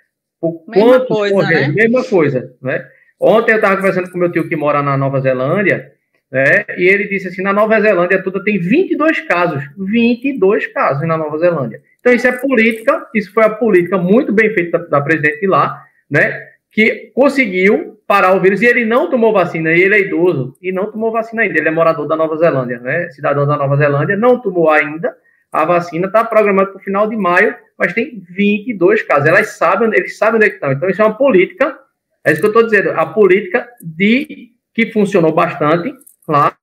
Por 0.40 0.62
mesma 0.68 1.06
coisa, 1.06 1.42
né? 1.42 1.68
Mesma 1.68 2.04
coisa, 2.04 2.54
né? 2.62 2.86
Ontem 3.18 3.52
eu 3.52 3.56
estava 3.56 3.76
conversando 3.76 4.10
com 4.10 4.18
meu 4.18 4.30
tio 4.30 4.48
que 4.48 4.56
mora 4.56 4.82
na 4.82 4.96
Nova 4.96 5.20
Zelândia, 5.20 5.93
né? 6.34 6.64
E 6.76 6.88
ele 6.88 7.06
disse 7.06 7.28
assim: 7.28 7.42
na 7.42 7.52
Nova 7.52 7.80
Zelândia 7.80 8.20
toda 8.20 8.42
tem 8.42 8.58
22 8.58 9.20
casos, 9.20 9.62
22 9.78 10.66
casos 10.66 11.06
na 11.06 11.16
Nova 11.16 11.38
Zelândia. 11.38 11.80
Então, 12.00 12.12
isso 12.12 12.26
é 12.26 12.32
política, 12.32 13.06
isso 13.14 13.32
foi 13.32 13.44
a 13.44 13.50
política 13.50 13.96
muito 13.96 14.32
bem 14.32 14.52
feita 14.52 14.80
da, 14.80 14.84
da 14.86 15.00
presidente 15.00 15.38
de 15.38 15.46
lá, 15.46 15.84
né? 16.10 16.48
Que 16.72 17.12
conseguiu 17.14 18.00
parar 18.04 18.34
o 18.34 18.40
vírus 18.40 18.60
e 18.62 18.66
ele 18.66 18.84
não 18.84 19.08
tomou 19.08 19.32
vacina, 19.32 19.70
e 19.70 19.80
ele 19.80 19.94
é 19.94 20.00
idoso 20.00 20.56
e 20.60 20.72
não 20.72 20.90
tomou 20.90 21.12
vacina 21.12 21.42
ainda. 21.42 21.56
Ele 21.56 21.68
é 21.68 21.70
morador 21.70 22.08
da 22.08 22.16
Nova 22.16 22.36
Zelândia, 22.36 22.80
né? 22.80 23.08
Cidadão 23.10 23.46
da 23.46 23.56
Nova 23.56 23.76
Zelândia, 23.76 24.16
não 24.16 24.40
tomou 24.40 24.68
ainda 24.68 25.16
a 25.52 25.64
vacina, 25.64 26.08
está 26.08 26.24
programado 26.24 26.72
para 26.72 26.80
o 26.80 26.82
final 26.82 27.08
de 27.08 27.16
maio, 27.16 27.54
mas 27.78 27.92
tem 27.92 28.20
22 28.28 29.02
casos. 29.02 29.28
Elas 29.28 29.50
sabem, 29.50 29.88
eles 29.94 30.18
sabem 30.18 30.38
onde 30.38 30.46
é 30.46 30.48
que 30.48 30.56
estão. 30.56 30.72
Então, 30.72 30.90
isso 30.90 31.00
é 31.00 31.04
uma 31.04 31.16
política, 31.16 31.78
é 32.24 32.32
isso 32.32 32.40
que 32.40 32.46
eu 32.46 32.50
estou 32.50 32.64
dizendo, 32.64 32.90
a 32.90 33.06
política 33.06 33.68
de 33.80 34.52
que 34.74 34.90
funcionou 34.90 35.32
bastante 35.32 35.94
lá, 36.28 36.56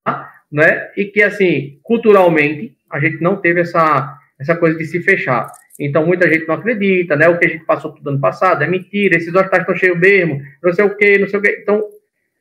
né? 0.51 0.89
E 0.97 1.05
que, 1.05 1.21
assim, 1.21 1.79
culturalmente, 1.83 2.75
a 2.89 2.99
gente 2.99 3.21
não 3.21 3.37
teve 3.37 3.61
essa, 3.61 4.17
essa 4.39 4.55
coisa 4.55 4.77
de 4.77 4.85
se 4.85 5.01
fechar. 5.01 5.51
Então, 5.79 6.05
muita 6.05 6.31
gente 6.31 6.47
não 6.47 6.55
acredita, 6.55 7.15
né? 7.15 7.27
O 7.27 7.39
que 7.39 7.45
a 7.45 7.49
gente 7.49 7.65
passou 7.65 7.91
tudo 7.91 8.09
ano 8.09 8.19
passado 8.19 8.63
é 8.63 8.67
mentira, 8.67 9.17
esses 9.17 9.33
hospitais 9.33 9.61
estão 9.61 9.75
cheios 9.75 9.99
mesmo, 9.99 10.41
não 10.61 10.73
sei 10.73 10.85
o 10.85 10.95
quê, 10.95 11.17
não 11.17 11.27
sei 11.27 11.39
o 11.39 11.41
quê. 11.41 11.59
Então, 11.61 11.83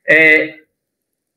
é, 0.09 0.57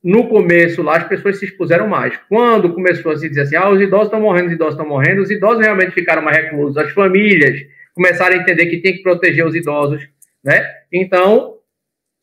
no 0.04 0.28
começo 0.28 0.82
lá, 0.82 0.98
as 0.98 1.08
pessoas 1.08 1.38
se 1.38 1.46
expuseram 1.46 1.88
mais. 1.88 2.18
Quando 2.28 2.74
começou 2.74 3.12
a 3.14 3.18
se 3.18 3.30
dizer 3.30 3.42
assim, 3.42 3.56
ah, 3.56 3.70
os 3.70 3.80
idosos 3.80 4.08
estão 4.08 4.20
morrendo, 4.20 4.48
os 4.48 4.54
idosos 4.54 4.74
estão 4.74 4.88
morrendo, 4.88 5.22
os 5.22 5.32
idosos 5.32 5.64
realmente 5.64 5.92
ficaram 5.92 6.22
mais 6.22 6.36
reclusos, 6.36 6.78
as 6.78 6.92
famílias 6.92 7.58
começaram 7.94 8.36
a 8.36 8.40
entender 8.40 8.66
que 8.66 8.82
tem 8.82 8.94
que 8.98 9.04
proteger 9.04 9.46
os 9.46 9.56
idosos, 9.56 10.06
né? 10.44 10.68
Então, 10.92 11.56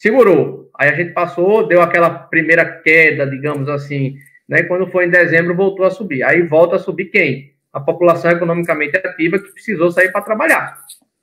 segurou. 0.00 0.70
Aí 0.76 0.88
a 0.88 0.94
gente 0.94 1.12
passou, 1.12 1.68
deu 1.68 1.82
aquela 1.82 2.10
primeira 2.10 2.64
queda, 2.64 3.26
digamos 3.26 3.68
assim, 3.68 4.16
né? 4.48 4.62
Quando 4.64 4.90
foi 4.90 5.06
em 5.06 5.10
dezembro, 5.10 5.54
voltou 5.54 5.84
a 5.84 5.90
subir. 5.90 6.24
Aí 6.24 6.42
volta 6.42 6.76
a 6.76 6.78
subir 6.78 7.06
quem? 7.06 7.52
A 7.72 7.78
população 7.78 8.30
economicamente 8.30 8.96
ativa 8.96 9.38
que 9.38 9.52
precisou 9.52 9.92
sair 9.92 10.10
para 10.10 10.22
trabalhar. 10.22 10.76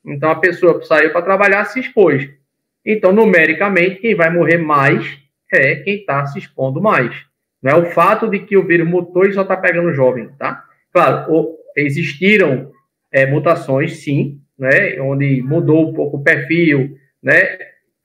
Então 0.05 0.29
a 0.29 0.35
pessoa 0.35 0.79
que 0.79 0.85
saiu 0.85 1.11
para 1.11 1.23
trabalhar 1.23 1.65
se 1.65 1.79
expôs. 1.79 2.29
Então, 2.85 3.11
numericamente, 3.11 3.99
quem 3.99 4.15
vai 4.15 4.29
morrer 4.29 4.57
mais 4.57 5.19
é 5.51 5.75
quem 5.77 5.95
está 5.95 6.25
se 6.25 6.39
expondo 6.39 6.81
mais. 6.81 7.13
Não 7.61 7.71
é 7.71 7.75
o 7.75 7.85
fato 7.87 8.29
de 8.29 8.39
que 8.39 8.55
o 8.55 8.65
vírus 8.65 8.87
mutou 8.87 9.25
e 9.25 9.33
só 9.33 9.41
está 9.41 9.57
pegando 9.57 9.93
jovem, 9.93 10.29
tá? 10.37 10.63
Claro, 10.93 11.57
existiram 11.75 12.71
é, 13.11 13.25
mutações, 13.25 14.03
sim, 14.03 14.39
né? 14.57 15.01
Onde 15.01 15.41
mudou 15.41 15.89
um 15.89 15.93
pouco 15.93 16.17
o 16.17 16.23
perfil, 16.23 16.95
né? 17.21 17.57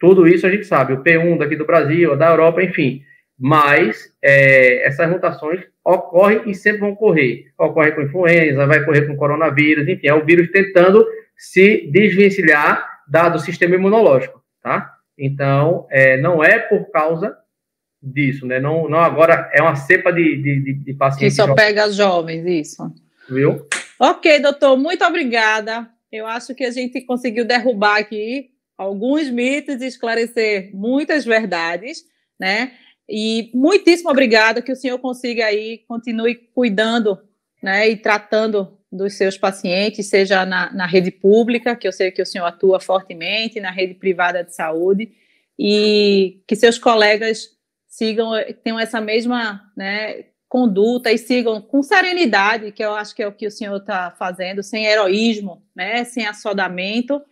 Tudo 0.02 0.26
isso 0.26 0.44
a 0.44 0.50
gente 0.50 0.64
sabe, 0.64 0.94
o 0.94 1.04
P1 1.04 1.38
daqui 1.38 1.54
do 1.54 1.64
Brasil, 1.64 2.16
da 2.16 2.30
Europa, 2.30 2.60
enfim. 2.60 3.04
mas 3.38 4.12
é, 4.20 4.84
essas 4.84 5.08
mutações 5.08 5.60
ocorrem 5.84 6.42
e 6.50 6.56
sempre 6.56 6.80
vão 6.80 6.90
ocorrer. 6.90 7.52
Ocorre 7.56 7.92
com 7.92 8.02
influenza, 8.02 8.66
vai 8.66 8.80
ocorrer 8.80 9.06
com 9.06 9.16
coronavírus, 9.16 9.86
enfim, 9.86 10.08
é 10.08 10.12
o 10.12 10.24
vírus 10.24 10.50
tentando 10.50 11.06
se 11.36 11.88
desvencilhar 11.92 12.84
da, 13.06 13.28
do 13.28 13.38
sistema 13.38 13.76
imunológico, 13.76 14.42
tá? 14.60 14.92
Então, 15.16 15.86
é, 15.88 16.16
não 16.16 16.42
é 16.42 16.58
por 16.58 16.90
causa 16.90 17.36
disso, 18.02 18.44
né? 18.44 18.58
Não, 18.58 18.88
não 18.88 18.98
agora 18.98 19.52
é 19.54 19.62
uma 19.62 19.76
cepa 19.76 20.12
de, 20.12 20.36
de, 20.42 20.72
de 20.74 20.94
pacientes. 20.94 21.36
Que 21.36 21.42
só 21.42 21.54
pega 21.54 21.84
as 21.84 21.94
jovens, 21.94 22.44
isso. 22.44 22.92
Viu? 23.30 23.68
Ok, 24.00 24.40
doutor, 24.40 24.76
muito 24.76 25.04
obrigada. 25.04 25.88
Eu 26.10 26.26
acho 26.26 26.56
que 26.56 26.64
a 26.64 26.72
gente 26.72 27.00
conseguiu 27.02 27.44
derrubar 27.44 28.00
aqui 28.00 28.51
alguns 28.76 29.30
mitos 29.30 29.80
e 29.80 29.86
esclarecer 29.86 30.70
muitas 30.74 31.24
verdades, 31.24 32.04
né? 32.38 32.72
E 33.08 33.50
muitíssimo 33.54 34.10
obrigada 34.10 34.62
que 34.62 34.72
o 34.72 34.76
senhor 34.76 34.98
consiga 34.98 35.46
aí, 35.46 35.78
continue 35.86 36.34
cuidando, 36.54 37.18
né, 37.62 37.88
e 37.88 37.96
tratando 37.96 38.78
dos 38.90 39.14
seus 39.14 39.38
pacientes, 39.38 40.06
seja 40.08 40.44
na, 40.44 40.72
na 40.72 40.86
rede 40.86 41.10
pública, 41.10 41.76
que 41.76 41.86
eu 41.86 41.92
sei 41.92 42.10
que 42.10 42.20
o 42.20 42.26
senhor 42.26 42.44
atua 42.44 42.80
fortemente, 42.80 43.60
na 43.60 43.70
rede 43.70 43.94
privada 43.94 44.44
de 44.44 44.54
saúde, 44.54 45.12
e 45.58 46.42
que 46.46 46.56
seus 46.56 46.78
colegas 46.78 47.48
sigam, 47.86 48.32
tenham 48.62 48.78
essa 48.78 49.00
mesma, 49.00 49.62
né, 49.76 50.24
conduta 50.48 51.10
e 51.10 51.16
sigam 51.16 51.60
com 51.62 51.82
serenidade, 51.82 52.72
que 52.72 52.84
eu 52.84 52.94
acho 52.94 53.14
que 53.14 53.22
é 53.22 53.26
o 53.26 53.32
que 53.32 53.46
o 53.46 53.50
senhor 53.50 53.76
está 53.76 54.10
fazendo, 54.10 54.62
sem 54.62 54.84
heroísmo, 54.84 55.62
né, 55.74 56.04
sem 56.04 56.26
assodamento, 56.26 57.22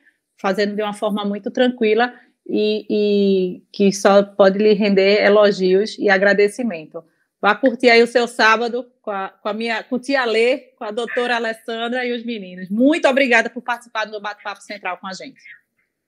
fazendo 0.41 0.75
de 0.75 0.83
uma 0.83 0.95
forma 0.95 1.25
muito 1.25 1.51
tranquila 1.51 2.13
e, 2.49 2.87
e, 2.91 3.63
que 3.73 3.93
só 3.93 4.23
pode 4.23 4.59
lhe 4.59 4.73
render 4.73 5.23
elogios 5.23 5.97
e 5.99 6.09
agradecimento. 6.09 7.05
Vá 7.41 7.55
curtir 7.55 7.89
aí 7.89 8.03
o 8.03 8.07
seu 8.07 8.27
sábado 8.27 8.87
com 9.01 9.11
a, 9.11 9.29
com 9.29 9.49
a 9.49 9.55
minha 9.55 9.83
com 9.83 9.99
tia 9.99 10.25
Lê, 10.25 10.59
com 10.77 10.85
a 10.85 10.91
doutora 10.91 11.37
Alessandra 11.37 12.05
e 12.05 12.13
os 12.13 12.25
meninos. 12.25 12.69
Muito 12.69 13.09
obrigada 13.09 13.49
por 13.49 13.63
participar 13.63 14.05
do 14.05 14.21
bate-papo 14.21 14.61
central 14.61 14.99
com 14.99 15.07
a 15.07 15.13
gente. 15.13 15.41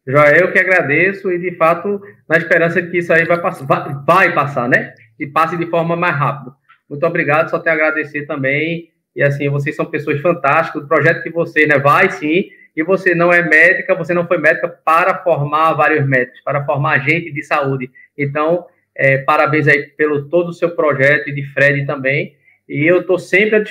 Joia, 0.06 0.40
eu 0.40 0.52
que 0.52 0.58
agradeço 0.58 1.30
e, 1.30 1.38
de 1.38 1.56
fato, 1.56 2.00
na 2.28 2.36
esperança 2.36 2.82
de 2.82 2.90
que 2.90 2.98
isso 2.98 3.12
aí 3.12 3.24
vai, 3.24 3.40
vai, 3.40 3.94
vai 4.04 4.34
passar, 4.34 4.68
né? 4.68 4.94
E 5.18 5.26
passe 5.26 5.56
de 5.56 5.66
forma 5.66 5.94
mais 5.94 6.16
rápida. 6.16 6.52
Muito 6.90 7.06
obrigado, 7.06 7.50
só 7.50 7.58
tenho 7.58 7.76
a 7.76 7.78
agradecer 7.78 8.26
também. 8.26 8.90
E 9.14 9.22
assim, 9.22 9.48
vocês 9.48 9.76
são 9.76 9.86
pessoas 9.86 10.20
fantásticas. 10.20 10.82
O 10.82 10.88
projeto 10.88 11.22
que 11.22 11.30
vocês, 11.30 11.68
né, 11.68 11.78
vai 11.78 12.10
sim. 12.10 12.50
E 12.74 12.82
você 12.82 13.14
não 13.14 13.32
é 13.32 13.42
médica, 13.42 13.94
você 13.94 14.14
não 14.14 14.26
foi 14.26 14.38
médica 14.38 14.68
para 14.68 15.18
formar 15.22 15.74
vários 15.74 16.06
médicos, 16.06 16.40
para 16.40 16.64
formar 16.64 16.98
gente 17.00 17.30
de 17.30 17.42
saúde. 17.42 17.90
Então, 18.16 18.66
é, 18.94 19.18
parabéns 19.18 19.68
aí 19.68 19.82
pelo 19.88 20.28
todo 20.28 20.48
o 20.48 20.52
seu 20.52 20.70
projeto 20.70 21.28
e 21.28 21.34
de 21.34 21.44
Fred 21.52 21.84
também. 21.86 22.34
E 22.68 22.86
eu 22.86 23.00
estou 23.00 23.18
sempre 23.18 23.56
à 23.56 23.64